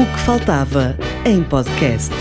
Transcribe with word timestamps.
O 0.00 0.06
que 0.06 0.18
faltava 0.20 0.96
em 1.24 1.42
podcast. 1.42 2.14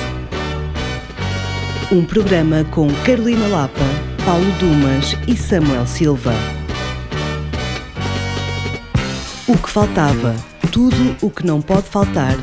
Um 1.92 2.03
programa 2.03 2.63
com 2.71 2.88
Carolina 3.05 3.48
Lapa, 3.48 3.85
Paulo 4.25 4.51
Dumas 4.59 5.16
e 5.27 5.37
Samuel 5.37 5.85
Silva. 5.85 6.33
O 9.48 9.55
que 9.55 9.70
faltava. 9.70 10.36
Tudo 10.71 11.16
o 11.21 11.30
que 11.30 11.45
não 11.45 11.62
pode 11.62 11.88
faltar, 11.88 12.36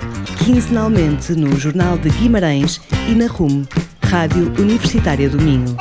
quinzenalmente 0.45 1.33
no 1.33 1.59
Jornal 1.59 1.99
de 1.99 2.11
Guimarães 2.11 2.81
e 3.09 3.15
na 3.17 3.27
RUM, 3.27 3.65
Rádio 4.05 4.53
Universitária 4.57 5.29
do 5.29 5.43
Minho. 5.43 5.77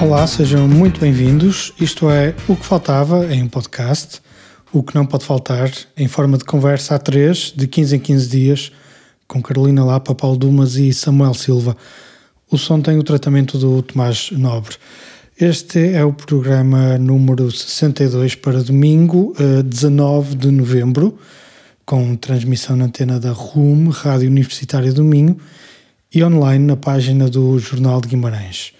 Olá, 0.00 0.26
sejam 0.26 0.66
muito 0.66 0.98
bem-vindos. 0.98 1.74
Isto 1.78 2.10
é 2.10 2.34
O 2.48 2.56
que 2.56 2.64
Faltava 2.64 3.26
em 3.26 3.42
um 3.42 3.48
podcast, 3.48 4.22
o 4.72 4.82
que 4.82 4.94
não 4.94 5.04
pode 5.04 5.24
faltar, 5.24 5.70
em 5.96 6.06
forma 6.06 6.38
de 6.38 6.44
conversa 6.44 6.94
a 6.94 6.98
três, 6.98 7.52
de 7.54 7.66
15 7.66 7.96
em 7.96 7.98
15 7.98 8.28
dias, 8.28 8.72
com 9.26 9.42
Carolina 9.42 9.84
Lapa, 9.84 10.14
Paulo 10.14 10.36
Dumas 10.36 10.76
e 10.76 10.92
Samuel 10.92 11.34
Silva. 11.34 11.76
O 12.50 12.58
som 12.58 12.80
tem 12.80 12.98
o 12.98 13.02
tratamento 13.02 13.58
do 13.58 13.82
Tomás 13.82 14.30
Nobre. 14.32 14.76
Este 15.40 15.94
é 15.94 16.04
o 16.04 16.12
programa 16.12 16.98
número 16.98 17.50
62 17.50 18.34
para 18.34 18.62
domingo, 18.62 19.34
19 19.64 20.36
de 20.36 20.50
novembro, 20.50 21.18
com 21.84 22.14
transmissão 22.14 22.76
na 22.76 22.84
antena 22.84 23.18
da 23.18 23.32
RUM, 23.32 23.88
Rádio 23.88 24.28
Universitária 24.28 24.92
do 24.92 25.02
Minho, 25.02 25.36
e 26.14 26.22
online 26.22 26.64
na 26.66 26.76
página 26.76 27.28
do 27.28 27.58
Jornal 27.58 28.00
de 28.00 28.08
Guimarães. 28.08 28.72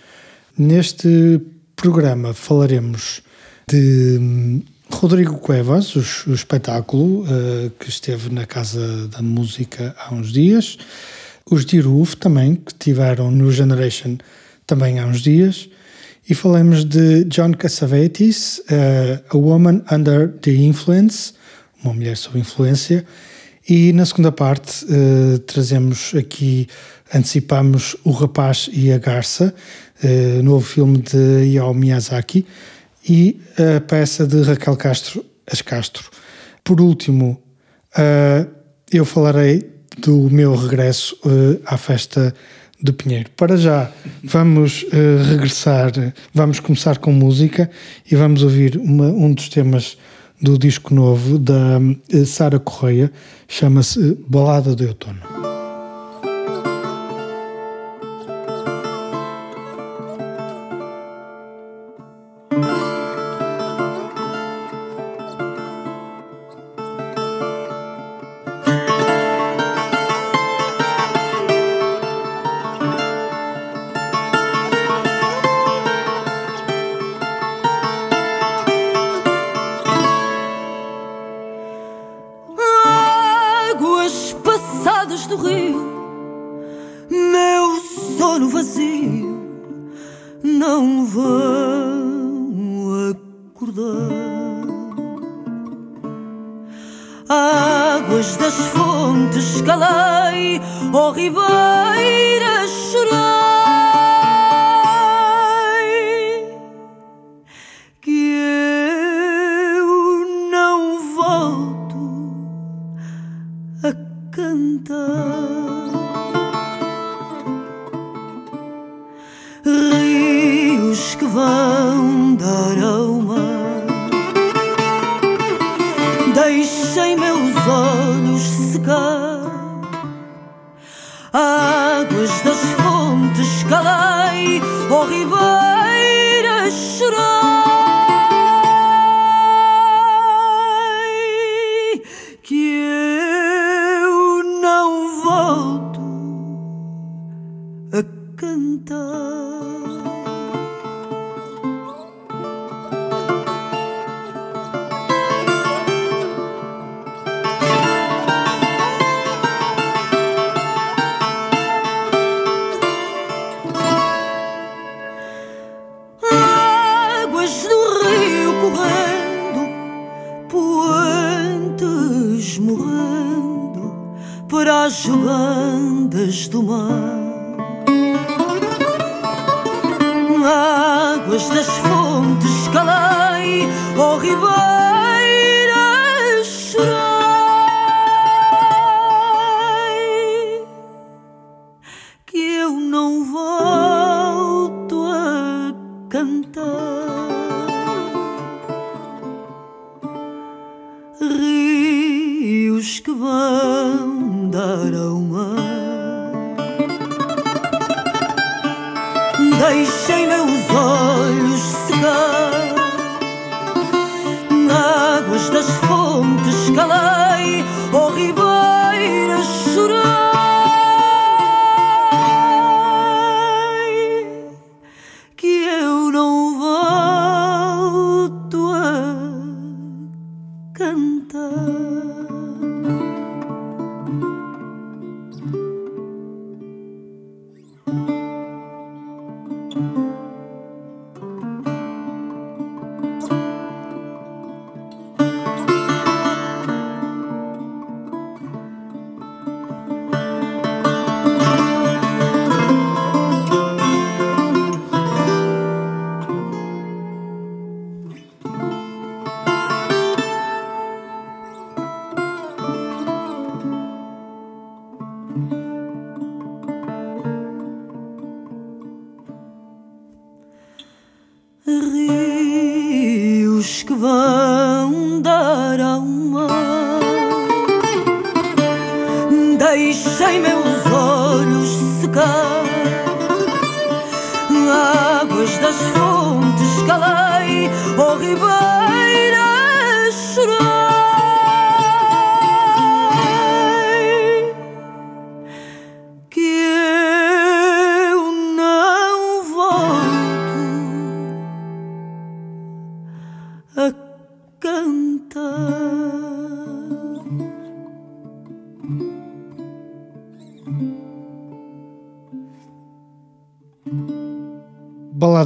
Neste 0.58 1.40
programa 1.74 2.34
falaremos 2.34 3.22
de 3.68 4.18
hum, 4.20 4.62
Rodrigo 4.92 5.38
Cuevas, 5.38 5.94
o, 5.96 6.30
o 6.30 6.34
espetáculo 6.34 7.22
uh, 7.22 7.70
que 7.78 7.88
esteve 7.88 8.28
na 8.32 8.44
Casa 8.44 9.08
da 9.08 9.22
Música 9.22 9.94
há 9.98 10.12
uns 10.12 10.32
dias, 10.32 10.76
os 11.50 11.64
Diruf 11.64 12.16
também, 12.16 12.56
que 12.56 12.74
tiveram 12.74 13.30
no 13.30 13.50
Generation 13.50 14.18
também 14.66 14.98
há 14.98 15.06
uns 15.06 15.20
dias, 15.20 15.68
e 16.28 16.34
falamos 16.34 16.84
de 16.84 17.24
John 17.24 17.52
Cassavetes, 17.52 18.58
uh, 18.58 19.24
A 19.30 19.36
Woman 19.36 19.82
Under 19.90 20.28
the 20.40 20.52
Influence, 20.52 21.32
uma 21.82 21.94
mulher 21.94 22.16
sob 22.16 22.38
influência, 22.38 23.06
e 23.68 23.92
na 23.92 24.04
segunda 24.04 24.30
parte 24.30 24.84
uh, 24.84 25.38
trazemos 25.40 26.12
aqui, 26.14 26.68
antecipamos 27.12 27.96
O 28.04 28.10
Rapaz 28.10 28.68
e 28.72 28.92
a 28.92 28.98
Garça, 28.98 29.54
novo 30.42 30.64
filme 30.64 30.96
de 30.98 31.52
Yao 31.52 31.74
Miyazaki, 31.74 32.46
e 33.10 33.40
a 33.76 33.80
peça 33.80 34.24
de 34.24 34.40
Raquel 34.42 34.76
Castro, 34.76 35.24
As 35.50 35.60
Castro. 35.60 36.08
Por 36.62 36.80
último, 36.80 37.42
uh, 37.98 38.48
eu 38.92 39.04
falarei 39.04 39.68
do 39.98 40.30
meu 40.30 40.54
regresso 40.54 41.18
à 41.66 41.76
festa 41.76 42.32
do 42.80 42.94
Pinheiro. 42.94 43.28
Para 43.36 43.56
já, 43.56 43.90
vamos 44.24 44.86
regressar, 45.28 45.92
vamos 46.32 46.60
começar 46.60 46.96
com 46.96 47.12
música 47.12 47.68
e 48.10 48.16
vamos 48.16 48.42
ouvir 48.42 48.78
uma, 48.78 49.08
um 49.08 49.34
dos 49.34 49.50
temas 49.50 49.98
do 50.40 50.56
disco 50.56 50.94
novo 50.94 51.38
da 51.38 51.78
eh, 52.10 52.24
Sara 52.24 52.58
Correia, 52.58 53.12
chama-se 53.46 54.16
Balada 54.26 54.74
de 54.74 54.86
Outono. 54.86 55.39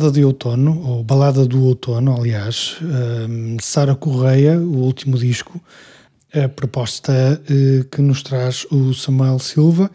Balada 0.04 0.10
de 0.10 0.24
Outono, 0.24 0.82
ou 0.86 1.02
Balada 1.02 1.46
do 1.46 1.64
Outono, 1.64 2.14
aliás, 2.14 2.76
um, 2.82 3.56
Sara 3.58 3.94
Correia, 3.94 4.58
o 4.58 4.82
último 4.82 5.16
disco, 5.16 5.58
a 6.34 6.46
proposta 6.46 7.40
uh, 7.40 7.84
que 7.84 8.02
nos 8.02 8.22
traz 8.22 8.66
o 8.70 8.92
Samuel 8.92 9.38
Silva. 9.38 9.90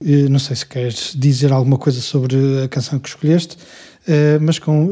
Uh, 0.00 0.28
não 0.28 0.40
sei 0.40 0.56
se 0.56 0.66
queres 0.66 1.12
dizer 1.14 1.52
alguma 1.52 1.78
coisa 1.78 2.00
sobre 2.00 2.36
a 2.64 2.68
canção 2.68 2.98
que 2.98 3.08
escolheste, 3.08 3.56
uh, 3.56 4.40
mas 4.40 4.58
com 4.58 4.90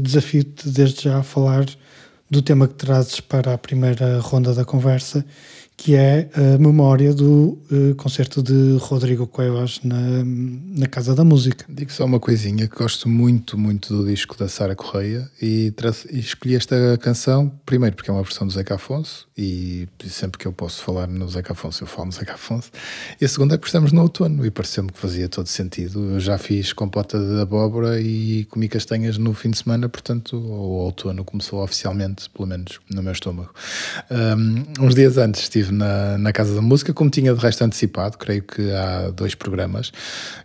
desafio-te 0.00 0.70
desde 0.70 1.02
já 1.02 1.18
a 1.18 1.22
falar 1.22 1.66
do 2.30 2.40
tema 2.40 2.66
que 2.66 2.74
trazes 2.74 3.20
para 3.20 3.52
a 3.52 3.58
primeira 3.58 4.20
ronda 4.20 4.54
da 4.54 4.64
conversa 4.64 5.22
que 5.76 5.96
é 5.96 6.28
a 6.34 6.58
memória 6.58 7.12
do 7.12 7.58
uh, 7.70 7.94
concerto 7.96 8.42
de 8.42 8.76
Rodrigo 8.78 9.26
Cuevas 9.26 9.80
na, 9.82 10.22
na 10.24 10.86
Casa 10.86 11.14
da 11.14 11.24
Música. 11.24 11.64
Digo 11.68 11.92
só 11.92 12.04
uma 12.04 12.20
coisinha, 12.20 12.68
que 12.68 12.76
gosto 12.76 13.08
muito, 13.08 13.58
muito 13.58 13.96
do 13.96 14.06
disco 14.06 14.38
da 14.38 14.48
Sara 14.48 14.76
Correia 14.76 15.28
e, 15.40 15.72
e, 16.10 16.18
escolhi 16.18 16.54
esta 16.54 16.76
canção, 16.98 17.50
primeiro 17.66 17.96
porque 17.96 18.10
é 18.10 18.12
uma 18.12 18.22
versão 18.22 18.46
do 18.46 18.52
Zeca 18.52 18.74
Afonso 18.74 19.26
e 19.36 19.88
sempre 20.08 20.38
que 20.38 20.46
eu 20.46 20.52
posso 20.52 20.82
falar 20.82 21.08
no 21.08 21.28
Zeca 21.28 21.52
Afonso 21.52 21.82
eu 21.82 21.86
falo 21.86 22.06
no 22.06 22.12
Zeca 22.12 22.34
Afonso 22.34 22.70
e 23.20 23.24
a 23.24 23.28
segunda 23.28 23.54
é 23.54 23.58
porque 23.58 23.68
estamos 23.68 23.92
no 23.92 24.02
outono 24.02 24.44
e 24.46 24.50
pareceu-me 24.50 24.90
que 24.92 24.98
fazia 24.98 25.28
todo 25.28 25.46
sentido. 25.46 26.14
Eu 26.14 26.20
já 26.20 26.38
fiz 26.38 26.72
compota 26.72 27.18
de 27.18 27.40
abóbora 27.40 28.00
e 28.00 28.44
comi 28.46 28.68
castanhas 28.68 29.18
no 29.18 29.34
fim 29.34 29.50
de 29.50 29.58
semana, 29.58 29.88
portanto 29.88 30.36
o 30.36 30.84
outono 30.84 31.24
começou 31.24 31.62
oficialmente, 31.62 32.28
pelo 32.30 32.46
menos 32.46 32.80
no 32.90 33.02
meu 33.02 33.12
estômago. 33.12 33.52
Um, 34.10 34.84
uns 34.84 34.94
dias 34.94 35.16
antes 35.18 35.42
estive 35.42 35.61
na, 35.70 36.18
na 36.18 36.32
Casa 36.32 36.54
da 36.54 36.62
Música, 36.62 36.92
como 36.92 37.10
tinha 37.10 37.34
de 37.34 37.40
resto 37.40 37.62
antecipado, 37.62 38.18
creio 38.18 38.42
que 38.42 38.70
há 38.72 39.10
dois 39.10 39.34
programas. 39.34 39.92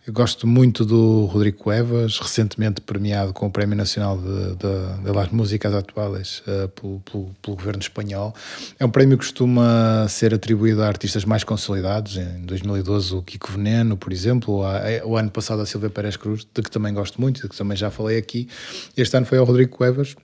Eu 0.06 0.14
gosto 0.14 0.46
muito 0.46 0.86
do 0.86 1.26
Rodrigo 1.26 1.58
Cuevas, 1.58 2.20
recentemente 2.20 2.82
premiado 2.82 3.34
com 3.34 3.48
o 3.48 3.52
Prémio 3.52 3.76
Nacional 3.76 4.18
de, 4.18 4.56
de, 4.56 5.28
de 5.28 5.36
Músicas 5.36 5.74
Atuales 5.74 6.40
uh, 6.40 6.68
pelo, 6.70 7.00
pelo, 7.00 7.36
pelo, 7.42 7.58
governo 7.58 7.82
espanhol. 7.82 8.36
É 8.80 8.86
um 8.86 8.90
prémio 8.90 9.18
que 9.18 9.26
costuma 9.26 10.08
ser 10.10 10.34
atribuído 10.34 10.84
a 10.84 10.88
artistas 10.88 11.26
mais 11.26 11.44
consolidados. 11.44 12.18
Em 12.18 12.46
2012, 12.46 13.16
o 13.16 13.22
Kiko 13.22 13.52
Veneno, 13.52 13.98
por 13.98 14.14
exemplo, 14.14 14.62
o 15.06 15.18
ano 15.18 15.32
passado 15.32 15.62
a 15.62 15.66
Silvia 15.66 15.90
Pérez 15.90 16.18
Cruz, 16.18 16.46
de 16.54 16.62
que 16.62 16.70
também 16.70 16.94
gosto 16.94 17.20
muito, 17.20 17.42
de 17.42 17.50
que 17.50 17.58
também 17.58 17.76
já 17.76 17.90
falei 17.90 18.18
aqui. 18.18 18.48
Este 18.96 19.16
ano 19.18 19.26
foi 19.26 19.38
ao 19.38 19.46
Rodrigo 19.46 19.72
Cuevas 19.72 20.16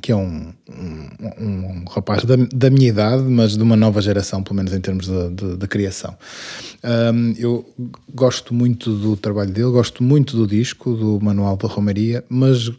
que 0.00 0.12
é 0.12 0.16
um, 0.16 0.52
um, 0.68 1.44
um 1.44 1.84
rapaz 1.90 2.24
da, 2.24 2.36
da, 2.36 2.70
minha 2.70 2.88
idade, 2.88 3.22
mas 3.24 3.56
de 3.56 3.62
uma 3.62 3.76
nova 3.76 4.00
geração, 4.00 4.42
pelo 4.42 4.56
menos 4.56 4.72
em 4.72 4.80
termos 4.80 5.06
de, 5.06 5.30
de, 5.30 5.56
de 5.56 5.66
criação. 5.66 6.16
Um, 6.84 7.32
eu 7.36 7.68
gosto 8.14 8.54
muito 8.54 8.94
do 8.94 9.16
trabalho 9.16 9.50
dele, 9.50 9.70
gosto 9.70 10.02
muito 10.04 10.36
do 10.36 10.46
disco, 10.46 10.94
do 10.94 11.20
Manual 11.20 11.56
da 11.56 11.66
Romaria, 11.66 12.24
mas 12.28 12.70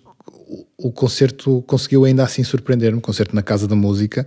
o 0.78 0.92
concerto 0.92 1.62
conseguiu 1.68 2.06
ainda 2.06 2.24
assim 2.24 2.44
surpreender-me, 2.44 3.00
concerto 3.00 3.36
na 3.36 3.42
Casa 3.42 3.68
da 3.68 3.76
Música. 3.76 4.26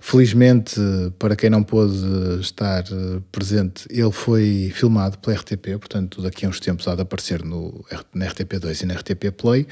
Felizmente, 0.00 0.80
para 1.18 1.34
quem 1.34 1.50
não 1.50 1.62
pôde 1.62 1.96
estar 2.40 2.84
eh, 2.84 3.20
presente, 3.32 3.86
ele 3.90 4.12
foi 4.12 4.70
filmado 4.74 5.18
pela 5.18 5.36
RTP, 5.36 5.78
portanto, 5.78 6.22
daqui 6.22 6.44
a 6.44 6.48
uns 6.48 6.60
tempos 6.60 6.86
há 6.86 6.94
de 6.94 7.02
aparecer 7.02 7.44
no, 7.44 7.84
na 8.14 8.26
RTP2 8.26 8.82
e 8.82 8.86
na 8.86 8.94
RTP 8.94 9.30
Play. 9.36 9.66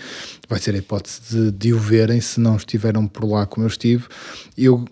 Vai 0.49 0.59
ser 0.59 0.75
a 0.75 0.79
hipótese 0.79 1.21
de, 1.31 1.53
de 1.53 1.73
o 1.75 1.79
verem 1.79 2.21
se 2.21 2.41
não 2.41 2.57
estiveram 2.57 3.07
por 3.07 3.25
lá 3.25 3.47
como 3.47 3.65
eu 3.65 3.69
estive. 3.69 4.05
Eu, 4.57 4.85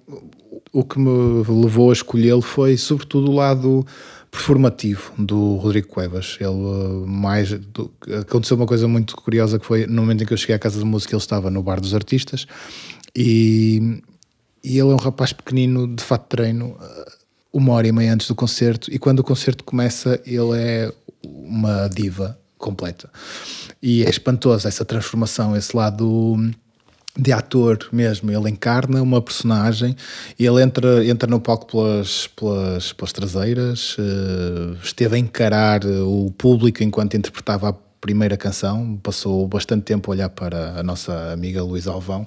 o 0.73 0.85
que 0.85 0.99
me 0.99 1.43
levou 1.49 1.91
a 1.91 1.93
escolhê-lo 1.93 2.43
foi, 2.43 2.77
sobretudo, 2.77 3.31
o 3.31 3.35
lado 3.35 3.87
performativo 4.33 5.13
do 5.19 5.57
Rodrigo 5.57 5.89
Cuevas. 5.89 6.39
Ele 6.41 6.49
eh, 6.49 7.07
mais 7.07 7.53
do, 7.53 7.93
aconteceu 8.19 8.57
uma 8.57 8.67
coisa 8.67 8.89
muito 8.89 9.15
curiosa 9.15 9.59
que 9.59 9.67
foi 9.67 9.87
no 9.87 10.01
momento 10.01 10.25
em 10.25 10.27
que 10.27 10.33
eu 10.33 10.39
cheguei 10.39 10.57
à 10.57 10.59
casa 10.59 10.79
de 10.79 10.85
música, 10.87 11.15
ele 11.15 11.23
estava 11.23 11.51
no 11.51 11.63
bar 11.63 11.79
dos 11.79 11.95
artistas 11.95 12.47
e, 13.15 14.03
e 14.65 14.79
ele 14.79 14.91
é 14.91 14.95
um 14.95 14.97
rapaz 14.97 15.35
pequenino 15.35 15.87
de 15.87 16.03
fato 16.03 16.29
treino, 16.29 16.77
eh, 16.81 17.13
uma 17.53 17.75
hora 17.75 17.87
e 17.87 17.93
meia 17.93 18.15
antes 18.15 18.27
do 18.27 18.35
concerto, 18.35 18.91
e 18.91 18.99
quando 18.99 19.19
o 19.19 19.25
concerto 19.25 19.63
começa, 19.63 20.19
ele 20.25 20.59
é 20.59 20.93
uma 21.23 21.87
diva 21.89 22.39
completa. 22.57 23.11
E 23.83 24.03
é 24.03 24.09
espantoso 24.09 24.67
essa 24.67 24.85
transformação, 24.85 25.55
esse 25.55 25.77
lado 25.77 26.37
de 27.17 27.31
ator 27.31 27.89
mesmo, 27.93 28.31
ele 28.31 28.49
encarna 28.49 29.03
uma 29.03 29.21
personagem 29.21 29.95
ele 30.39 30.63
entra, 30.63 31.05
entra 31.05 31.29
no 31.29 31.41
palco 31.41 31.67
pelas, 31.67 32.27
pelas, 32.29 32.93
pelas 32.93 33.13
traseiras, 33.13 33.97
uh, 33.99 34.77
esteve 34.83 35.17
a 35.17 35.19
encarar 35.19 35.85
o 35.85 36.33
público 36.37 36.83
enquanto 36.83 37.17
interpretava 37.17 37.69
a 37.69 37.75
primeira 38.01 38.37
canção, 38.37 38.99
passou 39.01 39.47
bastante 39.47 39.85
tempo 39.85 40.11
a 40.11 40.15
olhar 40.15 40.29
para 40.29 40.81
a 40.81 40.83
nossa 40.83 41.33
amiga 41.33 41.63
Luísa 41.63 41.93
Alvão, 41.93 42.27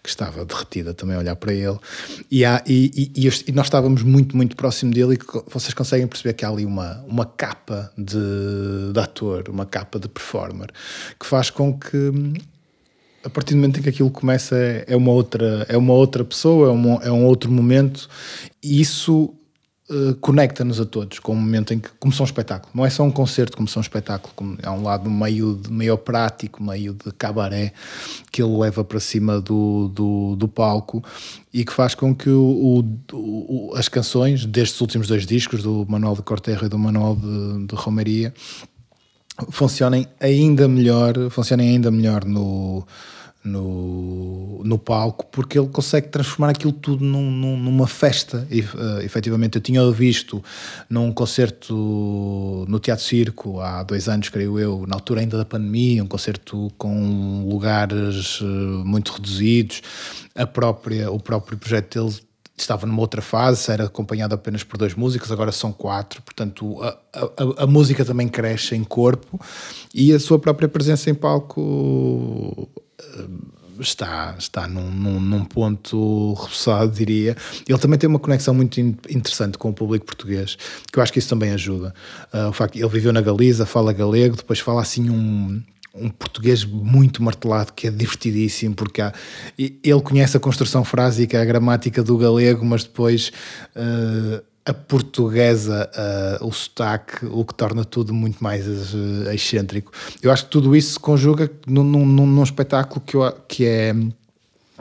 que 0.00 0.08
estava 0.08 0.44
derretida 0.44 0.94
também 0.94 1.16
a 1.16 1.18
olhar 1.18 1.34
para 1.34 1.52
ele, 1.52 1.76
e, 2.30 2.44
há, 2.44 2.62
e, 2.64 3.12
e, 3.16 3.28
e, 3.48 3.52
nós 3.52 3.66
estávamos 3.66 4.04
muito, 4.04 4.36
muito 4.36 4.54
próximo 4.54 4.94
dele 4.94 5.14
e 5.14 5.18
vocês 5.50 5.74
conseguem 5.74 6.06
perceber 6.06 6.34
que 6.34 6.44
há 6.44 6.48
ali 6.48 6.64
uma, 6.64 7.04
uma 7.08 7.26
capa 7.26 7.90
de, 7.98 8.92
de 8.92 9.00
ator, 9.00 9.48
uma 9.48 9.66
capa 9.66 9.98
de 9.98 10.08
performer, 10.08 10.70
que 11.18 11.26
faz 11.26 11.50
com 11.50 11.76
que 11.76 12.12
a 13.26 13.30
partir 13.30 13.54
do 13.54 13.56
momento 13.56 13.80
em 13.80 13.82
que 13.82 13.88
aquilo 13.88 14.08
começa 14.08 14.56
é 14.86 14.94
uma 14.96 15.10
outra, 15.10 15.66
é 15.68 15.76
uma 15.76 15.92
outra 15.92 16.24
pessoa, 16.24 16.68
é 16.68 16.70
um, 16.70 17.02
é 17.02 17.10
um 17.10 17.26
outro 17.26 17.50
momento 17.50 18.08
e 18.62 18.80
isso 18.80 19.34
uh, 19.90 20.14
conecta-nos 20.20 20.80
a 20.80 20.84
todos 20.84 21.18
com 21.18 21.32
o 21.32 21.34
momento 21.34 21.74
em 21.74 21.80
que 21.80 21.88
começou 21.98 22.22
um 22.22 22.28
espetáculo. 22.28 22.70
Não 22.72 22.86
é 22.86 22.90
só 22.90 23.02
um 23.02 23.10
concerto, 23.10 23.56
começou 23.56 23.80
um 23.80 23.82
espetáculo, 23.82 24.56
há 24.62 24.70
um 24.70 24.84
lado 24.84 25.10
meio, 25.10 25.60
meio 25.68 25.98
prático, 25.98 26.62
meio 26.62 26.94
de 26.94 27.10
cabaré 27.18 27.72
que 28.30 28.40
ele 28.40 28.56
leva 28.56 28.84
para 28.84 29.00
cima 29.00 29.40
do, 29.40 29.88
do, 29.88 30.36
do 30.36 30.46
palco 30.46 31.02
e 31.52 31.64
que 31.64 31.72
faz 31.72 31.96
com 31.96 32.14
que 32.14 32.30
o, 32.30 32.84
o, 33.12 33.72
as 33.74 33.88
canções 33.88 34.46
destes 34.46 34.80
últimos 34.80 35.08
dois 35.08 35.26
discos, 35.26 35.64
do 35.64 35.84
Manuel 35.88 36.14
de 36.14 36.22
Corterra 36.22 36.66
e 36.66 36.68
do 36.68 36.78
Manuel 36.78 37.16
de, 37.16 37.66
de 37.66 37.74
Romaria, 37.74 38.32
funcionem 39.50 40.06
ainda 40.20 40.68
melhor, 40.68 41.28
funcionem 41.28 41.70
ainda 41.70 41.90
melhor 41.90 42.24
no 42.24 42.86
no, 43.46 44.60
no 44.64 44.78
palco, 44.78 45.26
porque 45.30 45.58
ele 45.58 45.68
consegue 45.68 46.08
transformar 46.08 46.50
aquilo 46.50 46.72
tudo 46.72 47.04
num, 47.04 47.30
num, 47.30 47.56
numa 47.56 47.86
festa. 47.86 48.46
E, 48.50 48.60
uh, 48.60 49.00
efetivamente, 49.02 49.56
eu 49.56 49.62
tinha 49.62 49.88
visto 49.90 50.42
num 50.90 51.12
concerto 51.12 51.74
no 52.68 52.78
Teatro 52.80 53.04
Circo 53.04 53.60
há 53.60 53.82
dois 53.82 54.08
anos, 54.08 54.28
creio 54.28 54.58
eu, 54.58 54.84
na 54.86 54.96
altura 54.96 55.20
ainda 55.20 55.38
da 55.38 55.44
pandemia, 55.44 56.02
um 56.02 56.08
concerto 56.08 56.70
com 56.76 57.46
lugares 57.48 58.40
uh, 58.40 58.44
muito 58.84 59.12
reduzidos. 59.12 59.82
A 60.34 60.46
própria, 60.46 61.10
o 61.10 61.20
próprio 61.20 61.56
projeto 61.56 61.98
dele 61.98 62.26
estava 62.58 62.86
numa 62.86 63.00
outra 63.00 63.20
fase, 63.20 63.70
era 63.70 63.84
acompanhado 63.84 64.34
apenas 64.34 64.64
por 64.64 64.78
dois 64.78 64.94
músicos, 64.94 65.30
agora 65.30 65.52
são 65.52 65.72
quatro, 65.72 66.22
portanto 66.22 66.82
a, 66.82 66.98
a, 67.12 67.64
a, 67.64 67.66
música 67.66 68.02
também 68.02 68.28
cresce 68.28 68.74
em 68.74 68.82
corpo 68.82 69.38
e 69.94 70.10
a 70.10 70.18
sua 70.18 70.38
própria 70.38 70.66
presença 70.66 71.10
em 71.10 71.14
palco 71.14 72.66
está, 73.80 74.34
está 74.38 74.66
num, 74.66 74.90
num, 74.90 75.20
num 75.20 75.44
ponto 75.44 76.34
repousado, 76.34 76.92
diria. 76.92 77.36
Ele 77.68 77.78
também 77.78 77.98
tem 77.98 78.08
uma 78.08 78.18
conexão 78.18 78.54
muito 78.54 78.80
interessante 78.80 79.58
com 79.58 79.70
o 79.70 79.72
público 79.72 80.06
português, 80.06 80.56
que 80.92 80.98
eu 80.98 81.02
acho 81.02 81.12
que 81.12 81.18
isso 81.18 81.28
também 81.28 81.50
ajuda. 81.50 81.94
Uh, 82.32 82.48
o 82.48 82.52
facto 82.52 82.76
ele 82.76 82.88
viveu 82.88 83.12
na 83.12 83.20
Galiza, 83.20 83.66
fala 83.66 83.92
galego, 83.92 84.36
depois 84.36 84.60
fala 84.60 84.80
assim 84.80 85.10
um 85.10 85.62
um 85.98 86.10
português 86.10 86.62
muito 86.62 87.22
martelado 87.22 87.72
que 87.72 87.86
é 87.86 87.90
divertidíssimo 87.90 88.74
porque 88.74 89.00
há, 89.00 89.14
ele 89.58 90.00
conhece 90.02 90.36
a 90.36 90.40
construção 90.40 90.84
frásica, 90.84 91.40
a 91.40 91.44
gramática 91.46 92.02
do 92.02 92.18
galego, 92.18 92.66
mas 92.66 92.84
depois 92.84 93.32
uh, 93.74 94.44
a 94.66 94.74
portuguesa, 94.74 95.88
uh, 96.40 96.46
o 96.46 96.52
sotaque, 96.52 97.24
o 97.26 97.44
que 97.44 97.54
torna 97.54 97.84
tudo 97.84 98.12
muito 98.12 98.42
mais 98.42 98.66
uh, 98.66 99.30
excêntrico. 99.32 99.92
Eu 100.20 100.32
acho 100.32 100.44
que 100.44 100.50
tudo 100.50 100.74
isso 100.74 100.94
se 100.94 100.98
conjuga 100.98 101.50
num, 101.66 101.84
num, 101.84 102.26
num 102.26 102.42
espetáculo 102.42 103.00
que, 103.00 103.16
eu, 103.16 103.32
que 103.48 103.64
é 103.64 103.94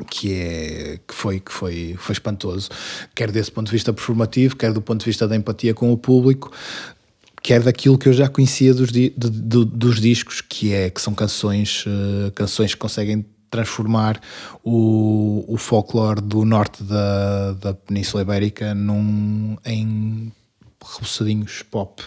que 0.09 0.33
é 0.33 0.99
que 1.07 1.13
foi 1.13 1.39
que 1.39 1.53
foi 1.53 1.95
foi 1.97 2.11
espantoso 2.11 2.67
quer 3.15 3.31
desse 3.31 3.49
ponto 3.49 3.67
de 3.67 3.71
vista 3.71 3.93
performativo 3.93 4.53
quer 4.57 4.73
do 4.73 4.81
ponto 4.81 4.99
de 4.99 5.05
vista 5.05 5.25
da 5.25 5.37
empatia 5.37 5.73
com 5.73 5.89
o 5.89 5.97
público 5.97 6.51
que 7.45 7.53
é 7.53 7.59
daquilo 7.59 7.95
que 7.95 8.09
eu 8.09 8.13
já 8.13 8.27
conhecia 8.27 8.73
dos, 8.73 8.91
di 8.91 9.13
de, 9.15 9.29
de, 9.29 9.65
dos 9.65 10.01
discos, 10.01 10.41
que 10.41 10.73
é 10.73 10.89
que 10.89 10.99
são 10.99 11.13
canções, 11.13 11.85
uh, 11.85 12.31
canções 12.31 12.73
que 12.73 12.79
conseguem 12.79 13.23
transformar 13.55 14.19
o, 14.63 15.45
o 15.47 15.57
folclore 15.57 16.21
do 16.21 16.43
norte 16.43 16.83
da, 16.83 17.53
da 17.53 17.73
Península 17.73 18.23
Ibérica 18.23 18.75
num, 18.75 19.57
em 19.65 20.31
repousadinhos 20.83 21.63
pop, 21.63 22.03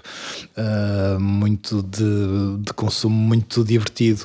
uh, 0.57 1.19
muito 1.19 1.83
de, 1.83 2.63
de, 2.63 2.73
consumo, 2.73 3.17
muito 3.17 3.65
divertido, 3.65 4.25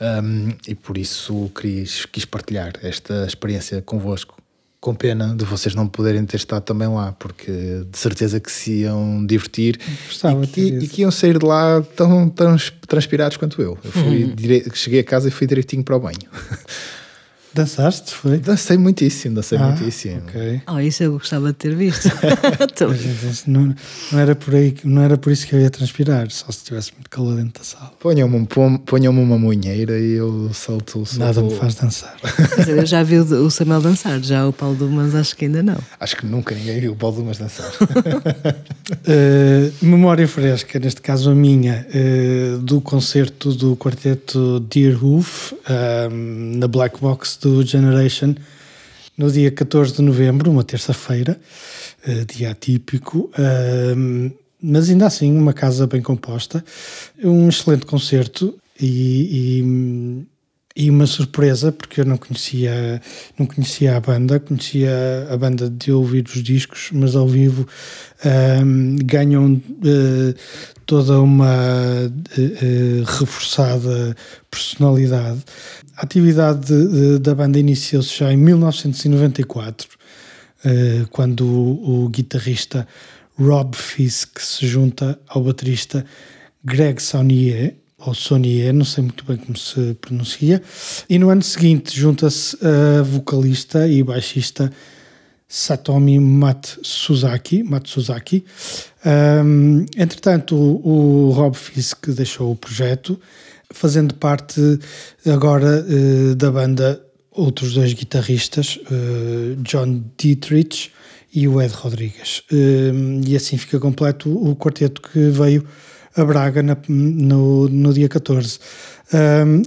um, 0.00 0.54
e 0.68 0.74
por 0.74 0.96
isso 0.96 1.50
quis, 1.54 2.06
quis 2.06 2.24
partilhar 2.24 2.74
esta 2.82 3.26
experiência 3.26 3.82
convosco. 3.82 4.36
Com 4.80 4.94
pena 4.94 5.34
de 5.34 5.44
vocês 5.44 5.74
não 5.74 5.88
poderem 5.88 6.24
ter 6.24 6.36
estado 6.36 6.62
também 6.62 6.86
lá, 6.88 7.12
porque 7.12 7.50
de 7.90 7.98
certeza 7.98 8.38
que 8.38 8.50
se 8.50 8.82
iam 8.82 9.26
divertir 9.26 9.78
e, 10.42 10.46
que, 10.46 10.60
e 10.60 10.88
que 10.88 11.02
iam 11.02 11.10
sair 11.10 11.36
de 11.36 11.44
lá 11.44 11.82
tão, 11.96 12.28
tão 12.28 12.56
transpirados 12.86 13.36
quanto 13.36 13.60
eu. 13.60 13.76
eu 13.84 13.90
fui 13.90 14.24
uhum. 14.24 14.34
dire... 14.34 14.64
Cheguei 14.74 15.00
a 15.00 15.04
casa 15.04 15.28
e 15.28 15.30
fui 15.32 15.46
direitinho 15.48 15.82
para 15.82 15.96
o 15.96 16.00
banho. 16.00 16.18
Dançaste, 17.54 18.12
foi? 18.12 18.38
Dancei 18.38 18.76
muitíssimo, 18.76 19.36
dancei 19.36 19.58
ah, 19.58 19.68
muitíssimo. 19.68 20.20
Okay. 20.28 20.60
Oh, 20.66 20.78
isso 20.78 21.02
eu 21.02 21.12
gostava 21.12 21.48
de 21.48 21.54
ter 21.54 21.74
visto. 21.74 22.10
não, 23.48 23.74
não, 24.12 24.18
era 24.18 24.34
por 24.34 24.54
aí, 24.54 24.76
não 24.84 25.02
era 25.02 25.16
por 25.16 25.32
isso 25.32 25.46
que 25.46 25.54
eu 25.54 25.60
ia 25.60 25.70
transpirar, 25.70 26.30
só 26.30 26.52
se 26.52 26.64
tivesse 26.64 26.92
muito 26.92 27.08
calor 27.08 27.36
dentro 27.36 27.60
da 27.60 27.64
sala. 27.64 27.92
Ponham-me 27.98 28.36
um, 28.36 28.44
ponham 28.78 29.12
uma 29.12 29.38
munheira 29.38 29.98
e 29.98 30.12
eu 30.12 30.50
salto, 30.52 31.06
salto. 31.06 31.18
Nada 31.18 31.42
me 31.42 31.54
faz 31.54 31.74
dançar. 31.74 32.14
eu 32.68 32.84
já 32.84 33.02
vi 33.02 33.18
o 33.18 33.50
Samuel 33.50 33.80
dançar, 33.80 34.20
já 34.20 34.46
o 34.46 34.52
Paulo 34.52 34.76
Dumas 34.76 35.14
acho 35.14 35.34
que 35.34 35.46
ainda 35.46 35.62
não. 35.62 35.78
Acho 35.98 36.16
que 36.16 36.26
nunca 36.26 36.54
ninguém 36.54 36.80
viu 36.80 36.92
o 36.92 36.96
Paulo 36.96 37.16
Dumas 37.16 37.38
dançar. 37.38 37.70
uh, 37.72 39.72
memória 39.80 40.28
fresca, 40.28 40.78
neste 40.78 41.00
caso 41.00 41.30
a 41.30 41.34
minha, 41.34 41.86
uh, 41.88 42.58
do 42.58 42.80
concerto 42.80 43.54
do 43.54 43.74
quarteto 43.76 44.60
Deerhoof, 44.60 45.54
uh, 45.54 45.58
na 46.56 46.68
Black 46.68 47.00
Box 47.00 47.37
do 47.40 47.64
Generation 47.64 48.34
no 49.16 49.30
dia 49.30 49.50
14 49.50 49.94
de 49.94 50.02
novembro, 50.02 50.50
uma 50.50 50.62
terça-feira, 50.62 51.38
uh, 52.06 52.24
dia 52.24 52.50
atípico, 52.52 53.30
uh, 53.34 54.36
mas 54.62 54.88
ainda 54.88 55.06
assim 55.06 55.36
uma 55.36 55.52
casa 55.52 55.86
bem 55.86 56.00
composta, 56.00 56.64
um 57.22 57.48
excelente 57.48 57.86
concerto 57.86 58.56
e, 58.80 59.58
e, 59.60 60.26
e, 60.78 60.90
uma 60.90 61.06
surpresa 61.06 61.72
porque 61.72 62.00
eu 62.00 62.04
não 62.04 62.16
conhecia 62.16 63.02
não 63.36 63.44
conhecia 63.46 63.96
a 63.96 64.00
banda, 64.00 64.38
conhecia 64.38 65.26
a 65.28 65.36
banda 65.36 65.68
de 65.68 65.90
ouvir 65.90 66.24
os 66.26 66.42
discos, 66.42 66.90
mas 66.92 67.16
ao 67.16 67.26
vivo 67.26 67.62
uh, 68.24 69.04
ganham 69.04 69.54
uh, 69.54 70.34
toda 70.86 71.20
uma 71.20 71.52
uh, 71.52 73.04
reforçada 73.18 74.16
personalidade. 74.50 75.40
A 75.96 76.02
atividade 76.02 76.66
de, 76.66 76.88
de, 76.88 77.18
da 77.18 77.34
banda 77.34 77.58
iniciou-se 77.58 78.16
já 78.16 78.32
em 78.32 78.36
1994, 78.36 79.88
uh, 80.64 81.08
quando 81.10 81.44
o, 81.44 82.04
o, 82.04 82.08
guitarrista 82.08 82.86
Rob 83.36 83.76
Fisk 83.76 84.40
se 84.40 84.66
junta 84.66 85.18
ao 85.28 85.42
baterista 85.42 86.04
Greg 86.64 87.02
Saunier, 87.02 87.74
ou 87.98 88.14
Saunier, 88.14 88.72
não 88.72 88.84
sei 88.84 89.02
muito 89.02 89.24
bem 89.24 89.36
como 89.36 89.56
se 89.56 89.94
pronuncia, 90.00 90.62
e 91.08 91.18
no 91.18 91.30
ano 91.30 91.42
seguinte 91.42 91.98
junta-se 91.98 92.56
a 92.64 93.02
vocalista 93.02 93.88
e 93.88 94.02
baixista 94.02 94.72
Satomi 95.48 96.18
Matsuzaki. 96.18 97.62
Matsuzaki. 97.62 98.44
Um, 99.44 99.86
entretanto, 99.96 100.54
o, 100.54 101.28
o 101.28 101.30
Rob 101.30 101.56
Fisk 101.56 102.08
deixou 102.10 102.52
o 102.52 102.56
projeto 102.56 103.18
fazendo 103.70 104.14
parte 104.14 104.60
agora 105.26 105.84
uh, 105.88 106.34
da 106.34 106.50
banda 106.50 107.02
outros 107.30 107.74
dois 107.74 107.92
guitarristas, 107.94 108.78
uh, 108.90 109.56
John 109.62 110.02
Dietrich 110.18 110.90
e 111.32 111.48
o 111.48 111.62
Ed 111.62 111.72
Rodrigues. 111.72 112.42
Uh, 112.52 113.22
e 113.26 113.34
assim 113.34 113.56
fica 113.56 113.80
completo 113.80 114.30
o 114.30 114.54
quarteto 114.54 115.00
que 115.00 115.30
veio 115.30 115.66
a 116.18 116.24
Braga 116.24 116.62
na, 116.62 116.76
no, 116.88 117.68
no 117.68 117.92
dia 117.92 118.08
14. 118.08 118.58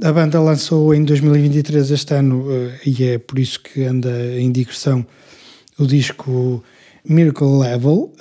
a 0.03 0.11
banda 0.11 0.39
lançou 0.39 0.93
em 0.93 1.03
2023 1.03 1.91
este 1.91 2.13
ano, 2.13 2.45
e 2.85 3.03
é 3.03 3.17
por 3.17 3.39
isso 3.39 3.59
que 3.61 3.83
anda 3.83 4.11
em 4.37 4.51
digressão, 4.51 5.05
o 5.79 5.85
disco 5.85 6.63
Miracle 7.03 7.59
Level, 7.59 8.13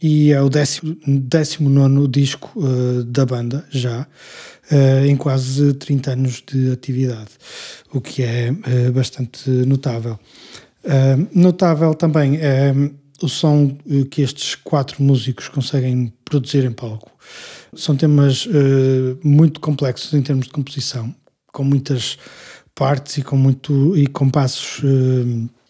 e 0.00 0.32
é 0.32 0.40
o 0.40 0.48
19 0.48 2.08
disco 2.08 2.62
da 3.06 3.26
banda 3.26 3.64
já 3.70 4.06
uh, 4.70 5.06
em 5.06 5.16
quase 5.16 5.74
30 5.74 6.12
anos 6.12 6.42
de 6.46 6.72
atividade, 6.72 7.30
o 7.92 8.00
que 8.00 8.22
é 8.22 8.50
uh, 8.52 8.92
bastante 8.92 9.50
notável. 9.50 10.18
Uh, 10.84 11.28
notável 11.34 11.94
também 11.94 12.38
é 12.40 12.72
o 13.22 13.28
som 13.28 13.76
que 14.10 14.22
estes 14.22 14.54
quatro 14.54 15.02
músicos 15.02 15.48
conseguem 15.48 16.12
produzir 16.24 16.64
em 16.64 16.72
palco. 16.72 17.10
São 17.74 17.96
temas 17.96 18.48
muito 19.22 19.60
complexos 19.60 20.12
em 20.14 20.22
termos 20.22 20.46
de 20.46 20.52
composição, 20.52 21.14
com 21.52 21.62
muitas 21.64 22.18
partes 22.74 23.18
e 23.18 23.22
com 23.22 23.36
muito 23.36 23.96
e 23.96 24.06
com 24.06 24.28
passos 24.30 24.82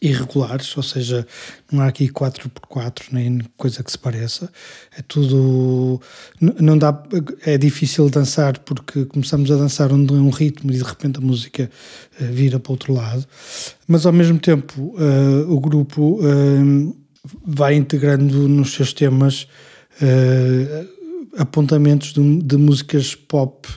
irregulares, 0.00 0.74
ou 0.76 0.82
seja, 0.82 1.26
não 1.70 1.82
há 1.82 1.88
aqui 1.88 2.08
4x4 2.08 3.12
nem 3.12 3.40
coisa 3.56 3.82
que 3.82 3.90
se 3.90 3.98
pareça. 3.98 4.50
É 4.96 5.02
tudo. 5.02 6.00
Não 6.40 6.78
dá, 6.78 7.02
é 7.44 7.58
difícil 7.58 8.08
dançar 8.08 8.58
porque 8.60 9.04
começamos 9.04 9.50
a 9.50 9.56
dançar 9.56 9.90
é 9.90 9.94
um 9.94 10.30
ritmo 10.30 10.70
e 10.70 10.76
de 10.76 10.82
repente 10.82 11.18
a 11.18 11.20
música 11.20 11.70
eh, 12.18 12.24
vira 12.24 12.58
para 12.58 12.70
o 12.70 12.74
outro 12.74 12.94
lado. 12.94 13.26
Mas 13.86 14.06
ao 14.06 14.12
mesmo 14.12 14.38
tempo 14.38 14.94
uh, 14.96 15.52
o 15.52 15.60
grupo 15.60 16.20
uh, 16.20 16.96
vai 17.44 17.74
integrando 17.74 18.48
nos 18.48 18.72
seus 18.72 18.92
temas 18.92 19.46
uh, 20.02 20.88
apontamentos 21.38 22.12
de, 22.12 22.42
de, 22.42 22.56
músicas 22.56 23.14
pop. 23.14 23.68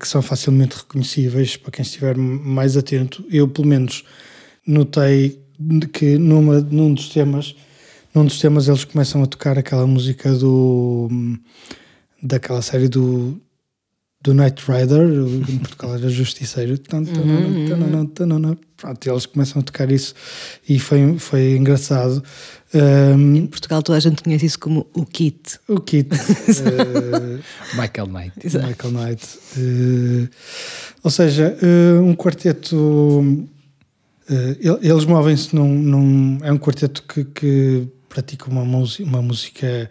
que 0.00 0.08
são 0.08 0.20
facilmente 0.20 0.76
reconhecíveis 0.76 1.56
para 1.56 1.70
quem 1.70 1.84
estiver 1.84 2.16
mais 2.16 2.76
atento. 2.76 3.24
Eu, 3.30 3.46
pelo 3.46 3.68
menos, 3.68 4.04
notei 4.66 5.40
que 5.92 6.18
numa, 6.18 6.60
num 6.60 6.92
dos 6.92 7.08
temas 7.10 7.54
num 8.14 8.24
dos 8.24 8.38
temas 8.38 8.68
eles 8.68 8.84
começam 8.84 9.22
a 9.22 9.26
tocar 9.26 9.58
aquela 9.58 9.86
música 9.86 10.32
do 10.34 11.08
daquela 12.22 12.62
série 12.62 12.88
do 12.88 13.40
do 14.22 14.32
Knight 14.32 14.62
Rider, 14.70 15.02
em 15.48 15.58
Portugal 15.58 15.94
era 15.96 16.08
Justiceiro. 16.08 16.78
Uhum. 16.92 18.56
Pronto, 18.76 19.08
eles 19.08 19.26
começam 19.26 19.60
a 19.60 19.62
tocar 19.62 19.90
isso 19.90 20.14
e 20.68 20.78
foi, 20.78 21.18
foi 21.18 21.56
engraçado. 21.56 22.22
Um, 22.74 23.36
em 23.36 23.46
Portugal 23.46 23.82
toda 23.82 23.98
a 23.98 24.00
gente 24.00 24.22
conhece 24.22 24.46
isso 24.46 24.58
como 24.58 24.86
o 24.94 25.04
Kit. 25.04 25.58
O 25.68 25.80
Kit. 25.80 26.08
uh, 26.14 27.42
Michael 27.80 28.06
Knight. 28.06 28.32
Michael 28.44 28.92
Knight. 28.92 29.38
Uh, 29.56 30.28
ou 31.02 31.10
seja, 31.10 31.56
uh, 31.62 32.02
um 32.02 32.14
quarteto 32.14 33.48
Uh, 34.30 34.78
eles 34.80 35.04
movem-se 35.04 35.54
num, 35.54 35.68
num, 35.68 36.38
É 36.42 36.52
um 36.52 36.58
quarteto 36.58 37.02
que, 37.02 37.24
que 37.24 37.88
pratica 38.08 38.48
uma, 38.48 38.62
uma 38.62 39.22
música 39.22 39.90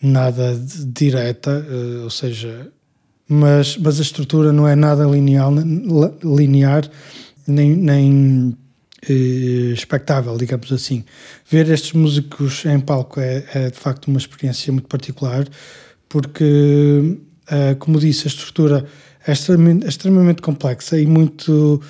nada 0.00 0.58
direta, 0.86 1.66
uh, 1.68 2.04
ou 2.04 2.10
seja, 2.10 2.70
mas, 3.32 3.76
mas 3.76 3.98
a 3.98 4.02
estrutura 4.02 4.52
não 4.52 4.66
é 4.68 4.74
nada 4.76 5.04
linear, 5.04 5.50
linear 6.22 6.88
nem, 7.46 7.74
nem 7.74 8.56
uh, 9.08 9.72
expectável, 9.72 10.36
digamos 10.36 10.70
assim. 10.72 11.04
Ver 11.48 11.68
estes 11.70 11.92
músicos 11.92 12.64
em 12.64 12.78
palco 12.78 13.20
é, 13.20 13.44
é 13.54 13.70
de 13.70 13.78
facto 13.78 14.08
uma 14.08 14.18
experiência 14.18 14.72
muito 14.72 14.88
particular, 14.88 15.46
porque, 16.08 17.18
como 17.78 17.98
disse, 17.98 18.26
a 18.26 18.30
estrutura 18.30 18.84
é 19.26 19.32
extremamente, 19.32 19.86
é 19.86 19.88
extremamente 19.88 20.42
complexa 20.42 20.98
e 20.98 21.06
muito 21.06 21.80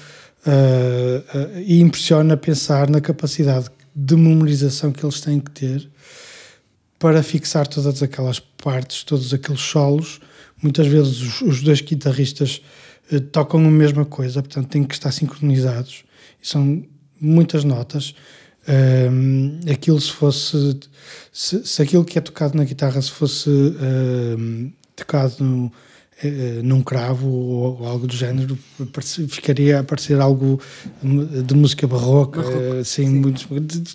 Uh, 0.44 1.22
uh, 1.38 1.60
e 1.60 1.80
impressiona 1.80 2.36
pensar 2.36 2.90
na 2.90 3.00
capacidade 3.00 3.66
de 3.94 4.16
memorização 4.16 4.90
que 4.90 5.04
eles 5.04 5.20
têm 5.20 5.38
que 5.38 5.52
ter 5.52 5.88
para 6.98 7.22
fixar 7.22 7.66
todas 7.66 8.02
aquelas 8.02 8.40
partes, 8.40 9.04
todos 9.04 9.32
aqueles 9.32 9.60
solos. 9.60 10.20
Muitas 10.62 10.86
vezes 10.86 11.20
os, 11.20 11.40
os 11.42 11.62
dois 11.62 11.80
guitarristas 11.80 12.62
uh, 13.10 13.20
tocam 13.20 13.64
a 13.66 13.70
mesma 13.70 14.04
coisa, 14.04 14.42
portanto 14.42 14.68
têm 14.68 14.84
que 14.84 14.94
estar 14.94 15.12
sincronizados. 15.12 16.04
E 16.42 16.48
são 16.48 16.84
muitas 17.20 17.64
notas. 17.64 18.14
aquilo 19.70 20.00
se 20.00 20.10
fosse 20.10 20.78
se, 21.32 21.66
se, 21.66 21.82
aquilo 21.82 22.04
que 22.04 22.18
é 22.18 22.20
tocado 22.20 22.56
na 22.56 22.64
guitarra 22.64 23.00
se 23.02 23.10
fosse 23.10 23.50
tocado 24.96 25.42
no, 25.42 25.72
eh, 26.24 26.60
num 26.62 26.82
cravo 26.82 27.28
ou, 27.28 27.80
ou 27.80 27.86
algo 27.86 28.06
do 28.06 28.14
género, 28.14 28.56
ficaria 29.28 29.80
a 29.80 29.82
parecer 29.82 30.20
algo 30.20 30.60
de 31.02 31.52
música 31.52 31.84
barroca, 31.84 32.40
eh, 32.40 32.78
assim, 32.80 33.08
muito, 33.08 33.48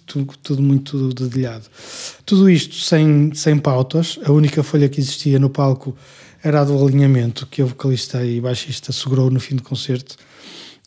tudo, 0.05 0.37
tudo 0.43 0.61
muito 0.61 1.13
dedilhado. 1.13 1.63
Tudo 2.25 2.49
isto 2.49 2.75
sem, 2.75 3.33
sem 3.33 3.57
pautas, 3.57 4.19
a 4.25 4.31
única 4.33 4.61
folha 4.61 4.89
que 4.89 4.99
existia 4.99 5.39
no 5.39 5.49
palco 5.49 5.95
era 6.43 6.61
a 6.61 6.63
do 6.63 6.83
alinhamento 6.85 7.45
que 7.47 7.61
a 7.61 7.65
vocalista 7.65 8.23
e 8.25 8.39
baixista 8.41 8.91
segurou 8.91 9.29
no 9.29 9.39
fim 9.39 9.55
do 9.55 9.63
concerto 9.63 10.15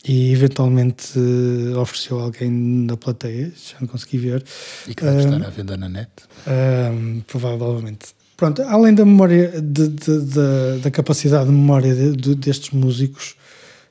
e 0.06 0.32
eventualmente 0.32 1.12
eh, 1.18 1.76
ofereceu 1.76 2.18
alguém 2.20 2.50
na 2.50 2.96
plateia, 2.96 3.52
já 3.54 3.76
não 3.80 3.86
consegui 3.88 4.16
ver. 4.18 4.42
E 4.88 4.94
que 4.94 5.04
deve 5.04 5.16
Ah, 5.18 5.20
estar 5.36 5.46
à 5.46 5.50
venda 5.50 5.76
na 5.76 5.88
net. 5.88 6.10
Ahm, 6.46 7.20
provavelmente. 7.26 8.06
Pronto, 8.36 8.62
além 8.62 8.94
da 8.94 9.04
memória, 9.04 9.60
de- 9.60 9.88
de- 9.88 10.20
de- 10.24 10.78
da 10.82 10.90
capacidade 10.90 11.44
de 11.46 11.52
memória 11.52 11.94
de- 11.94 12.16
de- 12.16 12.34
destes 12.34 12.70
músicos, 12.70 13.34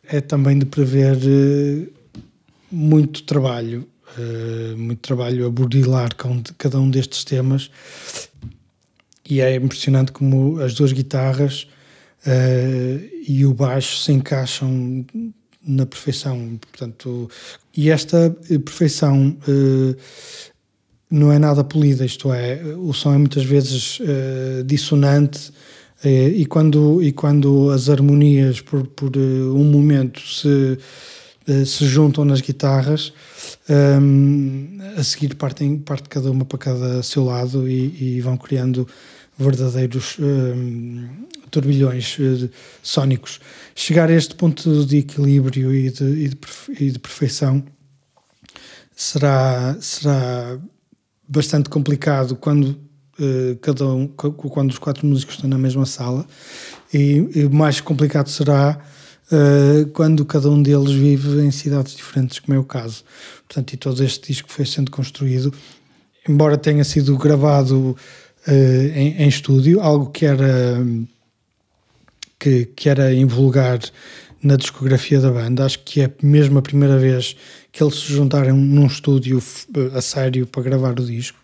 é 0.03 0.19
também 0.19 0.57
de 0.57 0.65
prever 0.65 1.15
eh, 1.23 1.87
muito 2.71 3.21
trabalho, 3.23 3.87
eh, 4.17 4.73
muito 4.75 5.01
trabalho 5.01 5.45
a 5.45 5.49
burilar 5.51 6.09
cada 6.57 6.79
um 6.79 6.89
destes 6.89 7.23
temas. 7.23 7.69
E 9.29 9.41
é 9.41 9.55
impressionante 9.55 10.11
como 10.11 10.59
as 10.59 10.73
duas 10.73 10.91
guitarras 10.91 11.67
eh, 12.25 12.99
e 13.27 13.45
o 13.45 13.53
baixo 13.53 13.97
se 13.97 14.11
encaixam 14.11 15.05
na 15.65 15.85
perfeição. 15.85 16.59
Portanto, 16.71 17.29
e 17.75 17.89
esta 17.89 18.35
eh, 18.49 18.57
perfeição 18.57 19.37
eh, 19.47 19.95
não 21.09 21.31
é 21.31 21.39
nada 21.39 21.63
polida, 21.63 22.05
isto 22.05 22.31
é, 22.33 22.61
o 22.77 22.93
som 22.93 23.13
é 23.13 23.17
muitas 23.17 23.43
vezes 23.43 23.99
eh, 24.01 24.63
dissonante 24.65 25.51
e, 26.03 26.45
quando, 26.45 27.03
e 27.03 27.11
quando 27.11 27.71
as 27.71 27.89
harmonias 27.89 28.61
por, 28.61 28.87
por 28.87 29.17
um 29.17 29.65
momento 29.65 30.21
se, 30.21 30.77
se 31.65 31.85
juntam 31.85 32.23
nas 32.23 32.39
guitarras, 32.39 33.11
ehm, 33.67 34.79
a 34.95 35.03
seguir 35.03 35.35
partem, 35.35 35.77
parte 35.77 36.07
cada 36.07 36.31
uma 36.31 36.45
para 36.45 36.57
cada 36.57 37.03
seu 37.03 37.25
lado 37.25 37.67
e, 37.67 38.15
e 38.17 38.21
vão 38.21 38.37
criando 38.37 38.87
verdadeiros 39.39 40.17
ehm, 40.19 41.07
turbilhões 41.49 42.17
eh, 42.19 42.49
sónicos. 42.83 43.39
Chegar 43.73 44.09
a 44.09 44.13
este 44.13 44.35
ponto 44.35 44.85
de 44.85 44.97
equilíbrio 44.97 45.73
e 45.73 45.89
de, 45.89 46.03
e 46.03 46.27
de, 46.29 46.35
perfe- 46.35 46.75
e 46.79 46.91
de 46.91 46.99
perfeição 46.99 47.63
será, 48.95 49.77
será 49.79 50.59
bastante 51.27 51.69
complicado 51.69 52.35
quando 52.35 52.77
eh, 53.19 53.57
cada 53.61 53.87
um, 53.87 54.07
qu- 54.07 54.33
quando 54.33 54.71
os 54.71 54.77
quatro 54.79 55.05
músicos 55.07 55.35
estão 55.35 55.49
na 55.49 55.57
mesma 55.57 55.85
sala 55.85 56.25
e, 56.93 57.29
e 57.35 57.49
mais 57.49 57.79
complicado 57.79 58.27
será 58.29 58.79
eh, 59.31 59.85
quando 59.93 60.25
cada 60.25 60.49
um 60.49 60.61
deles 60.61 60.91
vive 60.91 61.41
em 61.41 61.51
cidades 61.51 61.95
diferentes, 61.95 62.39
como 62.39 62.55
é 62.57 62.59
o 62.59 62.63
caso. 62.63 63.03
Portanto, 63.47 63.73
e 63.73 63.77
todo 63.77 64.03
este 64.03 64.27
disco 64.27 64.49
foi 64.51 64.65
sendo 64.65 64.91
construído, 64.91 65.53
embora 66.27 66.57
tenha 66.57 66.83
sido 66.83 67.17
gravado 67.17 67.95
eh, 68.49 68.91
em, 68.95 69.23
em 69.23 69.27
estúdio, 69.27 69.79
algo 69.81 70.09
que 70.09 70.25
era 70.25 70.83
que, 72.39 72.65
que 72.75 72.89
era 72.89 73.13
invulgar 73.13 73.79
na 74.41 74.55
discografia 74.55 75.19
da 75.19 75.31
banda. 75.31 75.65
Acho 75.65 75.79
que 75.79 76.01
é 76.01 76.11
mesmo 76.21 76.57
a 76.59 76.61
primeira 76.61 76.97
vez 76.97 77.35
que 77.71 77.83
eles 77.83 77.95
se 77.95 78.13
juntaram 78.13 78.55
num 78.55 78.87
estúdio 78.87 79.37
f- 79.39 79.67
a 79.93 80.01
sério 80.01 80.47
para 80.47 80.63
gravar 80.63 80.99
o 80.99 81.05
disco, 81.05 81.37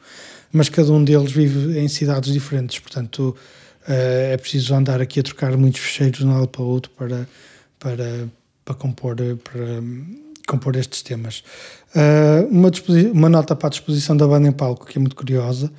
mas 0.51 0.69
cada 0.69 0.91
um 0.91 1.03
deles 1.03 1.32
vive 1.32 1.77
em 1.80 1.88
cidades 1.88 2.32
diferentes, 2.32 2.80
portanto 2.80 3.36
eh, 3.88 4.32
é 4.34 4.38
preciso 4.38 4.73
andar 4.73 5.01
aqui 5.01 5.19
a 5.19 5.23
trocar 5.23 5.56
muitos 5.58 5.82
fecheiros 5.82 6.19
de 6.19 6.25
um 6.25 6.34
lado 6.34 6.47
para 6.47 6.62
o 6.62 6.65
outro 6.65 6.91
para, 6.97 7.27
para, 7.77 8.27
para, 8.63 8.75
compor, 8.75 9.17
eh, 9.19 9.36
para 9.43 9.82
hum, 9.82 10.32
compor 10.47 10.75
estes 10.77 11.01
temas. 11.01 11.43
Eh, 11.93 12.47
uma, 12.49 12.71
uma 13.13 13.30
nota 13.30 13.56
para 13.56 13.67
a 13.67 13.69
disposição 13.69 14.15
da 14.15 14.25
banda 14.25 14.47
em 14.47 14.51
palco 14.53 14.86
que 14.86 14.97
é 14.97 15.01
muito 15.01 15.15
curiosa. 15.15 15.71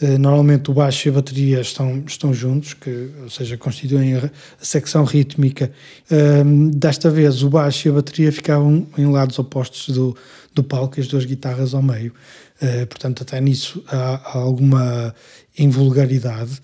Eh, 0.00 0.18
Normalmente 0.18 0.70
o 0.70 0.74
baixo 0.74 1.08
e 1.08 1.10
a 1.10 1.12
bateria 1.12 1.60
estão, 1.60 2.02
estão 2.06 2.34
juntos, 2.34 2.74
que, 2.74 3.10
ou 3.22 3.30
seja, 3.30 3.56
constituem 3.56 4.14
a, 4.16 4.30
secção 4.60 5.04
rítmica. 5.04 5.70
Ahm, 6.10 6.70
desta 6.70 7.10
vez 7.10 7.42
o 7.42 7.50
baixo 7.50 7.88
e 7.88 7.90
a 7.90 7.94
bateria 7.94 8.32
ficavam 8.32 8.86
em 8.98 9.06
lados 9.06 9.38
opostos 9.38 9.94
do, 9.94 10.16
do 10.54 10.64
palco 10.64 10.98
e 10.98 11.00
as 11.00 11.06
duas 11.06 11.24
guitarras 11.24 11.74
ao 11.74 11.82
meio. 11.82 12.12
Eh, 12.60 12.86
portanto, 12.86 13.22
até 13.22 13.40
nisso 13.40 13.82
há 13.88 14.38
alguma 14.38 15.14
invulgaridade. 15.58 16.60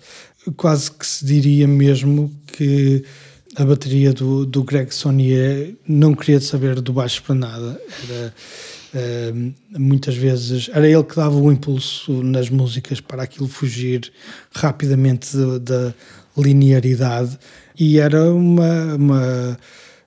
Quase 0.57 0.91
que 0.91 1.05
se 1.05 1.25
diria 1.25 1.67
mesmo 1.67 2.31
que 2.47 3.03
a 3.55 3.65
bateria 3.65 4.13
do, 4.13 4.45
do 4.45 4.63
Greg 4.63 4.93
Sonier 4.93 5.75
não 5.87 6.15
queria 6.15 6.39
saber 6.39 6.79
do 6.81 6.93
baixo 6.93 7.21
para 7.23 7.35
nada. 7.35 7.81
Era, 8.09 8.33
muitas 9.77 10.15
vezes 10.15 10.69
era 10.73 10.87
ele 10.87 11.03
que 11.03 11.15
dava 11.15 11.35
o 11.35 11.51
impulso 11.51 12.21
nas 12.23 12.49
músicas 12.49 12.99
para 12.99 13.23
aquilo 13.23 13.47
fugir 13.47 14.11
rapidamente 14.53 15.35
da- 15.37 15.57
da 15.59 15.93
linearidade 16.37 17.37
e 17.79 17.99
era 17.99 18.33
uma, 18.33 18.95
uma 18.95 19.57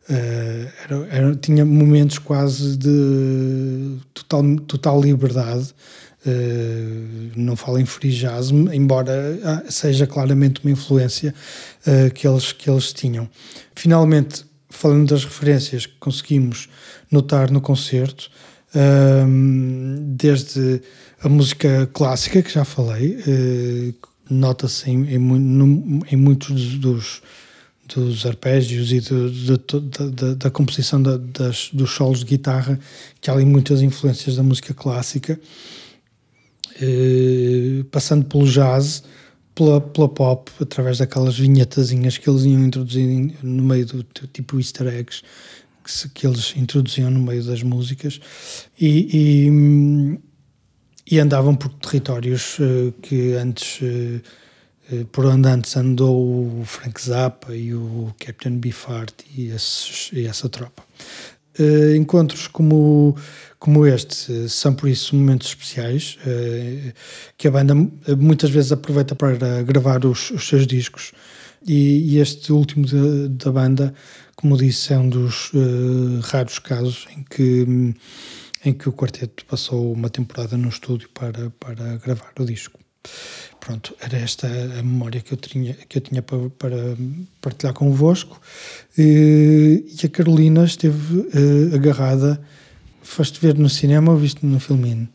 eh, 0.09 0.69
era- 0.85 1.07
era- 1.11 1.35
tinha 1.37 1.65
momentos 1.65 2.19
quase 2.19 2.77
de 2.77 3.97
total, 4.13 4.57
total 4.67 5.01
liberdade 5.01 5.75
eh, 6.27 7.31
não 7.37 7.55
falo 7.57 7.79
em 7.79 7.85
free 7.87 8.11
jazz, 8.11 8.51
embora 8.51 9.39
ah, 9.45 9.63
seja 9.69 10.07
claramente 10.07 10.61
uma 10.65 10.71
influência 10.71 11.35
eh, 11.87 12.09
que, 12.11 12.27
eles, 12.27 12.53
que 12.53 12.69
eles 12.71 12.93
tinham. 12.95 13.29
Finalmente, 13.75 14.45
falando 14.71 15.09
das 15.11 15.25
referências 15.25 15.85
que 15.87 15.95
conseguimos 16.01 16.69
notar 17.11 17.51
no 17.51 17.61
concerto, 17.61 18.31
ahm, 18.75 20.15
desde 20.17 20.81
a 21.23 21.29
música 21.29 21.89
clássica, 21.93 22.43
que 22.43 22.51
já 22.51 22.65
falei, 22.65 23.19
eh, 23.27 23.93
nota-se 24.31 24.91
em, 24.91 25.05
em, 25.15 26.01
em 26.13 26.17
muitos 26.17 26.77
dos, 26.79 27.23
dos 27.95 28.27
arpégios 28.27 28.93
e 28.93 29.01
do- 29.01 29.31
de 29.31 29.59
to- 29.59 29.81
da, 29.81 30.51
composição 30.51 31.01
da- 31.03 31.17
das, 31.19 31.71
dos 31.73 31.91
solos 31.93 32.21
de 32.21 32.25
guitarra, 32.27 32.79
que 33.21 33.31
há 33.31 33.35
ali 33.35 33.45
muitas 33.45 33.81
influências 33.83 34.37
da 34.37 34.43
música 34.43 34.73
clássica, 34.75 35.39
eh, 36.81 37.85
passando 37.91 38.25
pelo 38.27 38.47
jazz, 38.47 39.03
pela, 39.55 39.81
pela 39.81 40.09
pop, 40.09 40.51
através 40.61 40.99
daquelas 40.99 41.39
vinhetazinhas 41.39 42.19
que 42.19 42.29
eles 42.29 42.43
iam 42.45 42.65
introduzir 42.65 43.35
no 43.43 43.63
meio 43.63 43.87
do 43.87 44.03
tipo 44.33 44.59
easter 44.59 44.89
eggs 44.89 45.23
que, 45.85 45.93
se- 45.93 46.09
que 46.09 46.27
eles 46.27 46.55
introduziam 46.57 47.11
no 47.11 47.21
meio 47.21 47.45
das 47.45 47.63
músicas 47.63 48.21
e, 48.81 49.49
e, 49.49 50.19
e 51.17 51.19
andavam 51.21 51.55
por 51.55 51.69
territórios 51.75 52.57
eh, 52.61 52.93
que 53.03 53.35
antes 53.35 53.79
eh, 53.83 54.21
eh, 54.93 55.05
por 55.13 55.27
onde 55.27 55.49
antes 55.49 55.77
andou 55.77 56.61
o 56.61 56.65
Frank 56.65 57.01
Zappa 57.01 57.55
e 57.55 57.75
o 57.75 58.15
Captain 58.19 58.59
Beefheart 58.59 59.13
e, 59.37 59.49
esses- 59.49 60.11
e 60.13 60.27
essa 60.27 60.49
tropa. 60.49 60.83
Encontros 61.97 62.49
como, 62.49 63.17
como 63.61 63.87
este 63.87 64.49
são 64.49 64.75
por 64.75 64.89
isso 64.89 65.15
momentos 65.15 65.47
especiais 65.47 66.19
que 67.39 67.47
a 67.47 67.51
banda 67.53 67.75
muitas 68.19 68.51
vezes 68.51 68.73
aproveita 68.73 69.15
para 69.15 69.63
gravar 69.63 70.05
os, 70.05 70.33
os 70.33 70.49
seus 70.49 70.67
discos 70.67 71.13
e, 71.65 72.15
e 72.15 72.19
este 72.19 72.53
último 72.53 72.85
da- 72.87 73.29
da 73.45 73.53
banda, 73.53 73.95
como 74.45 74.59
disse, 74.59 74.93
é 74.93 74.99
um 74.99 75.09
dos 75.09 75.51
eh, 75.55 76.21
raros 76.21 76.59
casos 76.59 77.07
em 77.17 77.23
que 77.23 77.95
em 78.63 78.75
que 78.75 78.91
o 78.91 78.93
quarteto 78.93 79.43
passou 79.47 79.91
uma 79.91 80.11
temporada 80.11 80.55
no 80.59 80.69
estúdio 80.69 81.09
para, 81.15 81.49
para 81.59 81.97
gravar 81.97 82.31
o 82.39 82.45
disco. 82.45 82.79
Pronto, 83.59 83.97
era 83.99 84.19
esta 84.19 84.47
a 84.47 84.83
memória 84.83 85.23
que 85.23 85.33
eu 85.33 85.39
tinha, 85.39 85.73
que 85.73 85.97
eu 85.97 86.03
tinha 86.03 86.21
para, 86.21 86.51
para 86.51 86.77
partilhar 87.41 87.73
convosco. 87.73 88.39
E, 88.99 89.83
e 90.03 90.07
a 90.07 90.11
Carolina 90.11 90.63
esteve 90.65 91.27
eh, 91.33 91.75
agarrada. 91.75 92.39
Foste 93.03 93.41
ver 93.41 93.57
no 93.57 93.71
cinema 93.71 94.13
ou 94.13 94.19
viste 94.19 94.45
no 94.45 94.61
filminho? 94.61 95.09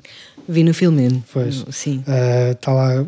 Vi 0.52 0.64
no 0.64 0.74
filme. 0.74 1.24
Pois. 1.32 1.64
Sim. 1.70 2.04
Ah, 2.08 2.56
tá 2.56 2.74
lá, 2.74 3.06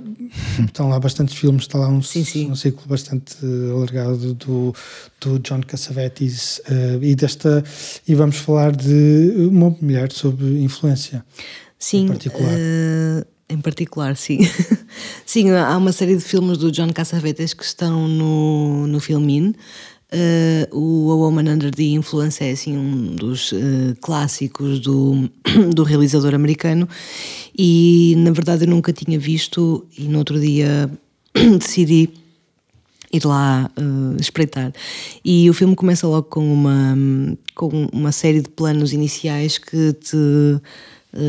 estão 0.64 0.90
lá 0.90 1.00
bastantes 1.00 1.34
filmes, 1.36 1.64
está 1.64 1.80
lá 1.80 1.88
um, 1.90 2.02
Sim, 2.02 2.24
sim. 2.24 2.52
um 2.52 2.56
ciclo 2.56 2.84
bastante 2.88 3.36
alargado 3.74 4.34
do, 4.36 4.74
do 5.20 5.40
John 5.40 5.62
Cassavetes 5.62 6.62
eh, 6.70 7.00
e 7.02 7.16
desta 7.16 7.64
e 8.08 8.14
vamos 8.14 8.38
falar 8.38 8.76
de 8.76 9.34
uma 9.50 9.76
mulher 9.82 10.12
sobre 10.12 10.62
influência. 10.62 11.26
Sim, 11.80 12.04
Em 12.06 12.08
particular. 12.10 12.52
eh, 12.56 13.26
em 13.50 13.58
particular, 13.60 14.16
sim. 14.16 14.40
sim, 15.26 15.50
há 15.52 15.76
uma 15.78 15.92
série 15.92 16.16
de 16.16 16.24
filmes 16.24 16.58
do 16.60 16.72
John 16.72 16.94
Cassavetes 16.94 17.54
que 17.56 17.64
estão 17.66 18.08
no, 18.08 18.86
no 18.88 19.00
Filmin. 19.00 19.54
Eh, 20.14 20.68
o 20.74 21.10
A 21.10 21.16
Woman 21.16 21.54
Under 21.54 21.74
the 21.74 21.84
Influence 21.84 22.44
é 22.44 22.52
assim 22.52 22.78
um 22.78 23.16
dos 23.16 23.54
eh, 23.54 23.96
clássicos 24.02 24.82
do, 24.82 25.30
do 25.74 25.84
realizador 25.84 26.36
americano 26.36 26.88
e 27.58 28.14
na 28.18 28.32
verdade 28.32 28.66
eu 28.66 28.70
nunca 28.70 28.92
tinha 28.92 29.18
visto 29.18 29.86
e 29.98 30.04
no 30.04 30.18
outro 30.18 30.38
dia 30.38 30.92
decidi 31.34 32.10
ir 33.14 33.26
lá 33.26 33.70
uh, 33.78 34.16
espreitar. 34.20 34.74
E 35.24 35.50
o 35.50 35.54
filme 35.54 35.76
começa 35.76 36.08
logo 36.08 36.24
com 36.24 36.54
uma, 36.54 36.96
com 37.56 37.88
uma 37.92 38.12
série 38.12 38.42
de 38.42 38.50
planos 38.50 38.94
iniciais 38.94 39.58
que 39.58 39.94
te 39.94 40.16
uh, 40.16 40.62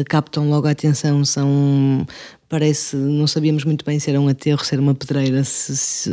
captam 0.08 0.48
logo 0.48 0.68
a 0.68 0.70
atenção. 0.70 1.24
São 1.24 2.06
parece, 2.52 2.96
não 2.96 3.26
sabíamos 3.26 3.64
muito 3.64 3.82
bem 3.82 3.98
se 3.98 4.10
era 4.10 4.20
um 4.20 4.28
aterro, 4.28 4.62
se 4.62 4.74
era 4.74 4.82
uma 4.82 4.94
pedreira, 4.94 5.42
se, 5.42 5.74
se 5.74 6.10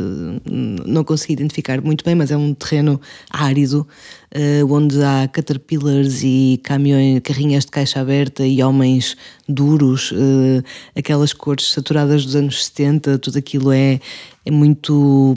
não 0.86 1.04
consegui 1.04 1.34
identificar 1.34 1.82
muito 1.82 2.02
bem, 2.06 2.16
mas 2.16 2.32
é 2.32 2.38
um 2.38 2.54
terreno 2.54 2.98
árido, 3.30 3.86
uh, 4.34 4.74
onde 4.74 5.04
há 5.04 5.28
caterpillars 5.28 6.24
e 6.24 6.58
caminhões, 6.64 7.20
carrinhas 7.26 7.66
de 7.66 7.72
caixa 7.72 8.00
aberta 8.00 8.48
e 8.48 8.64
homens 8.64 9.18
duros, 9.50 10.14
uh, 10.14 10.64
aquelas 10.96 11.34
cores 11.34 11.74
saturadas 11.74 12.24
dos 12.24 12.38
anos 12.38 12.68
70, 12.68 13.20
tudo 13.20 13.38
aquilo 13.38 13.74
é, 13.74 14.00
é 14.46 14.50
muito, 14.50 15.36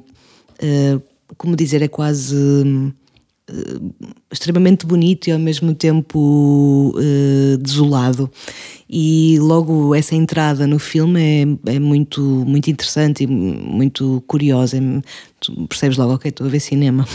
uh, 0.63 1.03
como 1.37 1.57
dizer, 1.57 1.83
é 1.83 1.89
quase 1.89 2.37
extremamente 4.31 4.87
bonito 4.87 5.29
e 5.29 5.33
ao 5.33 5.39
mesmo 5.39 5.75
tempo 5.75 6.95
uh, 6.97 7.57
desolado. 7.59 8.31
E 8.89 9.39
logo 9.41 9.95
essa 9.95 10.15
entrada 10.15 10.67
no 10.67 10.79
filme 10.79 11.59
é, 11.67 11.75
é 11.75 11.79
muito, 11.79 12.21
muito 12.21 12.71
interessante 12.71 13.25
e 13.25 13.27
muito 13.27 14.23
curiosa. 14.27 14.79
Tu 15.41 15.67
percebes 15.67 15.97
logo, 15.97 16.15
ok, 16.15 16.29
estou 16.29 16.47
a 16.47 16.51
ver 16.51 16.61
cinema. 16.61 17.07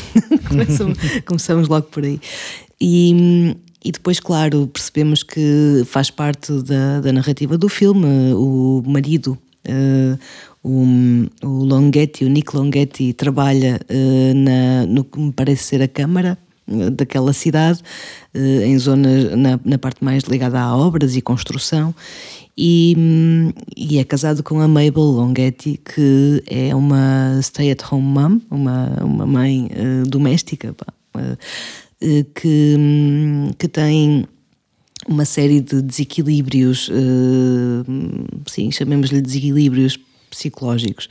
Começamos 1.26 1.68
logo 1.68 1.88
por 1.88 2.04
aí. 2.04 2.20
E, 2.80 3.56
e 3.84 3.92
depois, 3.92 4.20
claro, 4.20 4.68
percebemos 4.68 5.24
que 5.24 5.84
faz 5.86 6.10
parte 6.10 6.52
da, 6.64 7.00
da 7.02 7.14
narrativa 7.14 7.58
do 7.58 7.70
filme 7.70 8.34
o 8.34 8.84
marido. 8.86 9.38
Uh, 9.68 10.18
o, 10.68 10.86
o 11.44 11.64
Longhetti, 11.64 12.26
o 12.26 12.30
Nick 12.30 12.54
Longhetti, 12.56 13.14
trabalha 13.14 13.80
uh, 13.90 14.34
na, 14.36 14.86
no 14.86 15.06
que 15.06 15.18
me 15.18 15.32
parece 15.32 15.64
ser 15.64 15.82
a 15.82 15.88
Câmara 15.88 16.38
uh, 16.68 16.92
daquela 16.92 17.32
cidade, 17.32 17.82
uh, 18.36 18.62
em 18.64 18.78
zonas, 18.78 19.32
na, 19.38 19.58
na, 19.64 19.78
parte 19.78 20.04
mais 20.04 20.24
ligada 20.24 20.60
a 20.60 20.76
obras 20.76 21.16
e 21.16 21.22
construção, 21.22 21.96
e, 22.58 23.54
e, 23.78 23.98
é 24.00 24.04
casado 24.04 24.44
com 24.44 24.60
a 24.60 24.68
Mabel 24.68 25.04
Longhetti, 25.04 25.80
que 25.86 26.44
é 26.48 26.76
uma 26.76 27.40
stay-at-home 27.42 28.04
mom, 28.04 28.42
uma, 28.50 29.04
uma 29.04 29.26
mãe 29.28 29.70
doméstica, 30.08 30.74
pá, 30.74 30.88
que, 32.34 32.76
um, 32.80 33.52
que 33.60 33.68
tem 33.68 34.26
uma 35.08 35.24
série 35.24 35.62
de 35.62 35.84
desequilíbrios, 35.84 36.90
sim, 38.48 38.72
chamemos-lhe 38.72 39.22
desequilíbrios 39.22 40.00
psicológicos. 40.30 41.08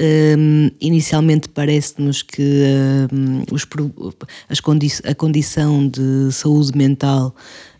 Um, 0.00 0.70
inicialmente 0.80 1.48
parece-nos 1.48 2.22
que 2.22 2.64
um, 3.12 3.42
os, 3.52 3.64
condi 4.60 4.88
a 5.04 5.14
condição 5.14 5.86
de 5.86 6.32
saúde 6.32 6.76
mental 6.76 7.34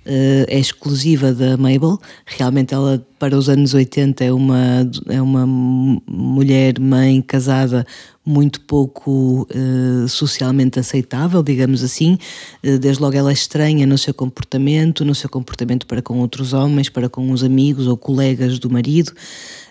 uh, 0.06 0.44
é 0.48 0.58
exclusiva 0.58 1.32
da 1.32 1.56
Mabel. 1.56 1.98
Realmente 2.26 2.74
ela, 2.74 3.04
para 3.18 3.36
os 3.36 3.48
anos 3.48 3.74
80, 3.74 4.24
é 4.24 4.32
uma, 4.32 4.90
é 5.08 5.22
uma 5.22 5.46
mulher, 5.46 6.78
mãe, 6.78 7.20
casada, 7.22 7.86
muito 8.24 8.60
pouco 8.60 9.48
uh, 9.50 10.08
socialmente 10.08 10.78
aceitável, 10.78 11.42
digamos 11.42 11.82
assim. 11.82 12.18
Uh, 12.64 12.78
desde 12.78 13.02
logo 13.02 13.16
ela 13.16 13.30
é 13.30 13.32
estranha 13.32 13.86
no 13.86 13.98
seu 13.98 14.14
comportamento, 14.14 15.04
no 15.04 15.14
seu 15.14 15.28
comportamento 15.28 15.86
para 15.86 16.00
com 16.00 16.18
outros 16.20 16.52
homens, 16.52 16.88
para 16.88 17.08
com 17.08 17.30
os 17.30 17.42
amigos 17.42 17.86
ou 17.86 17.96
colegas 17.96 18.58
do 18.58 18.70
marido. 18.70 19.12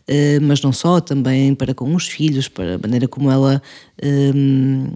Eh, 0.08 0.40
mas 0.42 0.62
não 0.62 0.74
só, 0.74 1.00
também 1.00 1.54
para 1.56 1.74
com 1.74 1.94
os 1.96 2.08
filhos, 2.08 2.48
para 2.48 2.76
a 2.76 2.78
maneira 2.78 3.08
como 3.08 3.32
ela 3.32 3.62
um, 4.04 4.08
ehm, 4.08 4.94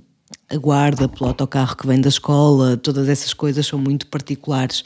aguarda 0.50 1.08
pelo 1.08 1.28
autocarro 1.30 1.76
que 1.78 1.88
vem 1.88 2.02
da 2.02 2.10
escola, 2.10 2.78
todas 2.78 3.08
essas 3.08 3.34
coisas 3.34 3.66
são 3.66 3.80
muito 3.80 4.08
particulares 4.08 4.84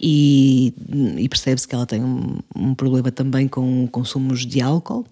e, 0.00 0.74
e 1.16 1.28
percebe-se 1.28 1.66
que 1.66 1.74
ela 1.74 1.86
tem 1.86 2.02
um, 2.02 2.38
um, 2.54 2.74
problema 2.74 3.10
também 3.10 3.48
com 3.48 3.86
consumos 3.88 4.44
de 4.44 4.60
álcool 4.60 5.06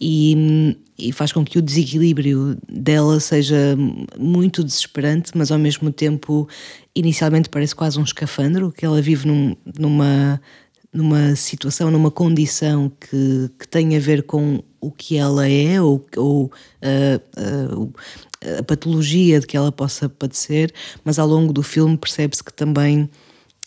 e, 0.00 0.76
e, 0.98 1.12
faz 1.12 1.32
com 1.32 1.44
que 1.44 1.58
o 1.58 1.62
desequilíbrio 1.62 2.56
dela 2.68 3.18
seja 3.20 3.76
muito 4.18 4.62
desesperante, 4.62 5.32
mas 5.34 5.50
ao 5.50 5.58
mesmo 5.58 5.90
tempo 5.90 6.48
inicialmente 6.94 7.48
parece 7.48 7.74
quase 7.74 7.98
um 7.98 8.04
escafandro, 8.04 8.72
que 8.72 8.84
ela 8.84 9.00
vive 9.02 9.26
num, 9.26 9.56
numa 9.78 10.40
numa 10.94 11.34
situação, 11.34 11.90
numa 11.90 12.10
condição 12.10 12.88
que, 12.88 13.50
que 13.58 13.66
tem 13.66 13.96
a 13.96 13.98
ver 13.98 14.22
com 14.22 14.62
o 14.80 14.92
que 14.92 15.16
ela 15.16 15.48
é 15.48 15.82
ou, 15.82 16.06
ou 16.16 16.44
uh, 16.44 17.80
uh, 17.80 17.92
a 18.60 18.62
patologia 18.62 19.40
de 19.40 19.46
que 19.46 19.56
ela 19.56 19.72
possa 19.72 20.08
padecer, 20.08 20.72
mas 21.02 21.18
ao 21.18 21.26
longo 21.26 21.52
do 21.52 21.64
filme 21.64 21.96
percebe-se 21.96 22.44
que 22.44 22.52
também 22.52 23.10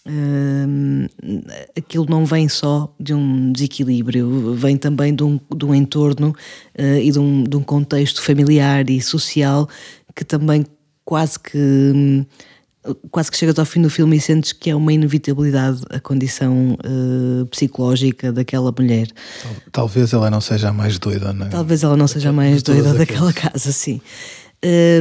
uh, 0.07 1.49
aquilo 1.77 2.05
não 2.09 2.25
vem 2.25 2.47
só 2.49 2.93
de 2.99 3.13
um 3.13 3.51
desequilíbrio, 3.51 4.55
vem 4.55 4.77
também 4.77 5.13
de 5.13 5.23
um, 5.23 5.39
de 5.55 5.65
um 5.65 5.75
entorno 5.75 6.35
e 6.77 7.11
de 7.11 7.19
um, 7.19 7.43
de 7.43 7.57
um 7.57 7.63
contexto 7.63 8.21
familiar 8.21 8.89
e 8.89 9.01
social 9.01 9.67
que 10.15 10.23
também 10.23 10.65
quase 11.03 11.39
que 11.39 12.25
quase 13.11 13.31
que 13.31 13.37
chegas 13.37 13.57
ao 13.59 13.65
fim 13.65 13.81
do 13.81 13.89
filme 13.89 14.17
e 14.17 14.21
sentes 14.21 14.53
que 14.53 14.69
é 14.69 14.75
uma 14.75 14.93
inevitabilidade 14.93 15.81
a 15.89 15.99
condição 15.99 16.77
uh, 16.85 17.45
psicológica 17.47 18.31
daquela 18.31 18.73
mulher. 18.77 19.07
Talvez 19.71 20.13
ela 20.13 20.29
não 20.29 20.41
seja 20.41 20.69
a 20.69 20.73
mais 20.73 20.97
doida, 20.99 21.33
não 21.33 21.47
é? 21.47 21.49
Talvez 21.49 21.83
ela 21.83 21.97
não 21.97 22.07
seja 22.07 22.29
a 22.29 22.33
mais 22.33 22.63
doida 22.63 22.93
daquela 22.93 23.33
casa, 23.33 23.71
sim. 23.71 24.01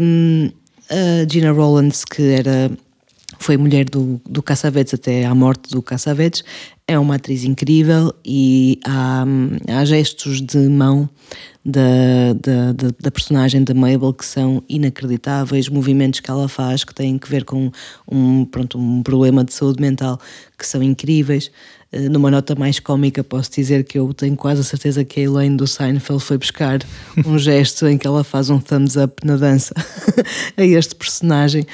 Um, 0.02 0.50
a 0.90 1.30
Gina 1.30 1.52
Rollins, 1.52 2.04
que 2.04 2.22
era 2.22 2.70
foi 3.38 3.56
mulher 3.56 3.84
do, 3.84 4.20
do 4.28 4.42
Cassavetes 4.42 4.94
até 4.94 5.24
à 5.24 5.34
morte 5.34 5.70
do 5.70 5.82
Cassavetes, 5.82 6.44
é 6.88 6.98
uma 6.98 7.16
atriz 7.16 7.42
incrível 7.44 8.14
e 8.24 8.78
há, 8.84 9.24
há 9.68 9.84
gestos 9.84 10.40
de 10.40 10.68
mão 10.68 11.08
da, 11.64 12.32
da, 12.40 12.72
da, 12.72 12.94
da, 13.00 13.10
personagem 13.10 13.64
da 13.64 13.74
Mabel 13.74 14.14
que 14.14 14.24
são 14.24 14.62
inacreditáveis, 14.68 15.68
movimentos 15.68 16.20
que 16.20 16.30
ela 16.30 16.48
faz 16.48 16.84
que 16.84 16.94
têm 16.94 17.18
que 17.18 17.28
ver 17.28 17.44
com 17.44 17.72
um, 18.10 18.44
pronto, 18.44 18.78
um 18.78 19.02
problema 19.02 19.42
de 19.42 19.52
saúde 19.52 19.80
mental 19.80 20.20
que 20.56 20.64
são 20.64 20.80
incríveis. 20.80 21.50
Eh, 21.92 22.08
numa 22.08 22.30
nota 22.30 22.54
mais 22.54 22.80
cómica, 22.80 23.22
posso 23.22 23.50
dizer 23.52 23.84
que 23.84 23.98
eu 23.98 24.12
tenho 24.12 24.36
quase 24.36 24.60
a 24.60 24.64
certeza 24.64 25.04
que 25.04 25.20
a 25.20 25.22
Elaine 25.22 25.56
do 25.56 25.66
Seinfeld 25.66 26.22
foi 26.22 26.36
buscar 26.36 26.80
um 27.24 27.38
gesto 27.38 27.86
em 27.86 27.96
que 27.96 28.06
ela 28.06 28.24
faz 28.24 28.50
um 28.50 28.58
thumbs 28.58 28.96
up 28.96 29.24
na 29.24 29.36
dança 29.36 29.74
a 30.56 30.64
este 30.64 30.94
personagem, 30.96 31.64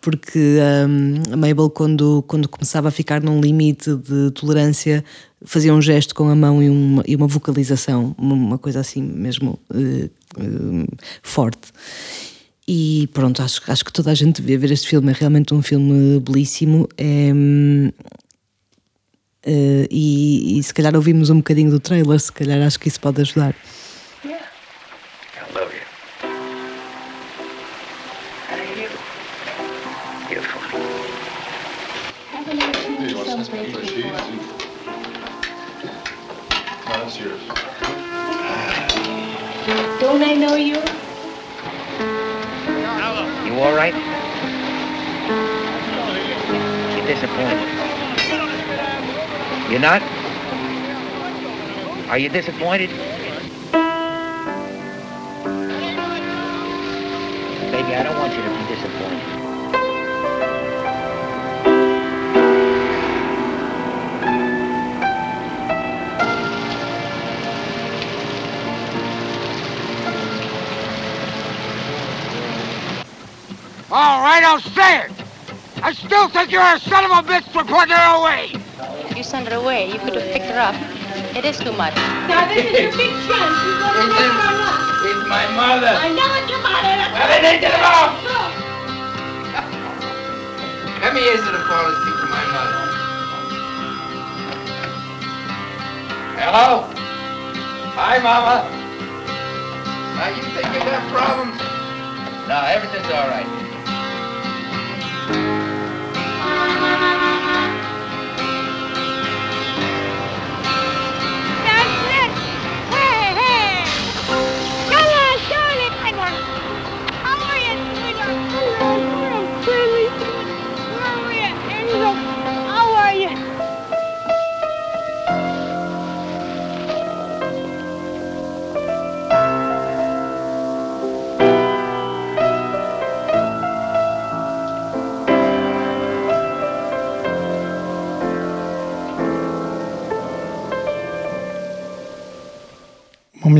porque 0.00 0.58
um, 0.88 1.32
a 1.32 1.36
Mabel, 1.36 1.70
quando, 1.70 2.22
quando 2.26 2.48
começava 2.48 2.88
a 2.88 2.90
ficar 2.90 3.22
num 3.22 3.40
limite 3.40 3.94
de 3.96 4.30
tolerância, 4.32 5.02
fazia 5.44 5.74
um 5.74 5.80
gesto 5.80 6.14
com 6.14 6.28
a 6.28 6.34
mão 6.34 6.62
e 6.62 6.68
uma, 6.68 7.02
e 7.06 7.16
uma 7.16 7.26
vocalização, 7.26 8.14
uma, 8.18 8.58
coisa 8.58 8.80
assim 8.80 9.02
mesmo 9.02 9.58
uh, 9.70 10.10
uh, 10.38 10.86
forte. 11.22 11.72
E 12.68 13.08
pronto, 13.12 13.42
acho, 13.42 13.60
acho 13.66 13.84
que 13.84 13.92
toda 13.92 14.10
a 14.10 14.14
gente 14.14 14.40
devia 14.40 14.58
ver 14.58 14.70
este 14.70 14.86
filme, 14.86 15.10
é 15.10 15.14
realmente 15.18 15.52
um 15.52 15.62
filme 15.62 16.20
belíssimo. 16.20 16.88
É, 16.96 17.32
Uh, 19.44 19.86
e, 19.90 20.58
e, 20.58 20.62
se 20.62 20.72
calhar 20.72 20.94
ouvimos 20.94 21.28
um 21.28 21.38
bocadinho 21.38 21.70
do 21.70 21.80
trailer, 21.80 22.20
se 22.20 22.32
calhar 22.32 22.64
acho 22.64 22.78
que 22.78 22.88
isso 22.88 23.00
pode 23.00 23.20
ajudar. 23.20 23.54
Not? 49.82 50.00
Are 52.08 52.16
you 52.16 52.28
disappointed? 52.28 52.88
Baby, 57.72 57.96
I 57.96 58.04
don't 58.04 58.16
want 58.16 58.32
you 58.32 58.42
to 58.44 58.48
be 58.48 58.64
disappointed. 58.72 59.18
All 73.90 74.20
right, 74.20 74.44
I'll 74.44 74.60
say 74.60 75.06
it. 75.06 75.10
I 75.82 75.92
still 75.92 76.28
think 76.28 76.52
you're 76.52 76.62
a 76.62 76.78
son 76.78 77.04
of 77.04 77.10
a 77.10 77.22
bitch 77.28 77.52
for 77.52 77.64
putting 77.64 77.96
her 77.96 78.20
away 78.20 78.71
you 79.16 79.22
send 79.22 79.48
her 79.48 79.56
away. 79.56 79.86
You 79.86 79.98
could 79.98 80.14
have 80.14 80.24
picked 80.32 80.46
her 80.46 80.58
up. 80.58 80.74
It 81.36 81.44
is 81.44 81.58
too 81.58 81.72
much. 81.72 81.94
Now, 82.28 82.48
this 82.48 82.64
is 82.64 82.94
a 82.94 82.96
big 82.96 83.12
chance. 83.28 83.56
You're 83.64 83.78
going 83.80 84.08
to 84.08 84.14
make 84.14 84.32
her 84.32 84.52
my 85.32 85.48
mother. 85.56 85.88
I 85.88 86.12
know 86.12 86.28
it's 86.36 86.50
your 86.50 86.60
mother. 86.60 86.92
That's 86.92 87.12
Well, 87.16 87.28
then 87.28 87.40
take 87.40 87.64
it 87.64 87.72
off. 87.72 88.20
No. 88.20 88.52
Come 91.00 91.16
here 91.16 91.36
to 91.36 91.50
the 91.56 91.64
phone 91.66 91.88
and 91.88 91.96
speak 92.04 92.16
to 92.20 92.28
my 92.28 92.44
mother. 92.52 92.78
Hello? 96.36 96.84
Hi, 97.96 98.18
Mama. 98.20 98.68
Now, 100.20 100.28
you 100.36 100.42
think 100.52 100.68
you 100.68 100.80
got 100.84 101.02
problems? 101.10 101.56
No, 102.46 102.60
everything's 102.68 103.10
all 103.10 103.28
right. 103.32 103.71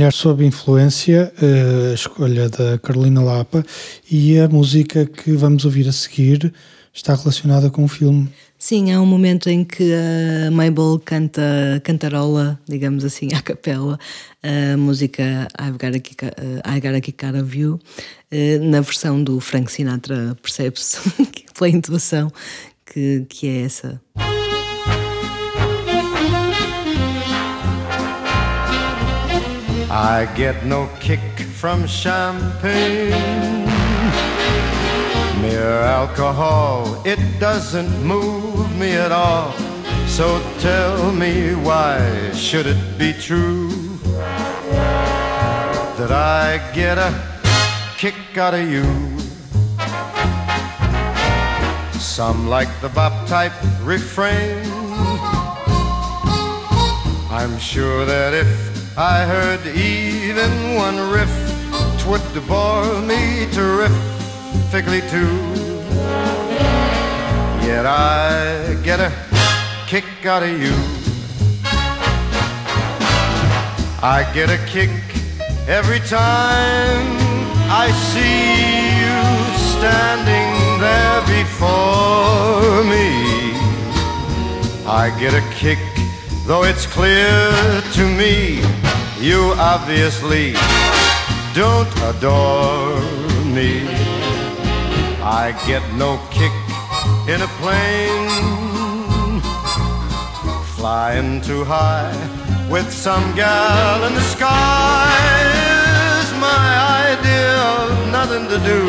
Mulher 0.03 0.13
sob 0.13 0.45
influência, 0.45 1.33
eh, 1.41 1.93
a 1.93 1.95
escolha 1.95 2.49
da 2.49 2.77
Carolina 2.77 3.23
Lapa 3.23 3.65
e 4.11 4.37
a 4.37 4.49
música 4.49 5.07
que 5.07 5.31
vamos 5.33 5.65
ouvir 5.65 5.87
a 5.87 5.93
seguir 5.93 6.53
está 6.93 7.15
relacionada 7.15 7.71
com 7.71 7.85
o 7.85 7.89
filme. 7.89 8.29
Sim, 8.59 8.93
há 8.93 9.01
um 9.01 9.07
momento 9.07 9.49
em 9.49 9.63
que 9.63 9.93
a 9.95 10.51
Mabel 10.51 11.01
canta, 11.05 11.81
cantarola, 11.85 12.59
digamos 12.69 13.05
assim, 13.05 13.29
à 13.33 13.41
capela, 13.41 13.97
a 14.43 14.77
música 14.77 15.47
I've 15.61 15.79
Got 15.79 15.97
a 15.97 16.01
Kick, 16.01 16.25
I 16.25 16.81
Got 16.81 16.97
a 16.97 17.01
Kick 17.01 17.25
Out 17.25 17.39
of 17.39 17.57
You, 17.57 17.79
eh, 18.33 18.59
na 18.59 18.81
versão 18.81 19.23
do 19.23 19.39
Frank 19.39 19.71
Sinatra, 19.71 20.37
percebe-se 20.43 20.99
pela 21.57 21.71
intuação 21.71 22.29
que, 22.85 23.25
que 23.29 23.47
é 23.47 23.63
essa. 23.63 24.01
I 29.95 30.25
get 30.35 30.65
no 30.65 30.89
kick 31.01 31.21
from 31.39 31.87
champagne. 31.87 33.11
Mere 35.43 35.81
alcohol, 35.83 37.03
it 37.05 37.21
doesn't 37.39 38.03
move 38.03 38.75
me 38.79 38.93
at 38.93 39.13
all. 39.13 39.53
So 40.07 40.41
tell 40.61 41.13
me 41.13 41.55
why 41.57 42.33
should 42.33 42.67
it 42.67 42.99
be 42.99 43.13
true 43.13 43.69
that 45.99 46.11
I 46.11 46.59
get 46.75 46.97
a 46.97 47.13
kick 47.99 48.39
out 48.39 48.55
of 48.55 48.67
you? 48.71 48.85
Some 52.01 52.49
like 52.49 52.71
the 52.81 52.89
bop 52.89 53.29
type 53.29 53.53
refrain. 53.83 54.65
I'm 57.31 57.59
sure 57.59 58.07
that 58.07 58.33
if 58.33 58.72
I 58.97 59.25
heard 59.25 59.67
even 59.75 60.75
one 60.75 60.99
riff, 61.11 61.33
twould 61.99 62.21
bore 62.47 63.01
me 63.01 63.47
terrifically 63.51 65.01
too. 65.09 65.33
Yet 67.67 67.87
I 67.87 68.77
get 68.85 69.01
a 69.01 69.11
kick 69.87 70.05
out 70.27 70.43
of 70.43 70.51
you. 70.61 70.75
I 74.03 74.31
get 74.35 74.51
a 74.51 74.59
kick 74.67 74.91
every 75.67 76.01
time 76.01 77.07
I 77.71 77.91
see 78.13 79.01
you 79.01 79.23
standing 79.73 80.81
there 80.81 81.23
before 81.39 82.85
me. 82.85 83.09
I 84.85 85.09
get 85.19 85.33
a 85.33 85.43
kick, 85.55 85.79
though 86.47 86.65
it's 86.65 86.87
clear 86.87 87.51
to 87.93 88.05
me 88.21 88.61
you 89.21 89.55
obviously 89.59 90.53
don't 91.55 91.93
adore 92.11 93.01
me. 93.57 93.87
I 95.25 95.55
get 95.67 95.83
no 95.95 96.21
kick 96.31 96.55
in 97.33 97.41
a 97.43 97.51
plane 97.61 98.29
flying 100.77 101.41
too 101.41 101.65
high 101.65 102.17
with 102.69 102.91
some 102.93 103.35
gal 103.35 104.05
in 104.05 104.15
the 104.15 104.21
sky 104.21 105.63
my 106.43 107.13
idea 107.13 107.55
of 107.79 107.91
nothing 108.11 108.45
to 108.53 108.59
do. 108.73 108.83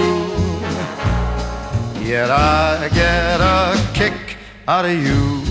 Yet 2.03 2.29
I 2.31 2.89
get 2.89 3.39
a 3.39 3.77
kick 3.93 4.37
out 4.67 4.85
of 4.85 4.95
you. 5.07 5.42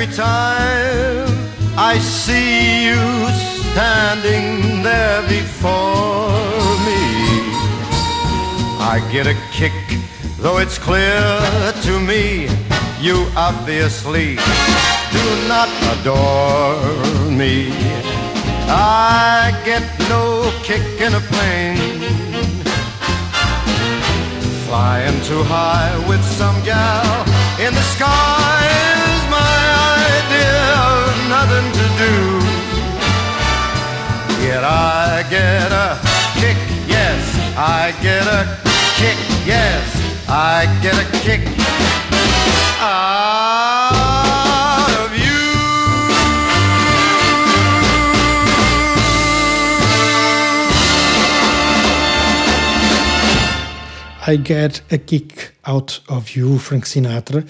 Every 0.00 0.14
time 0.14 1.26
I 1.76 1.98
see 1.98 2.86
you 2.86 3.02
standing 3.72 4.80
there 4.84 5.22
before 5.22 6.70
me. 6.86 7.02
I 8.78 9.02
get 9.10 9.26
a 9.26 9.34
kick, 9.50 9.72
though 10.38 10.58
it's 10.58 10.78
clear 10.78 11.18
to 11.86 11.98
me 11.98 12.46
you 13.00 13.26
obviously 13.34 14.36
do 15.16 15.24
not 15.48 15.68
adore 15.92 16.78
me. 17.32 17.72
I 18.70 19.50
get 19.64 19.82
no 20.08 20.52
kick 20.62 20.86
in 21.00 21.12
a 21.14 21.22
plane 21.32 21.98
flying 24.64 25.20
too 25.22 25.42
high 25.42 25.92
with 26.08 26.22
some 26.22 26.54
gal 26.62 27.24
in 27.58 27.74
the 27.74 27.86
sky 27.96 29.17
nothing 31.28 31.68
to 31.78 31.86
do. 32.02 32.12
Yet 34.46 34.64
I 34.64 35.24
get 35.28 35.70
a 35.72 35.98
kick, 36.40 36.56
yes, 36.88 37.20
I 37.56 37.92
get 38.02 38.26
a 38.26 38.46
kick, 38.96 39.18
yes, 39.44 39.84
I 40.28 40.64
get 40.82 40.94
a 40.94 41.04
kick 41.20 41.40
out 42.80 44.90
of 45.04 45.12
you. 45.18 45.38
I 54.26 54.36
Get 54.36 54.80
a 54.90 54.98
Kick 54.98 55.57
Out 55.68 56.02
of 56.08 56.38
You, 56.38 56.58
Frank 56.58 56.88
Sinatra. 56.88 57.44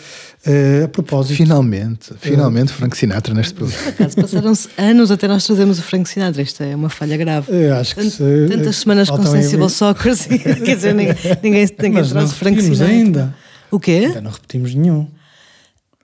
Eh, 0.45 0.83
a 0.85 0.89
propósito, 0.89 1.37
Finalmente, 1.37 2.13
finalmente 2.21 2.73
Frank 2.73 2.97
Sinatra 2.97 3.33
neste 3.33 3.55
programa. 3.55 3.83
Por 3.83 3.89
acaso, 3.93 4.17
passaram-se 4.17 4.69
anos 4.77 5.11
até 5.11 5.29
nós 5.29 5.45
trazermos 5.47 5.79
o 5.79 5.83
Frank 5.83 6.09
Sinatra. 6.09 6.43
Isto 6.43 6.63
é 6.65 6.75
uma 6.75 6.89
falha 6.91 7.17
grave. 7.17 7.47
eu 7.53 7.75
acho 7.77 7.95
que 7.95 8.03
Tant- 8.03 8.11
se, 8.13 8.47
Tantas 8.49 8.77
semanas 8.77 9.09
com 9.09 9.25
Sensible 9.25 9.71
Soccer, 9.71 10.17
sim, 10.17 10.37
quer 10.39 10.75
dizer, 10.77 10.95
ninguém, 10.95 11.15
ninguém, 11.43 11.69
ninguém 11.81 12.05
traz 12.09 12.33
o 12.33 12.35
Frank 12.35 12.61
Sinatra. 12.61 12.87
ainda. 12.87 13.35
O 13.71 13.79
quê? 13.79 14.05
Ainda 14.07 14.21
não 14.23 14.31
repetimos 14.31 14.75
nenhum. 14.75 15.07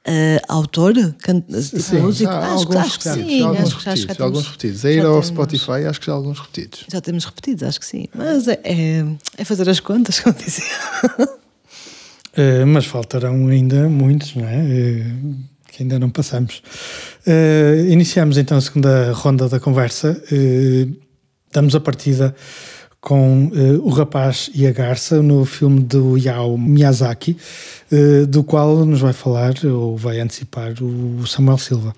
eh, 0.07 0.41
autor? 0.49 0.95
Sim, 0.95 2.27
há 2.27 2.39
Acho, 2.39 2.51
alguns 2.53 2.77
acho 2.77 2.99
que 3.01 3.09
sim. 3.09 3.43
alguns 3.43 3.61
acho, 3.61 3.79
que- 3.79 3.89
acho 3.89 4.07
que 4.07 4.13
repetidos, 4.13 4.17
já 4.19 4.25
alguns 4.25 4.47
repetidos. 4.47 4.85
A 4.85 4.91
ir 4.91 4.95
já 4.97 5.03
ao 5.07 5.11
temos- 5.13 5.27
Spotify, 5.27 5.87
acho 5.89 6.01
que 6.01 6.07
já 6.07 6.13
há 6.13 6.15
alguns 6.17 6.39
repetidos. 6.39 6.85
Já 6.93 7.01
temos 7.01 7.25
repetidos, 7.25 7.63
acho 7.63 7.81
que 7.81 7.87
sim. 7.87 8.07
Mas 8.15 8.47
é, 8.47 8.61
é, 8.63 9.05
é 9.39 9.45
fazer 9.45 9.69
as 9.69 9.81
contas, 9.81 10.21
como 10.21 10.37
dizia. 10.37 10.65
Eh, 12.37 12.65
mas 12.65 12.87
faltarão 12.87 13.47
ainda 13.49 13.89
muitos, 13.89 14.35
não 14.35 14.47
é? 14.47 14.57
Eh, 14.57 15.07
que 15.71 15.83
ainda 15.83 15.99
não 15.99 16.11
passamos. 16.11 16.63
Eh, 17.27 17.87
iniciamos 17.89 18.39
então 18.39 18.57
a 18.57 18.61
segunda 18.61 19.13
ronda 19.13 19.49
da 19.49 19.61
conversa. 19.61 20.21
Damos 21.53 21.75
a 21.75 21.81
partida 21.81 22.35
com 23.01 23.51
O 23.83 23.91
Rapaz 23.91 24.51
e 24.55 24.67
a 24.67 24.73
Garça, 24.73 25.23
no 25.23 25.45
filme 25.45 25.81
do 25.81 26.17
Yao 26.17 26.57
Miyazaki, 26.57 27.37
do 28.29 28.43
qual 28.43 28.85
nos 28.85 29.01
vai 29.01 29.13
falar 29.13 29.55
ou 29.65 29.97
vai 29.97 30.21
antecipar 30.21 30.73
o 30.83 31.27
Samuel 31.27 31.59
Silva. 31.59 31.95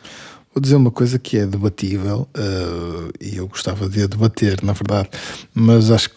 Vou 0.56 0.62
dizer 0.62 0.76
uma 0.76 0.90
coisa 0.90 1.18
que 1.18 1.36
é 1.36 1.44
debatível 1.46 2.26
eh, 2.34 3.12
e 3.20 3.36
eu 3.36 3.46
gostava 3.46 3.90
de 3.90 4.04
a 4.04 4.06
debater, 4.06 4.62
na 4.62 4.72
verdade, 4.72 5.10
mas 5.54 5.90
acho 5.90 6.08
que 6.08 6.16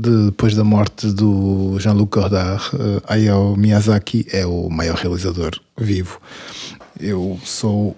de- 0.00 0.26
depois 0.26 0.54
da 0.54 0.64
morte 0.64 1.08
do 1.12 1.76
Jean-Luc 1.78 2.10
Godard, 2.18 2.62
Hayao 3.06 3.56
Miyazaki 3.56 4.26
é 4.32 4.46
o 4.46 4.68
maior 4.70 4.96
realizador 4.96 5.50
vivo. 5.78 6.20
Eu 6.98 7.38
sou 7.44 7.96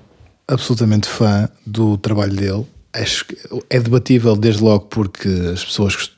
absolutamente 0.49 1.09
fã 1.09 1.49
do 1.67 1.97
trabalho 1.99 2.35
dele. 2.35 2.67
Acho 2.93 3.25
que 3.27 3.37
é 3.71 3.81
debatível 3.81 4.37
desde 4.37 4.63
logo 4.63 4.87
porque 4.87 5.29
as 5.53 5.65
pessoas 5.65 6.11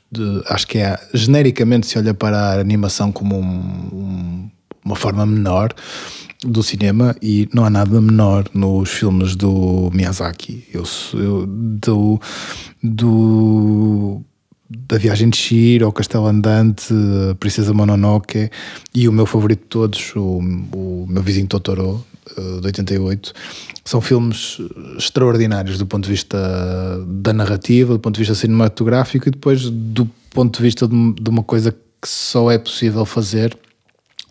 acho 0.47 0.67
que 0.67 0.77
é 0.77 0.97
genericamente 1.13 1.87
se 1.87 1.97
olha 1.97 2.13
para 2.13 2.37
a 2.37 2.59
animação 2.59 3.11
como 3.11 3.37
um- 3.37 3.89
um- 3.93 4.49
uma 4.83 4.95
forma 4.95 5.25
menor 5.25 5.73
do 6.43 6.61
cinema 6.61 7.15
e 7.21 7.47
não 7.53 7.65
há 7.65 7.69
nada 7.69 7.99
menor 8.01 8.45
nos 8.53 8.89
filmes 8.91 9.35
do 9.35 9.89
Miyazaki. 9.93 10.63
Eu, 10.73 10.83
eu 11.13 11.45
do, 11.47 12.19
do 12.83 14.21
da 14.69 14.97
Viagem 14.97 15.29
de 15.29 15.37
Shiro, 15.37 15.85
ao 15.85 15.91
Castelo 15.91 16.25
Andante, 16.25 16.93
a 17.31 17.35
Princesa 17.35 17.73
Mononoke 17.73 18.49
e 18.93 19.07
o 19.07 19.11
meu 19.11 19.25
favorito 19.25 19.61
de 19.61 19.67
todos, 19.67 20.15
o, 20.15 20.39
o 20.73 21.05
meu 21.07 21.21
vizinho 21.21 21.47
Totoro, 21.47 22.03
eh, 22.37 22.59
de 22.61 22.67
88, 22.67 23.33
são 23.83 24.01
filmes 24.01 24.57
extraordinários 24.97 25.77
do 25.77 25.85
ponto 25.85 26.05
de 26.05 26.11
vista 26.11 26.37
da 27.07 27.31
narrativa, 27.31 27.93
do 27.93 27.99
ponto 27.99 28.15
de 28.15 28.21
vista 28.21 28.33
cinematográfico 28.33 29.27
e 29.27 29.31
depois 29.31 29.69
do 29.69 30.09
ponto 30.31 30.57
de 30.57 30.63
vista 30.63 30.87
de 30.87 31.29
uma 31.29 31.43
coisa 31.43 31.71
que 31.71 32.07
só 32.07 32.49
é 32.49 32.57
possível 32.57 33.05
fazer 33.05 33.55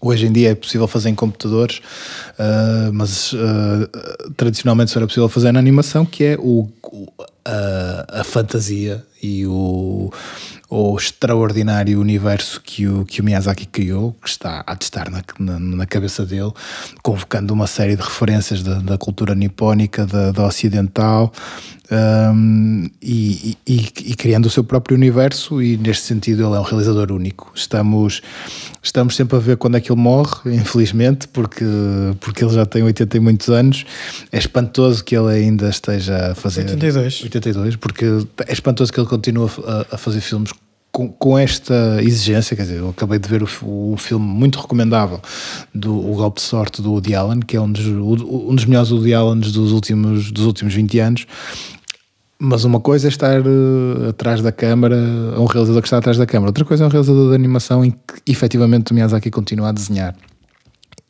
Hoje 0.06 0.26
em 0.26 0.32
dia 0.32 0.50
é 0.50 0.54
possível 0.54 0.86
fazer 0.86 1.08
em 1.08 1.14
computadores, 1.14 1.78
uh, 1.78 2.92
mas 2.92 3.32
uh, 3.32 3.38
tradicionalmente 4.36 4.90
só 4.90 4.98
era 4.98 5.06
possível 5.06 5.30
fazer 5.30 5.50
na 5.50 5.58
animação, 5.58 6.04
que 6.04 6.22
é 6.24 6.36
o, 6.38 6.68
o- 6.82 7.08
a, 7.42 8.20
a 8.20 8.24
fantasia 8.24 9.02
e 9.22 9.46
o, 9.46 10.10
o 10.68 10.96
extraordinário 10.96 11.98
universo 11.98 12.60
que 12.62 12.86
o, 12.86 13.04
que 13.06 13.22
o 13.22 13.24
Miyazaki 13.24 13.64
criou, 13.66 14.14
que 14.22 14.28
está 14.28 14.62
a 14.66 14.76
testar 14.76 15.10
na, 15.10 15.22
na, 15.38 15.58
na 15.58 15.86
cabeça 15.86 16.26
dele, 16.26 16.52
convocando 17.02 17.54
uma 17.54 17.66
série 17.66 17.96
de 17.96 18.02
referências 18.02 18.62
da, 18.62 18.74
da 18.80 18.98
cultura 18.98 19.34
nipónica, 19.34 20.04
da, 20.06 20.32
da 20.32 20.46
ocidental, 20.46 21.32
um, 21.90 22.88
e, 23.02 23.56
e- 23.66 23.88
e 24.06 24.14
criando 24.14 24.46
o 24.46 24.50
seu 24.50 24.64
próprio 24.64 24.96
universo 24.96 25.60
e 25.62 25.76
neste 25.76 26.04
sentido 26.04 26.46
ele 26.46 26.56
é 26.56 26.58
um 26.58 26.62
realizador 26.62 27.12
único 27.12 27.52
estamos 27.54 28.22
estamos 28.82 29.14
sempre 29.16 29.36
a 29.36 29.38
ver 29.40 29.56
quando 29.58 29.76
é 29.76 29.80
que 29.80 29.92
ele 29.92 30.00
morre 30.00 30.32
infelizmente 30.56 31.28
porque 31.28 31.64
porque 32.20 32.44
ele 32.44 32.54
já 32.54 32.64
tem 32.64 32.82
80 32.82 33.16
e 33.16 33.20
muitos 33.20 33.48
anos 33.50 33.84
é 34.32 34.38
espantoso 34.38 35.04
que 35.04 35.14
ele 35.16 35.28
ainda 35.32 35.68
esteja 35.68 36.32
a 36.32 36.34
fazer 36.34 36.62
82. 36.62 37.22
82 37.24 37.76
porque 37.76 38.04
é 38.46 38.52
espantoso 38.52 38.92
que 38.92 38.98
ele 38.98 39.08
continue 39.08 39.50
a, 39.66 39.94
a 39.94 39.98
fazer 39.98 40.20
filmes 40.20 40.50
com, 40.94 41.08
com 41.08 41.36
esta 41.36 42.00
exigência, 42.02 42.56
quer 42.56 42.62
dizer, 42.62 42.78
eu 42.78 42.90
acabei 42.90 43.18
de 43.18 43.28
ver 43.28 43.42
o, 43.42 43.48
o 43.92 43.96
filme 43.98 44.24
muito 44.24 44.60
recomendável 44.60 45.20
do 45.74 45.92
O 45.92 46.14
Golpe 46.14 46.36
de 46.36 46.46
Sorte 46.46 46.80
do 46.80 46.92
Woody 46.92 47.16
Allen, 47.16 47.40
que 47.40 47.56
é 47.56 47.60
um 47.60 47.70
dos, 47.70 47.84
o- 47.84 48.48
um 48.48 48.54
dos 48.54 48.64
melhores 48.64 48.92
Woody 48.92 49.12
Allens 49.12 49.50
dos 49.50 49.72
últimos, 49.72 50.30
dos 50.30 50.46
últimos 50.46 50.72
20 50.72 50.98
anos. 51.00 51.26
Mas 52.38 52.64
uma 52.64 52.78
coisa 52.78 53.08
é 53.08 53.10
estar 53.10 53.40
eh, 53.40 54.08
atrás 54.10 54.40
da 54.40 54.52
câmara, 54.52 54.96
um 55.36 55.46
realizador 55.46 55.82
que 55.82 55.88
está 55.88 55.98
atrás 55.98 56.16
da 56.16 56.26
câmara, 56.26 56.50
outra 56.50 56.64
coisa 56.64 56.84
é 56.84 56.86
um 56.86 56.90
realizador 56.90 57.30
de 57.30 57.34
animação 57.34 57.84
em 57.84 57.90
que 57.90 58.30
efetivamente 58.30 58.92
o 58.92 58.94
Miyazaki 58.94 59.30
continua 59.30 59.70
a 59.70 59.72
desenhar 59.72 60.14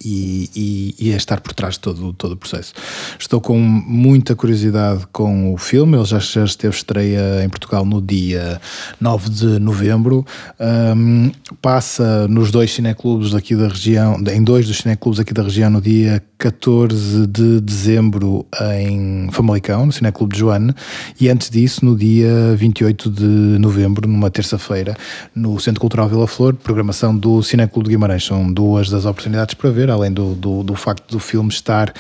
e, 0.05 0.51
e, 0.55 0.95
e 0.99 1.13
a 1.15 1.17
estar 1.17 1.41
por 1.41 1.53
trás 1.53 1.75
de 1.75 1.81
todo, 1.81 2.13
todo 2.13 2.33
o 2.33 2.37
processo. 2.37 2.75
Estou 3.19 3.41
com 3.41 3.59
muita 3.59 4.35
curiosidade 4.35 5.07
com 5.13 5.53
o 5.53 5.57
filme, 5.57 5.97
ele 5.97 6.05
já, 6.05 6.19
já 6.19 6.45
esteve 6.45 6.75
estreia 6.75 7.45
em 7.45 7.49
Portugal 7.49 7.85
no 7.85 8.01
dia 8.01 8.61
9 9.01 9.31
de 9.31 9.59
novembro, 9.59 10.25
Ahm, 10.59 11.31
passa 11.61 12.29
nos 12.29 12.51
dois 12.51 12.73
cineclubes 12.73 13.33
daqui 13.33 13.55
da 13.55 13.69
região, 13.69 14.23
em 14.33 14.43
dois 14.43 14.67
dos 14.67 14.79
cineclubes 14.79 15.21
aqui 15.21 15.33
da 15.33 15.43
região 15.43 15.71
no 15.71 15.81
dia 15.81 16.23
14 16.45 17.27
de 17.27 17.59
dezembro 17.63 18.45
em 18.79 19.31
Famalicão, 19.33 19.87
no 19.87 19.93
Cineclube 19.93 20.35
de 20.35 20.41
Joane, 20.41 20.75
e 21.19 21.31
antes 21.31 21.49
disso 21.49 21.83
no 21.83 21.97
dia 21.97 22.55
28 22.55 23.11
de 23.11 23.59
novembro, 23.59 24.07
numa 24.07 24.31
terça-feira, 24.31 24.95
no 25.35 25.59
Centro 25.59 25.81
Cultural 25.81 26.07
Vila 26.07 26.27
Flor, 26.27 26.53
programação 26.53 27.17
do 27.17 27.43
Cineclube 27.43 27.89
de 27.89 27.95
Guimarães. 27.95 28.27
São 28.27 28.53
duas 28.53 28.91
das 28.91 29.07
oportunidades 29.07 29.55
para 29.55 29.71
ver, 29.71 29.91
além 29.91 30.13
do, 30.13 30.35
do, 30.35 30.63
do 30.63 30.75
facto 30.75 31.11
do 31.11 31.19
filme 31.19 31.49
estar 31.49 31.91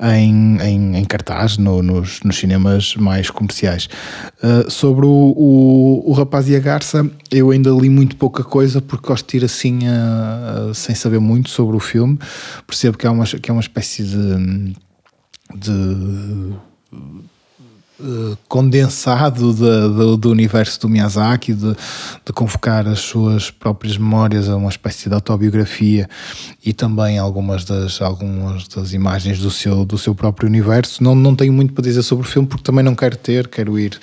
em, 0.00 0.58
em, 0.62 0.96
em 0.98 1.04
cartaz 1.04 1.58
no- 1.58 1.82
nos, 1.82 2.20
nos 2.22 2.36
cinemas 2.38 2.94
mais 2.94 3.30
comerciais. 3.30 3.88
Uh, 4.40 4.70
sobre 4.70 5.06
o, 5.06 5.34
o, 5.36 6.04
o 6.06 6.12
Rapaz 6.12 6.48
e 6.48 6.54
a 6.54 6.60
Garça, 6.60 7.04
eu 7.32 7.50
ainda 7.50 7.70
li 7.70 7.90
muito 7.90 8.14
pouca 8.14 8.44
coisa 8.44 8.80
porque 8.80 9.08
gosto 9.08 9.28
de 9.28 9.38
ir 9.38 9.44
assim 9.44 9.80
uh, 9.88 10.70
uh, 10.70 10.74
sem 10.74 10.94
saber 10.94 11.18
muito 11.18 11.50
sobre 11.50 11.76
o 11.76 11.80
filme. 11.80 12.16
Percebo 12.64 12.96
que 12.96 13.04
é 13.04 13.10
uma, 13.10 13.24
que 13.24 13.50
é 13.50 13.52
uma 13.52 13.60
espécie 13.60 13.87
de. 13.96 14.74
de 15.54 16.52
eh, 18.00 18.36
condensado 18.46 19.52
da- 19.52 19.88
do, 19.88 20.16
do 20.16 20.30
universo 20.30 20.80
do 20.82 20.88
Miyazaki, 20.88 21.52
de, 21.52 21.72
de 22.24 22.32
convocar 22.32 22.86
as 22.86 23.00
suas 23.00 23.50
próprias 23.50 23.96
memórias 23.98 24.48
a 24.48 24.54
uma 24.56 24.68
espécie 24.70 25.08
de 25.08 25.16
autobiografia 25.16 26.08
e 26.64 26.72
também 26.72 27.18
algumas 27.18 27.64
das, 27.64 28.00
algumas 28.00 28.68
das 28.68 28.92
imagens 28.92 29.40
do 29.40 29.50
seu, 29.50 29.84
do 29.84 29.98
seu 29.98 30.14
próprio 30.14 30.48
universo. 30.48 31.02
Não, 31.02 31.16
não 31.16 31.34
tenho 31.34 31.52
muito 31.52 31.72
para 31.72 31.82
dizer 31.82 32.02
sobre 32.02 32.24
o 32.24 32.30
filme 32.30 32.46
porque 32.46 32.62
também 32.62 32.84
não 32.84 32.94
quero 32.94 33.16
ter, 33.16 33.48
quero 33.48 33.76
ir 33.76 33.98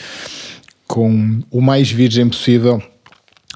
com 0.85 1.41
o 1.49 1.61
mais 1.61 1.89
virgem 1.89 2.27
possível 2.27 2.83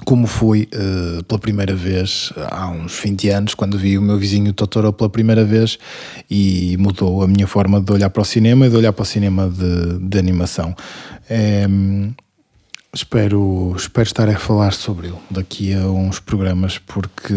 como 0.04 0.26
fui 0.26 0.68
eh, 0.72 1.22
pela 1.26 1.38
primeira 1.38 1.74
vez 1.74 2.32
há 2.50 2.68
uns 2.68 2.98
20 3.00 3.28
anos, 3.28 3.54
quando 3.54 3.78
vi 3.78 3.98
o 3.98 4.02
meu 4.02 4.18
vizinho 4.18 4.52
Totoro 4.52 4.92
pela 4.92 5.10
primeira 5.10 5.44
vez 5.44 5.78
e 6.30 6.76
mudou 6.78 7.22
a 7.22 7.28
minha 7.28 7.46
forma 7.46 7.80
de 7.80 7.92
olhar 7.92 8.10
para 8.10 8.22
o 8.22 8.24
cinema 8.24 8.66
e 8.66 8.70
de 8.70 8.76
olhar 8.76 8.92
para 8.92 9.02
o 9.02 9.06
cinema 9.06 9.48
de, 9.48 9.98
de 9.98 10.18
animação. 10.18 10.74
Em, 11.28 12.14
espero, 12.92 13.74
espero 13.76 14.06
estar 14.06 14.28
a 14.28 14.38
falar 14.38 14.72
sobre 14.72 15.08
ele 15.08 15.18
daqui 15.30 15.74
a 15.74 15.86
uns 15.86 16.18
programas, 16.18 16.78
porque, 16.78 17.34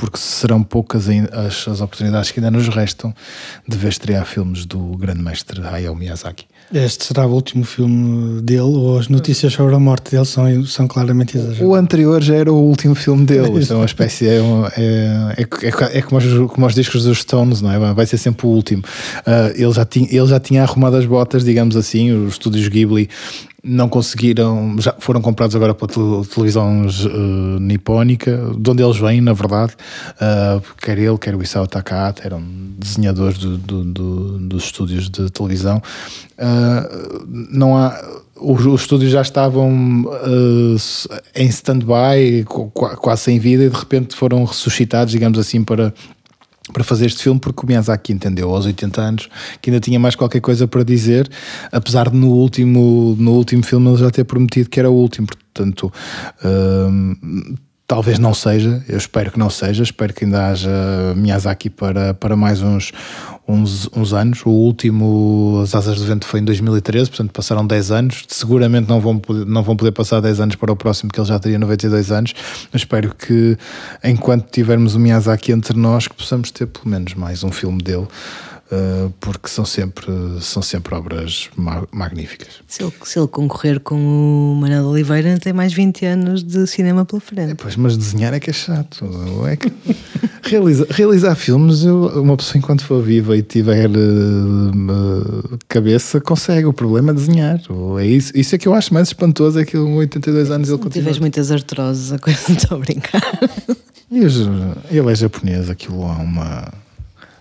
porque 0.00 0.16
serão 0.16 0.62
poucas 0.62 1.06
as, 1.08 1.68
as 1.68 1.80
oportunidades 1.82 2.30
que 2.30 2.40
ainda 2.40 2.50
nos 2.50 2.66
restam 2.68 3.14
de 3.68 3.76
ver 3.76 3.88
estrear 3.88 4.24
filmes 4.24 4.64
do 4.64 4.96
grande 4.96 5.20
mestre 5.22 5.60
Hayao 5.60 5.94
Miyazaki. 5.94 6.46
Este 6.72 7.04
será 7.04 7.26
o 7.26 7.32
último 7.32 7.64
filme 7.64 8.40
dele 8.40 8.60
ou 8.60 8.98
as 8.98 9.08
notícias 9.08 9.52
sobre 9.52 9.74
a 9.74 9.78
morte 9.78 10.12
dele 10.12 10.24
são, 10.24 10.64
são 10.64 10.88
claramente 10.88 11.36
exageradas? 11.36 11.66
O 11.68 11.74
anterior 11.74 12.22
já 12.22 12.36
era 12.36 12.50
o 12.52 12.56
último 12.56 12.94
filme 12.94 13.26
dele. 13.26 13.50
É 13.70 13.74
uma 13.74 13.84
espécie. 13.84 14.26
É, 14.28 14.40
uma- 14.40 14.68
é, 14.76 15.34
é, 15.36 15.68
é- 15.68 15.98
é 15.98 16.02
como, 16.02 16.18
os, 16.18 16.52
como 16.52 16.66
os 16.66 16.74
discos 16.74 17.04
dos 17.04 17.18
Stones, 17.18 17.60
não 17.60 17.70
é? 17.70 17.92
Vai 17.92 18.06
ser 18.06 18.16
sempre 18.16 18.46
o 18.46 18.50
último. 18.50 18.82
Ah, 19.26 19.52
ele, 19.54 19.72
já 19.72 19.84
tinha, 19.84 20.08
ele 20.10 20.26
já 20.26 20.40
tinha 20.40 20.62
arrumado 20.62 20.96
as 20.96 21.04
botas, 21.04 21.44
digamos 21.44 21.76
assim. 21.76 22.12
Os 22.12 22.32
estúdios 22.34 22.66
Ghibli 22.68 23.08
não 23.62 23.88
conseguiram. 23.88 24.76
Já 24.78 24.94
foram 24.98 25.20
comprados 25.20 25.54
agora 25.54 25.74
tel- 25.74 26.24
televisão 26.24 26.86
eh, 26.86 27.60
nipónica, 27.60 28.52
de 28.58 28.70
onde 28.70 28.82
eles 28.82 28.96
vêm, 28.98 29.20
na 29.20 29.32
verdade. 29.32 29.72
Ah, 30.20 30.60
quer 30.80 30.98
ele, 30.98 31.18
quer 31.18 31.34
o 31.34 31.42
Isao 31.42 31.66
Takahata, 31.66 32.22
eram 32.24 32.42
desenhadores 32.78 33.38
do- 33.38 33.58
do- 33.58 33.84
do- 33.84 34.38
dos 34.38 34.64
estúdios 34.64 35.08
de 35.10 35.30
televisão. 35.30 35.82
Ah, 36.38 36.88
não 37.28 37.76
há 37.76 38.00
os, 38.40 38.64
os 38.64 38.80
estúdios 38.80 39.10
já 39.12 39.20
estavam 39.20 40.02
uh, 40.06 40.76
em 41.34 41.46
stand-by, 41.48 42.44
qu- 42.48 42.70
qu- 42.70 42.96
quase 42.96 43.22
sem 43.24 43.38
vida, 43.38 43.64
e 43.64 43.68
de 43.68 43.76
repente 43.76 44.16
foram 44.16 44.44
ressuscitados, 44.44 45.12
digamos 45.12 45.38
assim, 45.38 45.62
para, 45.62 45.92
para 46.72 46.84
fazer 46.84 47.06
este 47.06 47.22
filme, 47.22 47.40
porque 47.40 47.62
o 47.62 47.66
Miyazaki 47.66 48.12
entendeu 48.12 48.50
aos 48.54 48.66
80 48.66 49.00
anos 49.00 49.28
que 49.60 49.70
ainda 49.70 49.80
tinha 49.80 49.98
mais 49.98 50.14
qualquer 50.14 50.40
coisa 50.40 50.66
para 50.66 50.82
dizer, 50.82 51.28
apesar 51.70 52.10
de 52.10 52.16
no 52.16 52.28
último, 52.28 53.16
no 53.18 53.32
último 53.32 53.62
filme 53.62 53.88
ele 53.88 53.96
já 53.98 54.10
ter 54.10 54.24
prometido 54.24 54.68
que 54.68 54.78
era 54.78 54.90
o 54.90 54.94
último. 54.94 55.26
Portanto, 55.26 55.92
um, 56.44 57.56
talvez 57.90 58.20
não 58.20 58.32
seja, 58.32 58.80
eu 58.88 58.96
espero 58.96 59.32
que 59.32 59.38
não 59.38 59.50
seja, 59.50 59.82
espero 59.82 60.14
que 60.14 60.24
ainda 60.24 60.46
haja 60.46 60.70
Miyazaki 61.16 61.68
para, 61.68 62.14
para 62.14 62.36
mais 62.36 62.62
uns, 62.62 62.92
uns, 63.48 63.88
uns 63.92 64.12
anos. 64.12 64.46
O 64.46 64.50
último, 64.50 65.58
As 65.60 65.74
Asas 65.74 65.98
do 65.98 66.04
Vento, 66.04 66.24
foi 66.24 66.38
em 66.38 66.44
2013, 66.44 67.10
portanto 67.10 67.32
passaram 67.32 67.66
10 67.66 67.90
anos. 67.90 68.24
Seguramente 68.28 68.88
não 68.88 69.00
vão, 69.00 69.18
poder, 69.18 69.44
não 69.44 69.64
vão 69.64 69.74
poder 69.74 69.90
passar 69.90 70.20
10 70.20 70.38
anos 70.38 70.54
para 70.54 70.70
o 70.70 70.76
próximo, 70.76 71.10
que 71.10 71.18
ele 71.18 71.26
já 71.26 71.36
teria 71.40 71.58
92 71.58 72.12
anos. 72.12 72.32
Mas 72.72 72.82
espero 72.82 73.12
que, 73.12 73.58
enquanto 74.04 74.48
tivermos 74.48 74.94
o 74.94 75.00
Miyazaki 75.00 75.50
entre 75.50 75.76
nós, 75.76 76.06
que 76.06 76.14
possamos 76.14 76.52
ter 76.52 76.66
pelo 76.66 76.88
menos 76.88 77.14
mais 77.14 77.42
um 77.42 77.50
filme 77.50 77.82
dele. 77.82 78.06
Uh, 78.72 79.12
porque 79.18 79.48
são 79.48 79.64
sempre, 79.64 80.06
são 80.40 80.62
sempre 80.62 80.94
obras 80.94 81.50
ma 81.56 81.82
magníficas. 81.90 82.60
Se 82.68 82.84
ele, 82.84 82.92
se 83.02 83.18
ele, 83.18 83.26
concorrer 83.26 83.80
com 83.80 83.96
o 83.96 84.54
Manuel 84.54 84.84
Oliveira, 84.84 85.36
tem 85.40 85.52
mais 85.52 85.72
20 85.72 86.06
anos 86.06 86.44
de 86.44 86.68
cinema 86.68 87.04
pela 87.04 87.20
frente. 87.20 87.50
É, 87.50 87.54
pois, 87.56 87.74
mas 87.74 87.96
desenhar 87.96 88.32
é 88.32 88.38
que 88.38 88.48
é 88.48 88.52
chato. 88.52 89.04
É 89.48 89.56
que 89.56 89.72
realiza, 90.48 90.86
realizar 90.88 91.34
filmes, 91.34 91.82
eu, 91.82 92.22
uma 92.22 92.36
pessoa 92.36 92.58
enquanto 92.58 92.84
for 92.84 93.02
viva 93.02 93.36
e 93.36 93.42
tiver 93.42 93.90
uh, 93.90 95.58
cabeça, 95.66 96.20
consegue. 96.20 96.66
O 96.66 96.72
problema 96.72 97.10
é 97.10 97.14
desenhar. 97.14 97.60
É 97.98 98.06
isso, 98.06 98.30
isso 98.36 98.54
é 98.54 98.58
que 98.58 98.68
eu 98.68 98.74
acho 98.74 98.94
mais 98.94 99.08
espantoso: 99.08 99.58
é 99.58 99.64
que 99.64 99.76
com 99.76 99.96
82 99.96 100.48
anos 100.48 100.68
ele 100.68 100.78
continua. 100.78 100.92
Tiveres 100.92 101.18
muitas 101.18 101.50
artroses, 101.50 102.12
a 102.12 102.20
coisa 102.20 102.38
não 102.48 102.56
estou 102.56 102.76
a 102.76 102.80
brincar. 102.80 103.40
E 104.08 104.18
ele 104.96 105.10
é 105.10 105.14
japonês, 105.16 105.68
aquilo 105.68 106.04
há 106.04 106.18
uma 106.18 106.72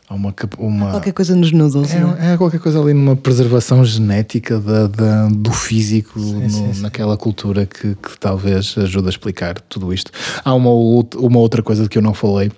Há 0.10 0.16
uma, 0.16 0.34
uma, 0.57 0.89
qualquer 0.89 1.14
coisa 1.14 1.36
nos 1.36 1.51
noodles. 1.51 1.93
É, 1.93 2.34
é, 2.34 2.38
qualquer 2.38 2.60
coisa 2.60 2.82
ali 2.82 2.95
numa 2.95 3.16
preservação 3.16 3.86
genética 3.86 4.60
da, 4.60 4.88
da 4.88 5.28
do 5.28 5.51
físico 5.51 6.20
sim, 6.20 6.34
no, 6.34 6.49
sim, 6.49 6.74
sim. 6.74 6.82
naquela 6.82 7.16
cultura 7.16 7.68
que, 7.68 7.93
que, 7.93 8.20
talvez 8.20 8.76
ajude 8.76 9.05
a 9.05 9.10
explicar 9.12 9.62
tudo 9.62 9.93
isto. 9.93 10.12
Há 10.43 10.51
uma, 10.55 10.72
uma 10.72 11.38
outra 11.38 11.62
coisa 11.62 11.88
que 11.88 11.95
eu 11.95 12.01
não 12.01 12.16
falei 12.16 12.51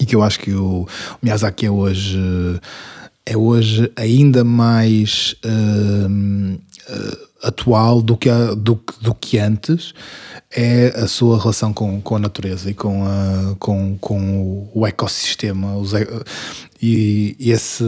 e 0.00 0.04
que 0.04 0.16
eu 0.16 0.22
acho 0.22 0.40
que 0.40 0.52
o 0.52 0.84
Miyazaki 1.22 1.66
é 1.66 1.70
hoje, 1.70 2.18
é 3.24 3.36
hoje 3.36 3.88
ainda 3.94 4.42
mais 4.42 5.36
uh, 5.44 6.58
atual 7.42 8.02
do 8.02 8.16
que, 8.16 8.30
do, 8.56 8.80
do 9.00 9.14
que 9.14 9.38
antes 9.38 9.94
é 10.50 10.88
a 10.96 11.06
sua 11.06 11.38
relação 11.38 11.72
com, 11.72 12.00
com 12.00 12.16
a 12.16 12.18
natureza 12.18 12.70
e 12.70 12.74
com, 12.74 13.04
a, 13.04 13.56
com, 13.58 13.96
com 13.98 14.68
o 14.74 14.86
ecossistema. 14.86 15.76
Os, 15.76 15.92
e, 16.82 17.36
e 17.38 17.50
esse 17.50 17.84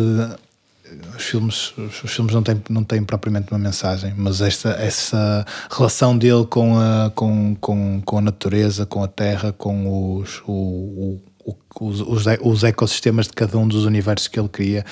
os 1.16 1.24
filmes, 1.24 1.72
os 1.78 2.12
filmes 2.12 2.34
não 2.34 2.42
têm, 2.42 2.62
não 2.68 2.84
têm 2.84 3.02
propriamente 3.02 3.50
uma 3.50 3.58
mensagem, 3.58 4.12
mas 4.16 4.40
esta, 4.40 4.70
essa 4.70 5.44
relação 5.70 6.16
dele 6.16 6.44
com 6.46 6.78
a, 6.78 7.10
com, 7.14 7.56
com, 7.60 8.02
com 8.04 8.18
a 8.18 8.20
natureza, 8.20 8.84
com 8.86 9.02
a 9.02 9.08
terra, 9.08 9.52
com 9.52 10.18
os, 10.18 10.42
o, 10.46 11.18
o, 11.44 11.56
os, 11.80 12.00
os, 12.00 12.24
os 12.42 12.64
ecossistemas 12.64 13.26
de 13.26 13.32
cada 13.32 13.56
um 13.58 13.66
dos 13.66 13.84
universos 13.84 14.28
que 14.28 14.38
ele 14.38 14.48
cria, 14.48 14.84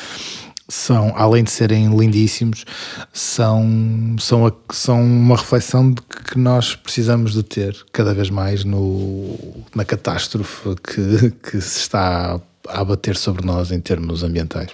são, 0.71 1.13
além 1.17 1.45
de 1.45 1.51
serem 1.51 1.95
lindíssimos, 1.95 2.65
são, 3.13 4.17
são, 4.19 4.53
são 4.73 5.03
uma 5.03 5.37
reflexão 5.37 5.91
de 5.91 6.01
que 6.01 6.39
nós 6.39 6.75
precisamos 6.75 7.33
de 7.33 7.43
ter 7.43 7.77
cada 7.93 8.15
vez 8.15 8.31
mais 8.31 8.65
no, 8.65 9.37
na 9.75 9.85
catástrofe 9.85 10.77
que, 10.77 11.31
que 11.43 11.61
se 11.61 11.81
está 11.81 12.41
a 12.69 12.81
abater 12.81 13.17
sobre 13.17 13.45
nós 13.45 13.73
em 13.73 13.81
termos 13.81 14.23
ambientais. 14.23 14.71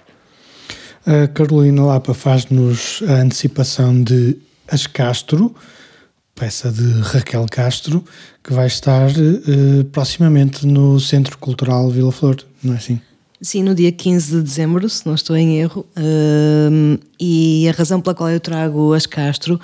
A 1.06 1.28
Carolina 1.28 1.84
Lapa 1.84 2.12
faz-nos 2.12 3.02
a 3.08 3.22
antecipação 3.22 4.02
de 4.02 4.36
As 4.68 4.86
Castro, 4.86 5.54
peça 6.34 6.70
de 6.70 7.00
Raquel 7.00 7.46
Castro, 7.50 8.04
que 8.44 8.52
vai 8.52 8.66
estar 8.66 9.08
uh, 9.10 9.84
proximamente 9.92 10.66
no 10.66 11.00
Centro 11.00 11.38
Cultural 11.38 11.88
Vila 11.90 12.12
Flor, 12.12 12.36
não 12.62 12.74
é 12.74 12.76
assim? 12.76 13.00
Sim, 13.40 13.62
no 13.62 13.74
dia 13.74 13.92
15 13.92 14.36
de 14.36 14.42
dezembro, 14.42 14.88
se 14.88 15.06
não 15.06 15.14
estou 15.14 15.36
em 15.36 15.58
erro, 15.58 15.86
uh, 15.96 16.98
e 17.20 17.68
a 17.68 17.72
razão 17.72 18.00
pela 18.00 18.14
qual 18.14 18.30
eu 18.30 18.40
trago 18.40 18.94
as 18.94 19.04
Castro 19.04 19.60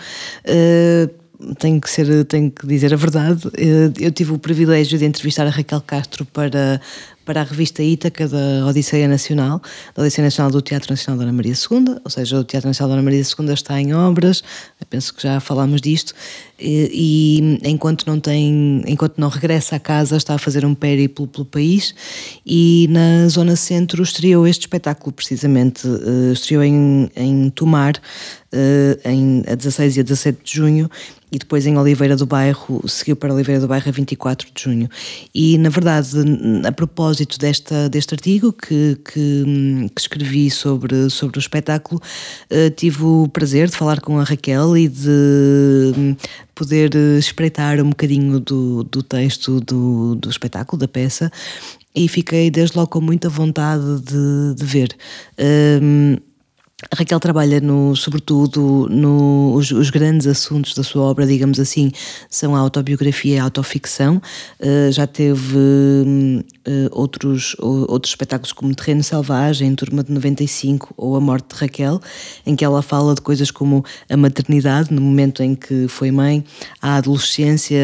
uh, 0.47 1.55
tenho 1.59 1.81
que 1.81 1.91
ser, 1.91 2.25
tenho 2.27 2.51
que 2.51 2.67
dizer 2.67 2.93
a 2.93 2.97
verdade. 2.97 3.47
Uh, 3.49 3.93
eu 3.99 4.11
tive 4.11 4.33
o 4.33 4.39
privilégio 4.39 4.99
de 4.99 5.05
entrevistar 5.05 5.47
a 5.47 5.51
Raquel 5.51 5.81
Castro 5.81 6.25
para 6.25 6.81
para 7.25 7.41
a 7.41 7.45
revista 7.45 7.83
Ítaca 7.83 8.29
da 8.29 8.67
Odisseia 8.67 9.09
Nacional, 9.09 9.61
da 9.95 10.03
Odisseia 10.03 10.27
Nacional 10.27 10.51
do 10.51 10.61
Teatro 10.61 10.93
Nacional 10.93 11.19
da 11.19 11.25
Ana 11.25 11.33
Maria 11.33 11.53
II, 11.53 11.97
ou 12.05 12.11
seja, 12.11 12.39
o 12.39 12.45
Teatro 12.45 12.69
Nacional 12.69 12.89
da 12.91 12.95
Ana 12.95 13.03
Maria 13.03 13.23
II 13.23 13.53
está 13.53 13.81
em 13.81 13.95
obras, 13.95 14.43
penso 14.91 15.15
que 15.15 15.23
já 15.23 15.41
falámos 15.41 15.81
disto, 15.81 16.15
e, 16.59 17.61
e, 17.63 17.69
enquanto 17.69 18.07
não 18.07 18.21
tem, 18.21 18.83
enquanto 18.87 19.19
não 19.19 19.29
regressa 19.29 19.77
a 19.77 19.81
casa, 19.81 20.17
está 20.17 20.35
a 20.35 20.39
fazer 20.39 20.65
um 20.65 20.75
périplo 20.75 21.27
pelo 21.27 21.45
país 21.45 21.95
e 22.47 22.87
na 22.91 23.29
zona 23.29 23.57
centro 23.57 24.03
estreou 24.03 24.47
este 24.47 24.63
espetáculo 24.63 25.13
precisamente, 25.13 25.87
uh, 25.87 26.33
estreou 26.33 26.63
em, 26.63 27.11
em 27.17 27.51
Tomar, 27.51 27.95
em, 29.05 29.43
a 29.47 29.55
16 29.55 29.97
e 29.97 30.01
a 30.01 30.03
17 30.03 30.39
de 30.45 30.57
junho 30.57 30.91
e 31.33 31.39
depois 31.39 31.67
em 31.67 31.79
Oliveira 31.79 32.15
do 32.15 32.27
Bairro, 32.27 32.87
seguiu 32.87 33.17
para 33.17 33.33
Oliveira 33.33 33.59
do 33.59 33.67
Bairro 33.67 33.89
a 33.89 33.91
24 33.91 34.49
de 34.55 34.63
junho. 34.63 34.89
E, 35.35 35.57
na 35.57 35.71
verdade, 35.71 36.11
a 36.67 36.71
propósito 36.71 37.39
desta, 37.39 37.89
deste 37.89 38.13
artigo 38.13 38.53
que, 38.53 38.99
que, 39.03 39.89
que 39.95 40.01
escrevi 40.01 40.51
sobre, 40.51 41.09
sobre 41.09 41.39
o 41.39 41.41
espetáculo, 41.41 42.03
uh, 42.51 42.71
tive 42.77 43.03
o 43.03 43.29
prazer 43.33 43.71
de 43.71 43.77
falar 43.77 44.03
com 44.03 44.19
a 44.19 44.25
Raquel 44.25 44.77
e 44.77 44.89
de 44.89 46.15
poder 46.55 46.95
espreitar 47.19 47.81
um 47.81 47.89
bocadinho 47.89 48.39
do, 48.39 48.85
do 48.85 49.03
texto 49.03 49.59
do, 49.61 50.15
do 50.17 50.29
espetáculo, 50.29 50.79
da 50.79 50.87
peça, 50.87 51.33
e 51.95 52.09
fiquei 52.09 52.51
desde 52.51 52.77
logo 52.77 52.91
com 52.91 53.01
muita 53.01 53.31
vontade 53.31 54.03
de, 54.03 54.55
de 54.55 54.65
ver. 54.67 54.95
Um, 55.81 56.19
Raquel 56.95 57.21
trabalha 57.21 57.61
no, 57.61 57.95
sobretudo 57.95 58.89
no, 58.91 59.55
os, 59.55 59.91
grandes 59.91 60.27
assuntos 60.27 60.75
da 60.75 60.83
sua 60.83 61.05
obra, 61.05 61.27
digamos 61.27 61.61
assim, 61.61 61.93
são 62.29 62.57
a 62.57 62.59
autobiografia 62.59 63.37
e 63.37 63.39
a 63.39 63.45
autoficção. 63.45 64.21
Uh, 64.59 64.91
já 64.91 65.07
teve 65.07 65.57
uh, 65.57 66.45
outros, 66.91 67.55
outros 67.61 68.13
espetáculos 68.13 68.53
como 68.53 68.75
Terreno 68.75 69.03
Selvagem, 69.03 69.75
Turma 69.75 70.03
de 70.03 70.13
95 70.13 70.93
ou 70.97 71.17
A 71.17 71.21
Morte 71.21 71.55
de 71.55 71.61
Raquel, 71.61 72.01
em 72.45 72.57
que 72.57 72.65
ela 72.65 72.83
fala 72.83 73.15
de 73.15 73.21
coisas 73.21 73.51
como 73.51 73.85
a 74.11 74.17
maternidade, 74.17 74.93
no 74.93 75.01
momento 75.01 75.43
em 75.43 75.55
que 75.55 75.87
foi 75.89 76.11
mãe, 76.11 76.45
a 76.81 76.97
adolescência. 76.97 77.79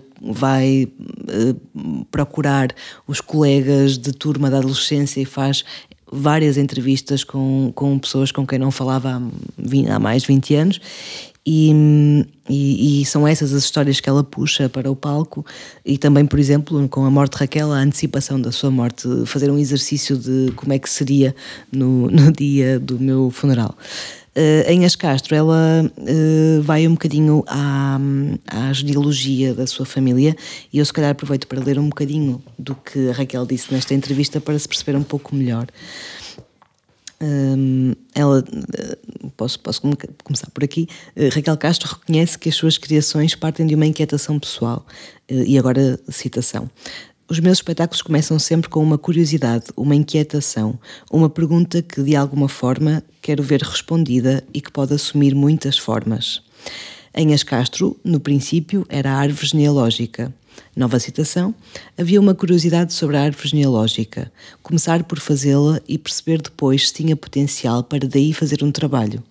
Uh, 0.00 0.14
vai 0.32 0.88
procurar 2.10 2.68
os 3.06 3.20
colegas 3.20 3.98
de 3.98 4.10
turma 4.10 4.48
da 4.48 4.56
adolescência 4.56 5.20
e 5.20 5.26
faz 5.26 5.64
várias 6.10 6.56
entrevistas 6.56 7.24
com, 7.24 7.72
com 7.74 7.98
pessoas 7.98 8.30
com 8.30 8.46
quem 8.46 8.58
não 8.58 8.70
falava 8.70 9.16
há, 9.16 9.22
20, 9.58 9.90
há 9.90 9.98
mais 9.98 10.22
de 10.22 10.28
20 10.28 10.54
anos 10.54 10.80
e, 11.46 12.26
e, 12.48 13.02
e, 13.02 13.04
são 13.04 13.28
essas 13.28 13.52
as 13.52 13.64
histórias 13.64 14.00
que 14.00 14.08
ela 14.08 14.24
puxa 14.24 14.66
para 14.68 14.90
o 14.90 14.96
palco 14.96 15.44
e 15.84 15.98
também, 15.98 16.24
por 16.24 16.38
exemplo, 16.38 16.88
com 16.88 17.04
a 17.04 17.10
morte 17.10 17.32
de 17.32 17.38
Raquel, 17.38 17.70
a 17.70 17.76
antecipação 17.76 18.40
da 18.40 18.50
sua 18.50 18.70
morte, 18.70 19.06
fazer 19.26 19.50
um 19.50 19.58
exercício 19.58 20.16
de 20.16 20.52
como 20.56 20.72
é 20.72 20.78
que 20.78 20.88
seria 20.88 21.34
no, 21.70 22.10
no 22.10 22.32
dia 22.32 22.80
do 22.80 22.98
meu 22.98 23.30
funeral. 23.30 23.76
Uh, 24.36 24.68
em 24.68 24.84
As 24.84 24.96
Castro, 24.96 25.32
ela 25.34 25.88
uh, 25.96 26.62
vai 26.62 26.88
um 26.88 26.92
bocadinho 26.92 27.44
à, 27.46 28.00
à 28.48 28.72
genealogia 28.72 29.54
da 29.54 29.64
sua 29.64 29.86
família 29.86 30.34
e 30.72 30.78
eu, 30.78 30.84
se 30.84 30.92
calhar, 30.92 31.12
aproveito 31.12 31.46
para 31.46 31.62
ler 31.62 31.78
um 31.78 31.88
bocadinho 31.88 32.42
do 32.58 32.74
que 32.74 33.10
a 33.10 33.12
Raquel 33.12 33.46
disse 33.46 33.72
nesta 33.72 33.94
entrevista 33.94 34.40
para 34.40 34.58
se 34.58 34.66
perceber 34.66 34.98
um 34.98 35.04
pouco 35.04 35.36
melhor. 35.36 35.66
Um, 37.22 37.92
ela, 38.12 38.44
posso, 39.36 39.58
posso 39.60 39.80
começar 40.24 40.50
por 40.50 40.64
aqui. 40.64 40.88
Raquel 41.32 41.56
Castro 41.56 41.88
reconhece 41.88 42.36
que 42.36 42.48
as 42.48 42.56
suas 42.56 42.76
criações 42.76 43.36
partem 43.36 43.66
de 43.66 43.74
uma 43.76 43.86
inquietação 43.86 44.38
pessoal. 44.38 44.84
e 45.28 45.56
agora, 45.56 45.98
citação. 46.08 46.68
Os 47.26 47.40
meus 47.40 47.58
espetáculos 47.58 48.02
começam 48.02 48.38
sempre 48.38 48.68
com 48.68 48.82
uma 48.82 48.98
curiosidade, 48.98 49.66
uma 49.74 49.94
inquietação, 49.94 50.78
uma 51.10 51.30
pergunta 51.30 51.80
que 51.80 52.02
de 52.02 52.14
alguma 52.14 52.48
forma 52.50 53.02
quero 53.22 53.42
ver 53.42 53.62
respondida 53.62 54.44
e 54.52 54.60
que 54.60 54.70
pode 54.70 54.92
assumir 54.92 55.34
muitas 55.34 55.78
formas. 55.78 56.42
Em 57.14 57.32
As 57.32 57.42
Castro, 57.42 57.98
no 58.04 58.20
princípio, 58.20 58.84
era 58.90 59.10
a 59.12 59.16
árvore 59.16 59.46
genealógica. 59.46 60.34
Nova 60.76 60.98
citação: 60.98 61.54
Havia 61.96 62.20
uma 62.20 62.34
curiosidade 62.34 62.92
sobre 62.92 63.16
a 63.16 63.22
árvore 63.22 63.48
genealógica. 63.48 64.30
Começar 64.62 65.04
por 65.04 65.18
fazê-la 65.18 65.80
e 65.86 65.96
perceber 65.96 66.42
depois 66.42 66.88
se 66.88 66.94
tinha 66.94 67.16
potencial 67.16 67.82
para 67.82 68.08
daí 68.08 68.32
fazer 68.32 68.62
um 68.62 68.72
trabalho. 68.72 69.22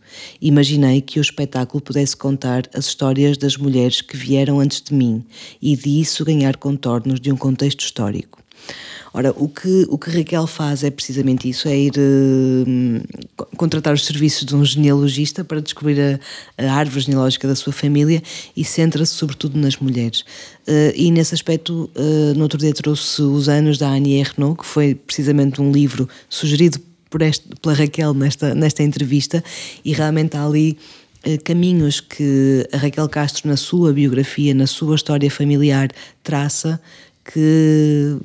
Imaginei 0.41 1.01
que 1.01 1.19
o 1.19 1.21
espetáculo 1.21 1.81
pudesse 1.81 2.15
contar 2.15 2.63
as 2.73 2.85
histórias 2.85 3.37
das 3.37 3.57
mulheres 3.57 4.01
que 4.01 4.15
vieram 4.15 4.59
antes 4.59 4.81
de 4.81 4.93
mim 4.93 5.23
e 5.61 5.75
disso 5.75 6.23
ganhar 6.23 6.57
contornos 6.57 7.19
de 7.19 7.31
um 7.31 7.35
contexto 7.35 7.81
histórico. 7.81 8.43
Ora, 9.15 9.31
o 9.37 9.47
que, 9.47 9.85
o 9.89 9.97
que 9.97 10.09
Raquel 10.09 10.47
faz 10.47 10.83
é 10.83 10.89
precisamente 10.89 11.47
isso: 11.47 11.67
é 11.67 11.77
ir 11.77 11.93
uh, 11.95 13.47
contratar 13.55 13.93
os 13.93 14.05
serviços 14.05 14.43
de 14.43 14.55
um 14.55 14.65
genealogista 14.65 15.43
para 15.43 15.61
descobrir 15.61 15.99
a, 16.01 16.65
a 16.65 16.73
árvore 16.73 17.01
genealógica 17.01 17.47
da 17.47 17.55
sua 17.55 17.71
família 17.71 18.23
e 18.57 18.65
centra-se 18.65 19.13
sobretudo 19.13 19.55
nas 19.55 19.77
mulheres. 19.77 20.25
Uh, 20.67 20.93
e 20.95 21.11
nesse 21.11 21.33
aspecto, 21.33 21.89
uh, 21.93 22.33
no 22.35 22.43
outro 22.43 22.57
dia 22.57 22.73
trouxe 22.73 23.21
Os 23.21 23.49
Anos 23.49 23.77
da 23.77 23.89
Annie 23.89 24.19
Ernaux, 24.19 24.57
que 24.57 24.65
foi 24.65 24.95
precisamente 24.95 25.61
um 25.61 25.71
livro 25.71 26.07
sugerido 26.29 26.79
por 27.09 27.21
este, 27.21 27.45
pela 27.61 27.75
Raquel 27.75 28.13
nesta, 28.13 28.55
nesta 28.55 28.81
entrevista, 28.81 29.43
e 29.83 29.93
realmente 29.93 30.37
há 30.37 30.45
ali 30.45 30.77
caminhos 31.45 32.01
que 32.01 32.67
a 32.73 32.77
Raquel 32.77 33.07
Castro, 33.07 33.47
na 33.47 33.55
sua 33.55 33.93
biografia, 33.93 34.53
na 34.53 34.67
sua 34.67 34.95
história 34.95 35.31
familiar, 35.31 35.89
traça 36.21 36.81
que 37.23 38.17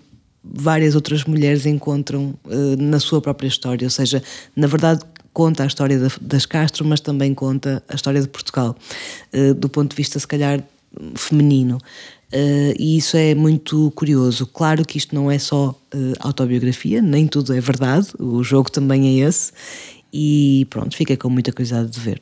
várias 0.42 0.96
outras 0.96 1.24
mulheres 1.24 1.64
encontram 1.64 2.34
uh, 2.44 2.76
na 2.76 2.98
sua 2.98 3.20
própria 3.20 3.46
história, 3.46 3.86
ou 3.86 3.90
seja, 3.90 4.22
na 4.56 4.66
verdade 4.66 5.02
conta 5.32 5.62
a 5.62 5.66
história 5.66 6.00
das 6.20 6.46
Castro, 6.46 6.84
mas 6.84 6.98
também 6.98 7.34
conta 7.34 7.82
a 7.88 7.94
história 7.94 8.20
de 8.20 8.26
Portugal, 8.26 8.76
do 9.56 9.68
ponto 9.68 9.90
de 9.90 9.96
vista 9.96 10.18
se 10.18 10.26
calhar 10.26 10.60
feminino. 11.14 11.78
Uh, 12.32 12.74
e 12.78 12.98
isso 12.98 13.16
é 13.16 13.34
muito 13.34 13.90
curioso. 13.92 14.46
Claro 14.46 14.84
que 14.84 14.98
isto 14.98 15.14
não 15.14 15.30
é 15.30 15.38
só 15.38 15.74
autobiografia, 16.20 17.00
nem 17.00 17.26
tudo 17.26 17.54
é 17.54 17.60
verdade, 17.60 18.08
o 18.18 18.42
jogo 18.44 18.70
também 18.70 19.22
é 19.22 19.26
esse, 19.26 19.52
e 20.12 20.66
pronto, 20.68 20.94
fica 20.94 21.16
com 21.16 21.30
muita 21.30 21.50
curiosidade 21.50 21.88
de 21.88 21.98
ver. 21.98 22.20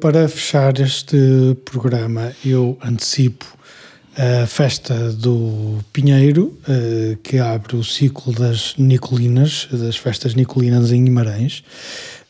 para 0.00 0.28
fechar 0.28 0.78
este 0.80 1.56
programa, 1.64 2.32
eu 2.44 2.76
antecipo 2.82 3.55
a 4.16 4.46
festa 4.46 5.12
do 5.12 5.78
Pinheiro, 5.92 6.58
uh, 6.68 7.16
que 7.22 7.38
abre 7.38 7.76
o 7.76 7.84
ciclo 7.84 8.32
das 8.32 8.74
Nicolinas, 8.78 9.68
das 9.70 9.96
festas 9.96 10.34
Nicolinas 10.34 10.90
em 10.90 11.04
Guimarães. 11.04 11.62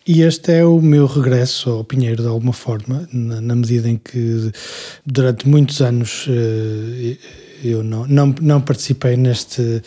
E 0.07 0.23
este 0.23 0.53
é 0.53 0.65
o 0.65 0.81
meu 0.81 1.07
regresso 1.07 1.71
ao 1.71 1.85
Pinheiro 1.85 2.23
de 2.23 2.29
alguma 2.29 2.53
forma, 2.53 3.09
na, 3.13 3.55
medida 3.55 3.89
em 3.89 3.97
que 3.97 4.53
durante 5.05 5.49
muitos 5.49 5.81
anos 5.81 6.27
uh, 6.27 7.19
eu 7.63 7.83
não, 7.83 8.07
não, 8.07 8.35
não 8.41 8.61
participei 8.61 9.17
neste, 9.17 9.83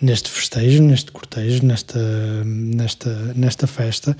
neste 0.00 0.30
festejo, 0.30 0.82
neste 0.82 1.12
cortejo, 1.12 1.64
nesta, 1.64 1.98
nesta, 2.44 3.10
nesta 3.34 3.66
festa. 3.66 4.16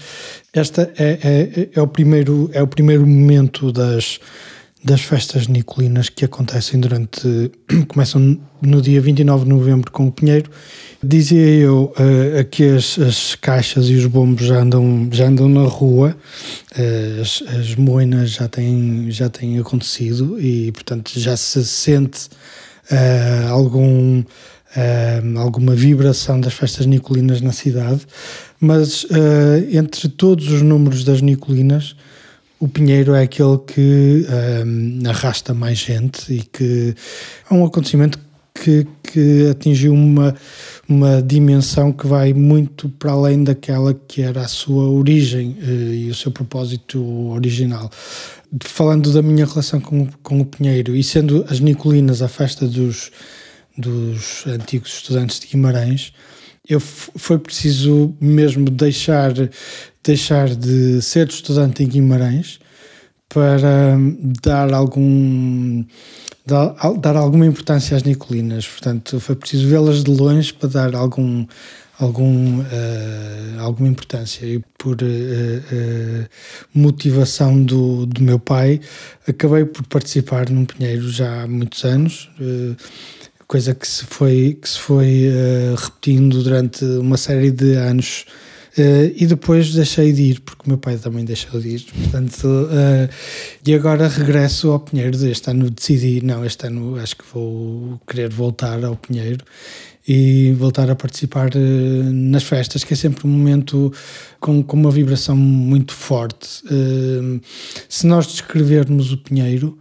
Esta 0.52 0.90
é, 0.96 1.18
é, 1.22 1.68
é, 1.74 1.80
o 1.80 1.86
primeiro, 1.86 2.50
é 2.52 2.62
o 2.62 2.66
primeiro 2.66 3.06
momento 3.06 3.72
das 3.72 4.20
das 4.84 5.00
festas 5.00 5.48
nicolinas 5.48 6.10
que 6.10 6.26
acontecem 6.26 6.78
durante. 6.78 7.50
começam 7.88 8.38
no 8.60 8.82
dia 8.82 9.00
29 9.00 9.44
de 9.44 9.48
novembro 9.48 9.90
com 9.90 10.08
o 10.08 10.12
Pinheiro. 10.12 10.50
Dizia 11.02 11.46
eu 11.46 11.92
uh, 11.92 12.44
que 12.50 12.76
as, 12.76 12.98
as, 12.98 13.34
caixas 13.34 13.88
e 13.88 13.94
os 13.94 14.06
bombos 14.06 14.46
já 14.46 14.60
andam, 14.60 15.08
já 15.10 15.26
andam 15.26 15.48
na 15.48 15.62
rua, 15.62 16.14
uh, 16.76 17.20
as, 17.20 17.42
as 17.58 17.74
moinas 17.74 18.32
já 18.32 18.46
têm, 18.46 19.10
já 19.10 19.30
têm 19.30 19.58
acontecido 19.58 20.38
e, 20.38 20.70
portanto, 20.72 21.12
já 21.18 21.36
se 21.36 21.64
sente 21.64 22.28
uh, 22.90 23.50
algum. 23.50 24.22
alguma 25.38 25.72
vibração 25.72 26.40
das 26.40 26.52
festas 26.52 26.84
nicolinas 26.84 27.40
na 27.40 27.52
cidade, 27.52 28.00
mas 28.58 29.06
entre 29.70 30.08
todos 30.08 30.50
os 30.50 30.62
números 30.62 31.04
das 31.04 31.22
nicolinas, 31.22 31.94
o 32.58 32.68
Pinheiro 32.68 33.14
é 33.14 33.22
aquele 33.22 33.58
que 33.58 34.26
um, 34.64 35.08
arrasta 35.08 35.52
mais 35.52 35.78
gente 35.78 36.32
e 36.32 36.42
que 36.42 36.94
é 37.50 37.54
um 37.54 37.64
acontecimento 37.64 38.18
que, 38.54 38.86
que 39.02 39.48
atingiu 39.50 39.92
uma, 39.92 40.34
uma 40.88 41.20
dimensão 41.20 41.92
que 41.92 42.06
vai 42.06 42.32
muito 42.32 42.88
para 42.88 43.12
além 43.12 43.42
daquela 43.42 43.92
que 43.92 44.22
era 44.22 44.42
a 44.42 44.48
sua 44.48 44.88
origem 44.88 45.56
uh, 45.60 45.92
e 45.92 46.08
o 46.08 46.14
seu 46.14 46.30
propósito 46.30 47.02
original. 47.30 47.90
Falando 48.60 49.12
da 49.12 49.20
minha 49.20 49.44
relação 49.44 49.80
com, 49.80 50.06
com 50.22 50.40
o 50.40 50.46
Pinheiro 50.46 50.94
e 50.94 51.02
sendo 51.02 51.44
as 51.48 51.58
Nicolinas 51.58 52.22
a 52.22 52.28
festa 52.28 52.66
dos, 52.66 53.10
dos 53.76 54.46
antigos 54.46 54.94
estudantes 54.94 55.40
de 55.40 55.48
Guimarães, 55.48 56.12
eu 56.66 56.80
foi 56.80 57.38
preciso 57.38 58.14
mesmo 58.20 58.70
deixar 58.70 59.32
deixar 60.04 60.54
de 60.54 61.00
ser 61.00 61.28
estudante 61.28 61.82
em 61.82 61.88
Guimarães 61.88 62.60
para 63.28 63.96
dar 64.42 64.72
algum 64.72 65.84
dar, 66.46 66.74
dar 67.00 67.16
alguma 67.16 67.46
importância 67.46 67.96
às 67.96 68.02
Nicolinas. 68.02 68.66
Portanto, 68.66 69.18
foi 69.18 69.34
preciso 69.34 69.66
vê-las 69.66 70.04
de 70.04 70.10
longe 70.10 70.52
para 70.52 70.68
dar 70.68 70.94
algum 70.94 71.46
algum 71.98 72.60
uh, 72.60 73.60
alguma 73.60 73.88
importância 73.88 74.44
e 74.44 74.60
por 74.76 74.96
uh, 75.00 75.04
uh, 75.04 76.28
motivação 76.74 77.62
do, 77.62 78.04
do 78.04 78.20
meu 78.20 78.38
pai 78.38 78.80
acabei 79.28 79.64
por 79.64 79.84
participar 79.84 80.50
num 80.50 80.64
pinheiro 80.64 81.08
já 81.08 81.42
há 81.42 81.46
muitos 81.46 81.84
anos 81.84 82.28
coisa 83.46 83.76
que 83.76 83.86
se 83.86 84.04
foi 84.06 84.58
que 84.60 84.68
se 84.68 84.78
foi 84.80 85.30
repetindo 85.76 86.42
durante 86.42 86.84
uma 86.84 87.16
série 87.16 87.52
de 87.52 87.76
anos 87.76 88.24
Uh, 88.76 89.14
e 89.14 89.24
depois 89.26 89.72
deixei 89.72 90.12
de 90.12 90.22
ir, 90.22 90.40
porque 90.40 90.62
o 90.66 90.68
meu 90.68 90.78
pai 90.78 90.96
também 90.96 91.24
deixou 91.24 91.60
de 91.60 91.76
ir. 91.76 91.84
Portanto, 91.84 92.44
uh, 92.44 93.08
e 93.64 93.72
agora 93.72 94.08
regresso 94.08 94.72
ao 94.72 94.80
Pinheiro. 94.80 95.16
Este 95.26 95.50
ano 95.50 95.70
decidi, 95.70 96.20
não, 96.24 96.44
este 96.44 96.66
ano 96.66 96.96
acho 96.96 97.16
que 97.16 97.24
vou 97.32 98.00
querer 98.04 98.30
voltar 98.30 98.84
ao 98.84 98.96
Pinheiro 98.96 99.44
e 100.06 100.52
voltar 100.58 100.90
a 100.90 100.96
participar 100.96 101.50
uh, 101.54 102.12
nas 102.12 102.42
festas, 102.42 102.82
que 102.82 102.94
é 102.94 102.96
sempre 102.96 103.28
um 103.28 103.30
momento 103.30 103.92
com, 104.40 104.60
com 104.60 104.76
uma 104.76 104.90
vibração 104.90 105.36
muito 105.36 105.94
forte. 105.94 106.64
se 107.88 108.06
nós 108.08 108.26
descrevermos 108.26 109.12
o 109.12 109.18
Pinheiro, 109.18 109.78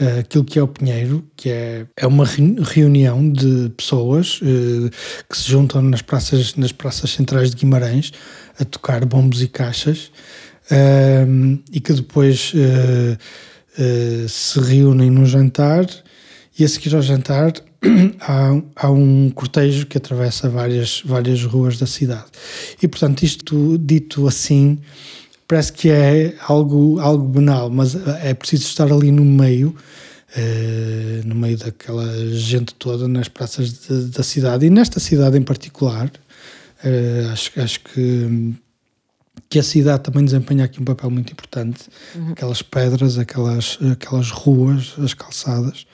uh, 0.00 0.20
aquilo 0.20 0.44
que 0.44 0.58
é 0.58 0.62
o 0.62 0.68
Pinheiro, 0.68 1.24
que 1.36 1.50
é, 1.50 1.86
é 1.96 2.06
uma 2.06 2.24
reunião 2.24 3.30
de 3.30 3.70
pessoas 3.76 4.40
uh, 4.40 4.90
que 5.28 5.36
se 5.36 5.50
juntam 5.50 5.82
nas 5.82 6.02
praças, 6.02 6.54
nas 6.56 6.72
praças 6.72 7.10
centrais 7.10 7.50
de 7.50 7.56
Guimarães 7.56 8.12
a 8.58 8.64
tocar 8.64 9.04
bombos 9.04 9.42
e 9.42 9.48
caixas 9.48 10.10
uh, 10.70 11.62
e 11.72 11.80
que 11.80 11.92
depois 11.92 12.52
se 14.28 14.60
reúnem 14.60 15.08
num 15.10 15.24
jantar 15.24 15.86
e 16.58 16.64
a 16.64 16.68
seguir 16.68 16.94
ao 16.94 17.00
jantar 17.00 17.54
há, 18.20 18.60
há, 18.76 18.90
um 18.90 19.30
cortejo 19.30 19.86
que 19.86 19.96
atravessa 19.96 20.48
várias, 20.50 21.02
várias 21.04 21.42
ruas 21.44 21.78
da 21.78 21.86
cidade. 21.86 22.26
E 22.82 22.86
portanto, 22.86 23.22
isto 23.22 23.78
dito 23.78 24.28
assim, 24.28 24.78
parece 25.48 25.72
que 25.72 25.88
é 25.88 26.34
algo, 26.46 27.00
algo 27.00 27.24
banal, 27.24 27.70
mas 27.70 27.96
é 28.22 28.34
preciso 28.34 28.64
estar 28.64 28.92
ali 28.92 29.10
no 29.10 29.24
meio, 29.24 29.74
uh, 30.36 31.26
no 31.26 31.34
meio 31.34 31.56
daquela 31.56 32.06
gente 32.34 32.74
toda 32.74 33.08
nas 33.08 33.28
praças 33.28 33.72
de, 33.72 34.06
da 34.08 34.22
cidade 34.22 34.66
e 34.66 34.70
nesta 34.70 35.00
cidade 35.00 35.36
em 35.38 35.42
particular. 35.42 36.10
Uh, 36.84 37.30
acho, 37.32 37.60
acho 37.60 37.80
que, 37.80 38.54
que 39.48 39.58
a 39.58 39.62
cidade 39.62 40.02
também 40.02 40.24
desempenha 40.24 40.64
aqui 40.64 40.80
um 40.80 40.84
papel 40.84 41.10
muito 41.10 41.32
importante. 41.32 41.88
Uhum. 42.14 42.32
Aquelas 42.32 42.62
pedras, 42.62 43.18
aquelas, 43.18 43.78
aquelas 43.92 44.30
ruas, 44.30 44.94
as 44.98 45.14
calçadas. 45.14 45.86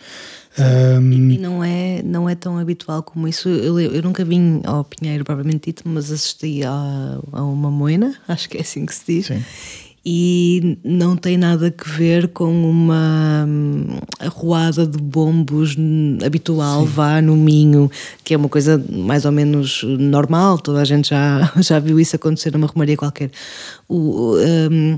Um, 0.59 1.13
e 1.13 1.39
não 1.39 1.63
é, 1.63 2.03
não 2.03 2.29
é 2.29 2.35
tão 2.35 2.57
habitual 2.59 3.03
como 3.03 3.29
isso. 3.29 3.49
Eu, 3.49 3.79
eu 3.79 4.03
nunca 4.03 4.25
vim 4.25 4.63
ao 4.65 4.85
Pinheiro 4.85 5.23
propriamente 5.23 5.67
dito, 5.67 5.83
mas 5.87 6.11
assisti 6.11 6.63
a, 6.65 7.21
a 7.33 7.43
uma 7.43 7.71
moina, 7.71 8.17
acho 8.27 8.49
que 8.49 8.57
é 8.57 8.63
assim 8.63 8.87
que 8.87 8.95
se 8.95 9.05
diz. 9.07 9.27
Sim. 9.27 9.45
E 10.09 10.79
não 10.85 11.17
tem 11.17 11.37
nada 11.37 11.67
a 11.67 11.97
ver 11.99 12.29
com 12.29 12.71
uma 12.71 13.45
hum, 13.45 13.99
arruada 14.21 14.87
de 14.87 14.99
bombos 14.99 15.77
habitual, 16.25 16.83
Sim. 16.83 16.93
vá 16.93 17.21
no 17.21 17.35
Minho, 17.35 17.91
que 18.23 18.33
é 18.33 18.37
uma 18.37 18.49
coisa 18.49 18.81
mais 18.89 19.25
ou 19.25 19.33
menos 19.33 19.83
normal, 19.83 20.59
toda 20.59 20.81
a 20.81 20.85
gente 20.85 21.11
já, 21.11 21.53
já 21.59 21.81
viu 21.81 21.99
isso 21.99 22.15
acontecer 22.15 22.53
numa 22.53 22.69
romaria 22.69 22.97
qualquer. 22.97 23.33
O, 23.89 24.37
um, 24.71 24.97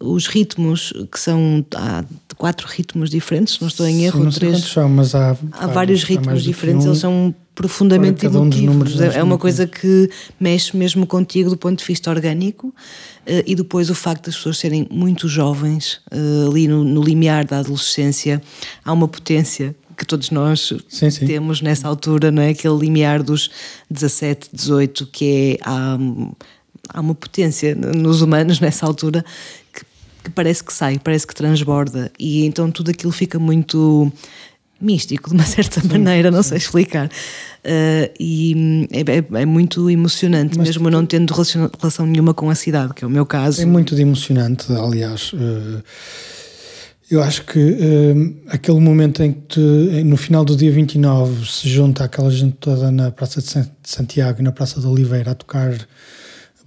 os 0.00 0.26
ritmos, 0.26 0.92
que 1.10 1.18
são 1.18 1.64
há 1.74 2.04
quatro 2.36 2.68
ritmos 2.68 3.10
diferentes, 3.10 3.58
não 3.58 3.66
estou 3.66 3.86
em 3.86 4.04
erro, 4.04 4.22
não 4.22 4.30
três. 4.30 4.60
São, 4.60 4.88
mas 4.88 5.14
há, 5.14 5.36
há 5.52 5.66
vários 5.66 6.04
ritmos 6.04 6.42
diferentes, 6.42 6.86
um, 6.86 6.90
eles 6.90 6.98
são 7.00 7.34
profundamente 7.54 8.24
emotivos. 8.24 9.00
Um 9.00 9.04
é 9.04 9.22
uma 9.22 9.36
coisa 9.36 9.66
que 9.66 10.08
mexe 10.38 10.76
mesmo 10.76 11.04
contigo 11.04 11.50
do 11.50 11.56
ponto 11.56 11.80
de 11.80 11.84
vista 11.84 12.08
orgânico 12.10 12.68
uh, 12.68 12.74
e 13.44 13.56
depois 13.56 13.90
o 13.90 13.94
facto 13.94 14.26
das 14.26 14.36
pessoas 14.36 14.58
serem 14.58 14.86
muito 14.88 15.26
jovens, 15.26 16.00
uh, 16.12 16.48
ali 16.48 16.68
no, 16.68 16.84
no 16.84 17.02
limiar 17.02 17.44
da 17.44 17.58
adolescência, 17.58 18.40
há 18.84 18.92
uma 18.92 19.08
potência 19.08 19.74
que 19.96 20.06
todos 20.06 20.30
nós 20.30 20.72
sim, 20.88 21.10
sim. 21.10 21.26
temos 21.26 21.60
nessa 21.60 21.88
altura, 21.88 22.30
não 22.30 22.40
é? 22.40 22.50
Aquele 22.50 22.78
limiar 22.78 23.20
dos 23.20 23.50
17, 23.90 24.50
18, 24.52 25.06
que 25.06 25.58
é. 25.60 25.68
Há, 25.68 25.98
há 26.90 27.00
uma 27.00 27.14
potência 27.14 27.74
nos 27.74 28.22
humanos 28.22 28.60
nessa 28.60 28.86
altura 28.86 29.24
que, 30.28 30.34
parece 30.34 30.62
que 30.62 30.72
sai, 30.72 30.98
parece 30.98 31.26
que 31.26 31.34
transborda, 31.34 32.10
e 32.18 32.44
então 32.46 32.70
tudo 32.70 32.90
aquilo 32.90 33.12
fica 33.12 33.38
muito 33.38 34.12
místico, 34.80 35.30
de 35.30 35.34
uma 35.34 35.44
certa 35.46 35.82
maneira, 35.88 36.30
não 36.30 36.42
sei 36.42 36.58
explicar. 36.58 37.06
Uh, 37.08 38.08
e 38.20 38.54
hum, 38.56 38.86
é, 38.92 39.00
é- 39.00 39.42
é 39.42 39.46
muito 39.46 39.90
emocionante, 39.90 40.56
mesmo 40.58 40.88
não 40.88 41.04
tendo 41.04 41.34
relação 41.34 42.06
nenhuma 42.06 42.32
com 42.32 42.48
a 42.48 42.54
cidade, 42.54 42.94
que 42.94 43.02
é 43.04 43.06
o 43.06 43.10
meu 43.10 43.26
caso. 43.26 43.60
É 43.60 43.64
muito 43.66 43.96
de 43.96 44.02
emocionante, 44.02 44.72
aliás. 44.72 45.32
eh, 45.34 45.82
Eu 47.10 47.22
acho 47.22 47.44
que 47.46 47.58
eh, 47.58 48.14
aquele 48.48 48.78
momento 48.80 49.22
em 49.22 49.32
que 49.32 49.40
te- 49.54 50.04
no 50.04 50.16
final 50.16 50.44
do 50.44 50.54
dia 50.54 50.70
29 50.70 51.44
se 51.50 51.66
junta 51.68 52.04
aquela 52.04 52.30
gente 52.30 52.56
toda 52.60 52.90
na 52.92 53.10
Praça 53.10 53.40
de 53.40 53.48
San- 53.50 53.62
de 53.82 53.88
Santiago 53.90 54.40
e 54.40 54.44
na 54.44 54.52
Praça 54.52 54.78
de 54.78 54.86
Oliveira 54.86 55.30
a 55.30 55.34
tocar 55.34 55.74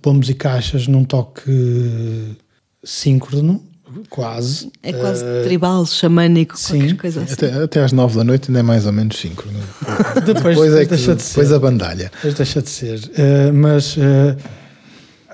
bombos 0.03 0.30
e 0.30 0.34
caixas 0.34 0.88
num 0.88 1.03
toque 1.05 2.36
síncrono, 2.84 3.63
quase. 4.09 4.71
É 4.82 4.93
quase 4.93 5.23
Eh, 5.23 5.43
tribal, 5.43 5.86
xamânico, 5.86 6.57
sim. 6.57 6.79
qualquer 6.79 6.97
coisa 6.97 7.21
assim. 7.23 7.34
Até, 7.34 7.63
até 7.63 7.84
às 7.84 7.91
nove 7.91 8.15
da 8.17 8.23
noite 8.23 8.49
ainda 8.49 8.59
é 8.59 8.63
mais 8.63 8.86
ou 8.86 8.93
menos 8.93 9.17
síncrono. 9.17 9.59
Depois, 10.25 10.55
Depois 10.55 10.73
é 10.73 10.84
que 10.86 10.89
deixa 10.91 11.15
de 11.15 11.23
depois 11.23 11.47
ser. 11.49 11.53
a 11.55 11.59
bandalha. 11.59 12.11
Depois 12.15 12.34
deixa 12.36 12.61
de 12.61 12.69
ser. 12.69 13.11
Eh, 13.15 13.51
mas 13.51 13.95
eh, 13.97 14.38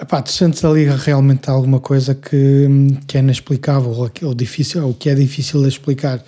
epá, 0.01 0.21
tu 0.21 0.31
sentes 0.31 0.63
ali 0.65 0.85
realmente 0.85 1.49
alguma 1.49 1.79
coisa 1.79 2.15
que, 2.15 2.67
que 3.07 3.17
é 3.17 3.21
inexplicável 3.21 3.91
ou, 3.91 4.09
que- 4.09 4.25
ou 4.25 4.33
difícil, 4.33 4.85
ou 4.87 4.93
que 4.93 5.09
é 5.09 5.15
difícil 5.15 5.61
de 5.61 5.67
explicar. 5.69 6.23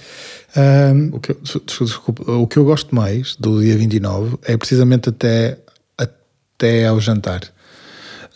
O 1.12 1.20
que, 1.20 1.32
eu, 1.32 1.38
des- 1.44 1.62
desculpa, 1.80 2.32
o 2.32 2.48
que 2.48 2.58
eu 2.58 2.66
gosto 2.66 2.94
mais 2.96 3.36
do 3.36 3.62
dia 3.62 3.78
29 3.78 4.38
é 4.44 4.58
precisamente 4.58 5.10
até, 5.10 5.58
até 5.98 6.88
ao 6.88 7.00
jantar. 7.00 7.42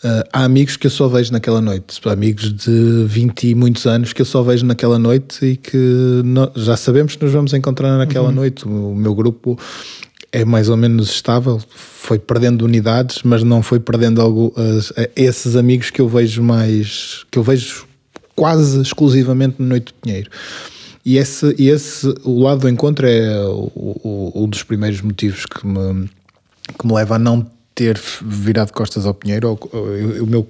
Ah, 0.04 0.24
há 0.32 0.44
amigos 0.44 0.76
que 0.76 0.86
eu 0.86 0.90
só 0.90 1.08
vejo 1.08 1.32
naquela 1.32 1.60
noite, 1.62 1.98
amigos 2.04 2.52
de 2.52 3.04
20 3.06 3.48
e 3.48 3.54
muitos 3.54 3.86
anos 3.86 4.12
que 4.12 4.20
eu 4.20 4.26
só 4.26 4.42
vejo 4.42 4.66
naquela 4.66 4.98
noite 4.98 5.44
e 5.46 5.56
que 5.56 6.22
já 6.56 6.76
sabemos 6.76 7.16
que 7.16 7.24
nos 7.24 7.32
vamos 7.32 7.54
encontrar 7.54 7.96
naquela 7.96 8.30
noite. 8.30 8.66
O, 8.68 8.94
meu 8.94 9.14
grupo 9.14 9.58
é 10.30 10.44
mais 10.44 10.68
ou 10.68 10.76
menos 10.76 11.08
estável, 11.10 11.58
foi 11.74 12.18
perdendo 12.18 12.64
unidades, 12.64 13.20
mas 13.24 13.42
não 13.42 13.62
foi 13.62 13.80
perdendo 13.80 14.20
algo, 14.20 14.52
as- 14.56 14.92
esses 15.16 15.56
amigos 15.56 15.88
que 15.90 16.00
eu 16.00 16.08
vejo 16.08 16.42
mais, 16.42 17.24
que 17.30 17.38
eu 17.38 17.42
vejo 17.42 17.86
quase 18.36 18.80
exclusivamente 18.82 19.56
no 19.58 19.66
Noite 19.66 19.86
de 19.86 19.94
Pinheiro. 19.94 20.28
E 21.06 21.16
esse, 21.18 21.54
esse, 21.58 22.12
o 22.24 22.40
lado 22.42 22.62
do 22.62 22.68
encontro 22.68 23.06
é 23.06 23.38
o, 23.46 23.70
o- 23.74 24.32
um 24.44 24.48
dos 24.48 24.62
primeiros 24.64 25.00
motivos 25.00 25.46
que 25.46 25.66
me, 25.66 26.10
que 26.78 26.86
me 26.86 26.92
leva 26.92 27.14
a 27.16 27.18
não 27.18 27.46
ter 27.74 28.00
virado 28.22 28.72
costas 28.72 29.06
ao 29.06 29.14
Pinheiro. 29.14 29.58
O 30.20 30.26
meu 30.26 30.46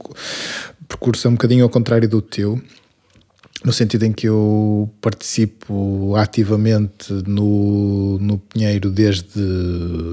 percurso 0.86 1.26
é 1.26 1.30
um 1.30 1.34
bocadinho 1.34 1.64
ao 1.64 1.70
contrário 1.70 2.08
do 2.08 2.20
teu, 2.20 2.60
no 3.64 3.72
sentido 3.72 4.04
em 4.04 4.12
que 4.12 4.28
eu 4.28 4.90
participo 5.00 6.14
ativamente 6.16 7.12
no, 7.26 8.18
no 8.18 8.38
Pinheiro 8.38 8.90
desde, 8.90 9.40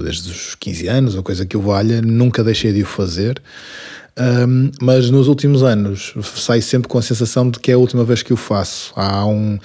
desde 0.02 0.30
os 0.30 0.54
15 0.54 0.88
anos, 0.88 1.14
ou 1.14 1.22
coisa 1.22 1.44
que 1.44 1.56
eu 1.56 1.60
valha, 1.60 2.00
nunca 2.00 2.42
deixei 2.42 2.72
de 2.72 2.82
o 2.82 2.86
fazer. 2.86 3.42
Um, 4.18 4.70
mas 4.80 5.08
nos 5.08 5.26
últimos 5.26 5.62
anos 5.62 6.12
saio 6.36 6.62
sempre 6.62 6.86
com 6.86 6.98
a 6.98 7.02
sensação 7.02 7.50
de 7.50 7.58
que 7.58 7.70
é 7.70 7.74
a 7.74 7.78
última 7.78 8.04
vez 8.04 8.22
que 8.22 8.32
o 8.32 8.36
faço. 8.36 8.92
Há 8.94 9.26
um, 9.26 9.58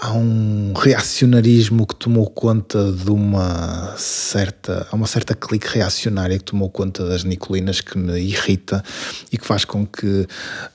há 0.00 0.12
um 0.12 0.72
reacionarismo 0.74 1.86
que 1.86 1.94
tomou 1.96 2.30
conta 2.30 2.92
de 2.92 3.10
uma 3.10 3.94
certa. 3.96 4.86
Há 4.90 4.94
uma 4.94 5.06
certa 5.06 5.34
clique 5.34 5.66
reacionária 5.66 6.38
que 6.38 6.44
tomou 6.44 6.70
conta 6.70 7.04
das 7.06 7.24
Nicolinas 7.24 7.80
que 7.80 7.98
me 7.98 8.18
irrita 8.20 8.82
e 9.32 9.36
que 9.36 9.46
faz 9.46 9.64
com 9.64 9.84
que 9.84 10.26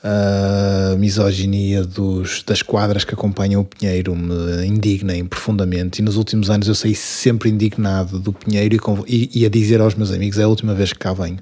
a 0.03 0.95
misoginia 0.97 1.83
dos, 1.83 2.43
das 2.43 2.61
quadras 2.61 3.05
que 3.05 3.13
acompanham 3.13 3.61
o 3.61 3.65
Pinheiro 3.65 4.15
me 4.15 4.65
indignem 4.65 5.25
profundamente. 5.25 6.01
E 6.01 6.01
nos 6.03 6.17
últimos 6.17 6.49
anos 6.49 6.67
eu 6.67 6.75
saí 6.75 6.95
sempre 6.95 7.49
indignado 7.49 8.19
do 8.19 8.33
Pinheiro 8.33 8.75
e, 9.07 9.29
e, 9.33 9.41
e 9.41 9.45
a 9.45 9.49
dizer 9.49 9.79
aos 9.79 9.95
meus 9.95 10.11
amigos: 10.11 10.37
é 10.37 10.43
a 10.43 10.47
última 10.47 10.73
vez 10.73 10.91
que 10.91 10.99
cá 10.99 11.13
venho. 11.13 11.39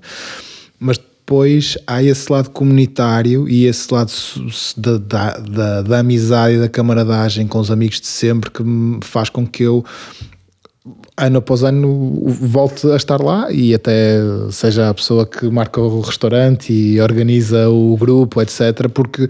Mas 0.80 0.98
depois 1.26 1.78
há 1.88 2.04
esse 2.04 2.32
lado 2.32 2.50
comunitário 2.50 3.48
e 3.48 3.66
esse 3.66 3.94
lado 3.94 4.12
da, 4.76 4.98
da, 4.98 5.38
da, 5.38 5.82
da 5.82 6.00
amizade 6.00 6.56
e 6.56 6.60
da 6.60 6.68
camaradagem 6.68 7.48
com 7.48 7.60
os 7.60 7.72
amigos 7.72 8.02
de 8.02 8.08
sempre 8.08 8.50
que 8.52 8.64
faz 9.02 9.30
com 9.30 9.46
que 9.48 9.64
eu 9.64 9.86
ano 11.16 11.38
após 11.38 11.64
ano 11.64 12.24
volte 12.26 12.88
a 12.92 12.96
estar 12.96 13.22
lá 13.22 13.52
e 13.52 13.74
até 13.74 14.18
seja 14.50 14.90
a 14.90 14.94
pessoa 14.94 15.26
que 15.26 15.46
marca 15.50 15.80
o 15.80 16.02
restaurante 16.02 16.74
e 16.74 17.00
organiza 17.00 17.70
o 17.70 17.96
grupo, 17.96 18.42
etc. 18.42 18.90
Porque 18.92 19.28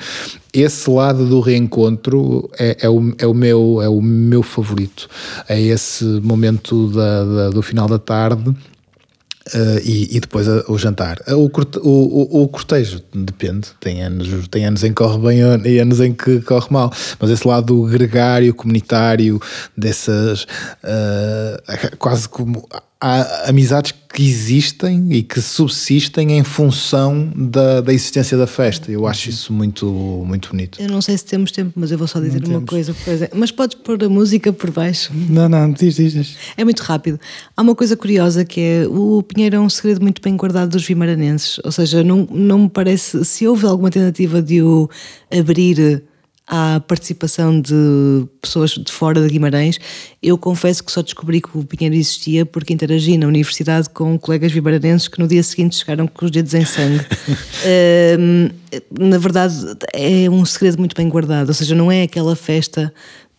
esse 0.54 0.90
lado 0.90 1.26
do 1.28 1.40
reencontro 1.42 2.50
é, 2.58 2.78
é, 2.82 2.90
o, 2.90 3.14
é, 3.18 3.28
o, 3.28 3.34
meu, 3.34 3.80
é 3.82 3.90
o 3.90 4.02
meu 4.02 4.42
favorito. 4.42 5.10
É 5.48 5.60
esse 5.62 6.06
momento 6.06 6.88
da, 6.88 7.26
da- 7.26 7.50
do 7.50 7.62
final 7.62 7.88
da 7.88 8.00
tarde 8.00 8.56
Uh, 9.48 9.80
e, 9.84 10.16
e 10.18 10.20
depois 10.20 10.48
a- 10.48 10.64
o 10.68 10.78
jantar. 10.78 11.18
Uh, 11.28 11.44
O, 11.46 11.50
corte- 11.50 11.80
o, 11.80 11.90
o, 11.90 12.44
o 12.44 12.48
cortejo 12.48 13.02
depende, 13.12 13.70
tem 13.80 14.04
anos, 14.04 14.48
tem 14.50 14.66
anos 14.66 14.84
em 14.84 14.90
que 14.90 14.96
corre 14.96 15.18
bem 15.18 15.40
e 15.66 15.80
anos 15.80 16.00
em 16.00 16.14
que 16.14 16.42
corre 16.42 16.68
mal, 16.70 16.94
mas 17.20 17.32
esse 17.32 17.48
lado 17.48 17.82
gregário, 17.86 18.54
comunitário, 18.54 19.42
dessas 19.76 20.44
uh, 20.44 21.98
quase 21.98 22.30
como 22.30 22.68
há 23.02 23.50
amizades 23.50 23.94
que 24.14 24.24
existem 24.28 25.12
e 25.12 25.24
que 25.24 25.42
subsistem 25.42 26.38
em 26.38 26.44
função 26.44 27.32
da, 27.36 27.82
da 27.82 27.94
existência 27.94 28.38
da 28.38 28.46
festa. 28.46 28.92
Eu 28.92 29.08
acho 29.08 29.30
isso 29.30 29.52
muito, 29.52 29.86
muito 30.26 30.50
bonito. 30.50 30.82
Eu 30.82 30.90
não 30.90 31.02
sei 31.02 31.18
se 31.18 31.26
temos 31.26 31.52
tempo, 31.52 31.72
mas 31.76 31.92
eu 31.92 31.98
vou 31.98 32.08
só 32.08 32.20
dizer 32.20 32.38
uma 32.40 32.60
temos. 32.60 32.70
coisa. 32.70 32.96
Pois 33.04 33.22
é. 33.22 33.30
Mas 33.34 33.52
podes 33.52 33.76
pôr 33.76 34.04
a 34.04 34.10
música 34.10 34.54
por 34.54 34.70
baixo. 34.70 35.12
não, 35.30 35.50
não, 35.50 35.72
diz, 35.72 35.96
diz, 35.96 36.14
diz. 36.14 36.38
É 36.56 36.64
muito 36.64 36.82
rápido. 36.82 37.20
Há 37.56 37.62
uma 37.62 37.74
coisa 37.74 37.98
curiosa 37.98 38.46
que 38.46 38.60
é 38.62 38.88
o 38.88 39.24
Pinheiro 39.24 39.56
é 39.56 39.60
um 39.60 39.70
segredo 39.70 40.02
muito 40.02 40.22
bem 40.22 40.36
guardado 40.36 40.70
dos 40.70 40.86
vimaranenses. 40.86 41.60
Ou 41.64 41.72
seja, 41.72 42.04
não, 42.04 42.28
não 42.30 42.60
me 42.60 42.70
parece. 42.70 43.24
Se 43.26 43.48
houve 43.48 43.66
alguma 43.66 43.90
tentativa 43.90 44.42
de 44.42 44.62
o 44.62 44.90
abrir 45.32 46.04
à 46.54 46.82
participação 46.86 47.62
de 47.62 48.28
pessoas 48.42 48.72
de 48.72 48.92
fora 48.92 49.22
de 49.22 49.30
Guimarães, 49.30 49.80
eu 50.22 50.38
confesso 50.38 50.84
que 50.84 50.92
só 50.92 51.02
descobri 51.02 51.40
que 51.40 51.58
o 51.58 51.64
Pinheiro 51.64 51.96
existia 51.96 52.46
porque 52.46 52.74
interagi 52.74 53.18
na 53.18 53.26
universidade 53.26 53.90
com 53.90 54.20
colegas 54.20 54.52
vimaranenses 54.52 55.08
que 55.08 55.18
no 55.18 55.30
dia 55.30 55.42
seguinte 55.42 55.78
chegaram 55.78 56.06
com 56.08 56.26
os 56.26 56.30
dedos 56.30 56.54
em 56.54 56.66
sangue. 56.66 57.06
Na 59.00 59.18
verdade, 59.18 59.56
é 59.94 60.30
um 60.30 60.44
segredo 60.44 60.78
muito 60.78 60.96
bem 60.96 61.08
guardado. 61.08 61.48
Ou 61.48 61.54
seja, 61.54 61.74
não 61.74 61.90
é 61.90 62.04
aquela 62.04 62.36
festa 62.36 62.94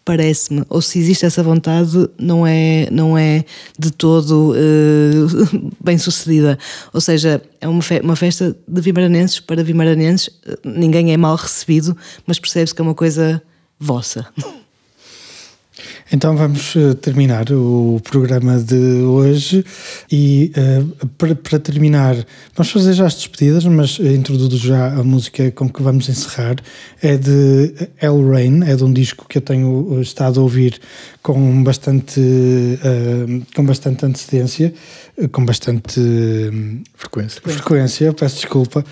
parece-me, 0.05 0.65
ou 0.69 0.81
se 0.83 0.99
existe 0.99 1.25
essa 1.25 1.43
vontade, 1.43 2.09
não 2.19 2.47
é, 2.47 2.89
não 2.91 3.17
é 3.17 3.45
de 3.79 3.91
todo 3.93 4.55
eh, 4.57 5.13
bem 5.83 5.97
sucedida. 5.99 6.59
Ou 6.93 7.01
seja, 7.01 7.41
é 7.61 7.69
uma, 7.69 7.83
fe- 7.83 8.01
uma 8.03 8.17
festa 8.17 8.57
de 8.67 8.81
vimaranenses 8.81 9.39
para 9.41 9.63
vimaranenses, 9.63 10.31
eh, 10.47 10.59
ninguém 10.65 11.13
é 11.13 11.17
mal 11.17 11.37
recebido, 11.37 11.97
mas 12.27 12.39
percebe-se 12.39 12.75
que 12.75 12.81
é 12.81 12.85
uma 12.85 12.95
coisa 12.95 13.43
vossa. 13.79 14.27
Então 16.13 16.37
vamos 16.37 16.75
eh, 16.77 16.95
terminar 16.95 17.51
o 17.51 18.01
programa 18.05 18.59
de 18.59 19.03
hoje 19.03 19.65
e 20.11 20.53
eh, 20.55 20.83
para, 21.17 21.35
para 21.35 21.59
terminar, 21.59 22.15
vamos 22.55 22.71
fazer 22.71 22.93
já 22.93 23.07
as 23.07 23.15
despedidas, 23.15 23.65
mas 23.65 23.99
eh, 24.01 24.13
introduzo 24.13 24.59
já 24.59 24.93
a 24.93 25.03
música 25.03 25.51
com 25.53 25.69
que 25.69 25.83
vamos 25.83 26.09
encerrar. 26.09 26.57
É 27.01 27.17
de 27.17 27.75
El 28.01 28.29
Rain, 28.29 28.63
é 28.65 28.77
de 28.77 28.85
um 28.85 28.93
disco 28.93 29.27
que 29.29 29.39
eu 29.39 29.43
tenho 29.43 30.01
estado 30.01 30.41
a 30.41 30.43
ouvir 30.43 30.79
com 31.23 31.63
bastante, 31.63 32.21
eh, 32.21 33.41
com 33.55 33.65
bastante 33.65 34.05
antecedência, 34.05 34.75
eh, 35.17 35.29
com 35.29 35.45
bastante 35.45 36.01
eh, 36.01 36.83
Frequência. 36.95 37.41
frequência, 37.41 38.13
peço 38.13 38.37
desculpa, 38.37 38.85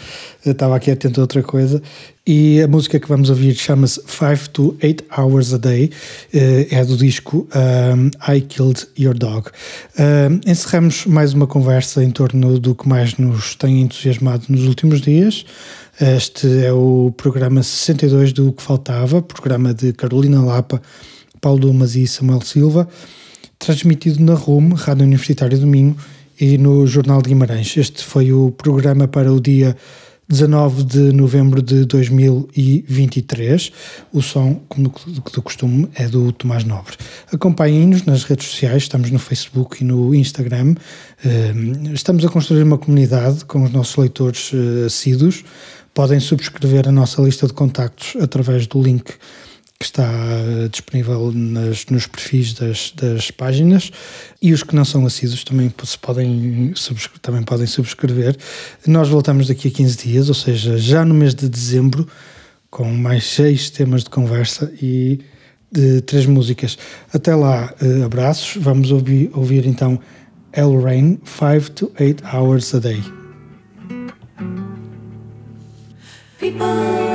eu 0.45 0.53
estava 0.53 0.77
aqui 0.77 0.91
atento 0.91 1.21
a 1.21 1.25
outra 1.25 1.43
coisa. 1.43 1.83
E 2.27 2.61
a 2.63 2.69
música 2.69 3.01
que 3.01 3.09
vamos 3.09 3.31
ouvir 3.31 3.55
chama-se 3.55 4.01
5 4.07 4.51
to 4.51 4.77
8 4.81 5.05
Hours 5.19 5.53
a 5.53 5.57
Day, 5.57 5.91
eh, 6.33 6.69
é 6.71 6.85
do 6.85 6.97
disco 6.97 7.49
um, 7.53 8.33
I 8.33 8.41
Killed 8.43 8.87
Your 8.97 9.19
Dog. 9.19 9.49
Um, 9.99 10.41
encerramos 10.49 11.07
mais 11.07 11.33
uma 11.33 11.49
conversa 11.49 12.05
em 12.05 12.11
torno 12.11 12.61
do 12.61 12.75
que 12.77 12.89
mais 12.89 13.17
nos 13.17 13.57
tem 13.57 13.81
entusiasmado 13.81 14.45
nos 14.49 14.69
últimos 14.69 15.01
dias. 15.01 15.45
Este 16.01 16.65
é 16.65 16.73
o 16.73 17.13
programa 17.17 17.63
62 17.63 18.33
do 18.33 18.53
Que 18.53 18.63
Faltava, 18.63 19.21
programa 19.21 19.75
de 19.75 19.93
Carolina 19.93 20.41
Lapa, 20.41 20.81
Paulo 21.41 21.61
Dumas 21.61 21.97
e 21.97 22.07
Samuel 22.07 22.43
Silva 22.43 22.89
transmitido 23.61 24.25
na 24.25 24.35
RUM, 24.35 24.73
Rádio 24.73 25.05
Universitária 25.05 25.57
do 25.57 25.67
Minho, 25.67 25.95
e 26.41 26.57
no 26.57 26.87
Jornal 26.87 27.21
de 27.21 27.29
Guimarães. 27.29 27.77
Este 27.77 28.03
foi 28.03 28.33
o 28.33 28.51
programa 28.51 29.07
para 29.07 29.31
o 29.31 29.39
dia 29.39 29.77
19 30.27 30.85
de 30.85 31.13
novembro 31.13 31.61
de 31.61 31.85
2023. 31.85 33.71
O 34.11 34.23
som, 34.23 34.63
como 34.67 34.91
do 35.33 35.43
costume, 35.43 35.91
é 35.95 36.09
do 36.09 36.33
Tomás 36.33 36.65
Nobre. 36.65 36.97
Acompanhem-nos 37.31 38.05
nas 38.05 38.25
redes 38.25 38.47
sociais, 38.47 38.85
estamos 38.85 39.11
no 39.11 39.19
Facebook 39.19 39.83
e 39.83 39.85
no 39.85 40.15
Instagram. 40.15 40.77
Eh, 41.23 41.53
Estamos 41.93 42.25
a 42.25 42.31
construir 42.31 42.63
uma 42.63 42.79
comunidade 42.79 43.45
com 43.45 43.63
os 43.65 43.71
nossos 43.71 43.95
leitores 43.97 44.53
eh, 44.55 44.87
assíduos. 44.87 45.45
Podem 45.93 46.19
subscrever 46.19 46.89
a 46.89 46.93
nossa 46.93 47.21
lista 47.21 47.47
de 47.47 47.53
contactos 47.53 48.17
através 48.23 48.67
do 48.67 48.81
link 48.81 49.13
que 49.81 49.87
está 49.87 50.07
disponível 50.71 51.33
nas, 51.33 51.87
nos 51.87 52.07
perfis 52.07 52.53
das, 52.53 52.93
das 52.95 53.31
páginas 53.31 53.91
e 54.43 54.53
os 54.53 54.63
que 54.63 54.77
não 54.77 54.85
são 54.85 55.07
assíduos 55.07 55.43
também, 55.43 55.73
se 55.85 55.99
podem, 55.99 56.75
também 57.23 57.43
podem 57.43 57.67
subscrever. 57.67 58.37
Nós 58.87 59.09
voltamos 59.09 59.49
daqui 59.49 59.69
a 59.69 59.71
15 59.71 59.97
dias, 59.97 60.29
ou 60.29 60.35
seja, 60.35 60.77
já 60.77 61.03
no 61.03 61.15
mês 61.15 61.35
de 61.35 61.49
dezembro, 61.49 62.07
com 62.71 62.85
mais 62.93 63.25
seis 63.25 63.71
temas 63.71 64.05
de 64.05 64.11
conversa 64.11 64.71
e 64.83 65.21
de 65.73 66.03
três 66.03 66.27
músicas. 66.27 66.77
Até 67.11 67.35
lá, 67.35 67.75
eh, 67.81 68.05
abraços. 68.05 68.63
Vamos 68.63 68.93
ouvir, 68.93 69.31
ouvir 69.33 69.65
então 69.65 69.99
El 70.53 70.79
Rain, 70.79 71.19
5 71.25 71.71
to 71.71 71.93
8 71.99 72.23
hours 72.31 72.75
a 72.75 72.81
day. 72.81 73.03
People 76.39 77.10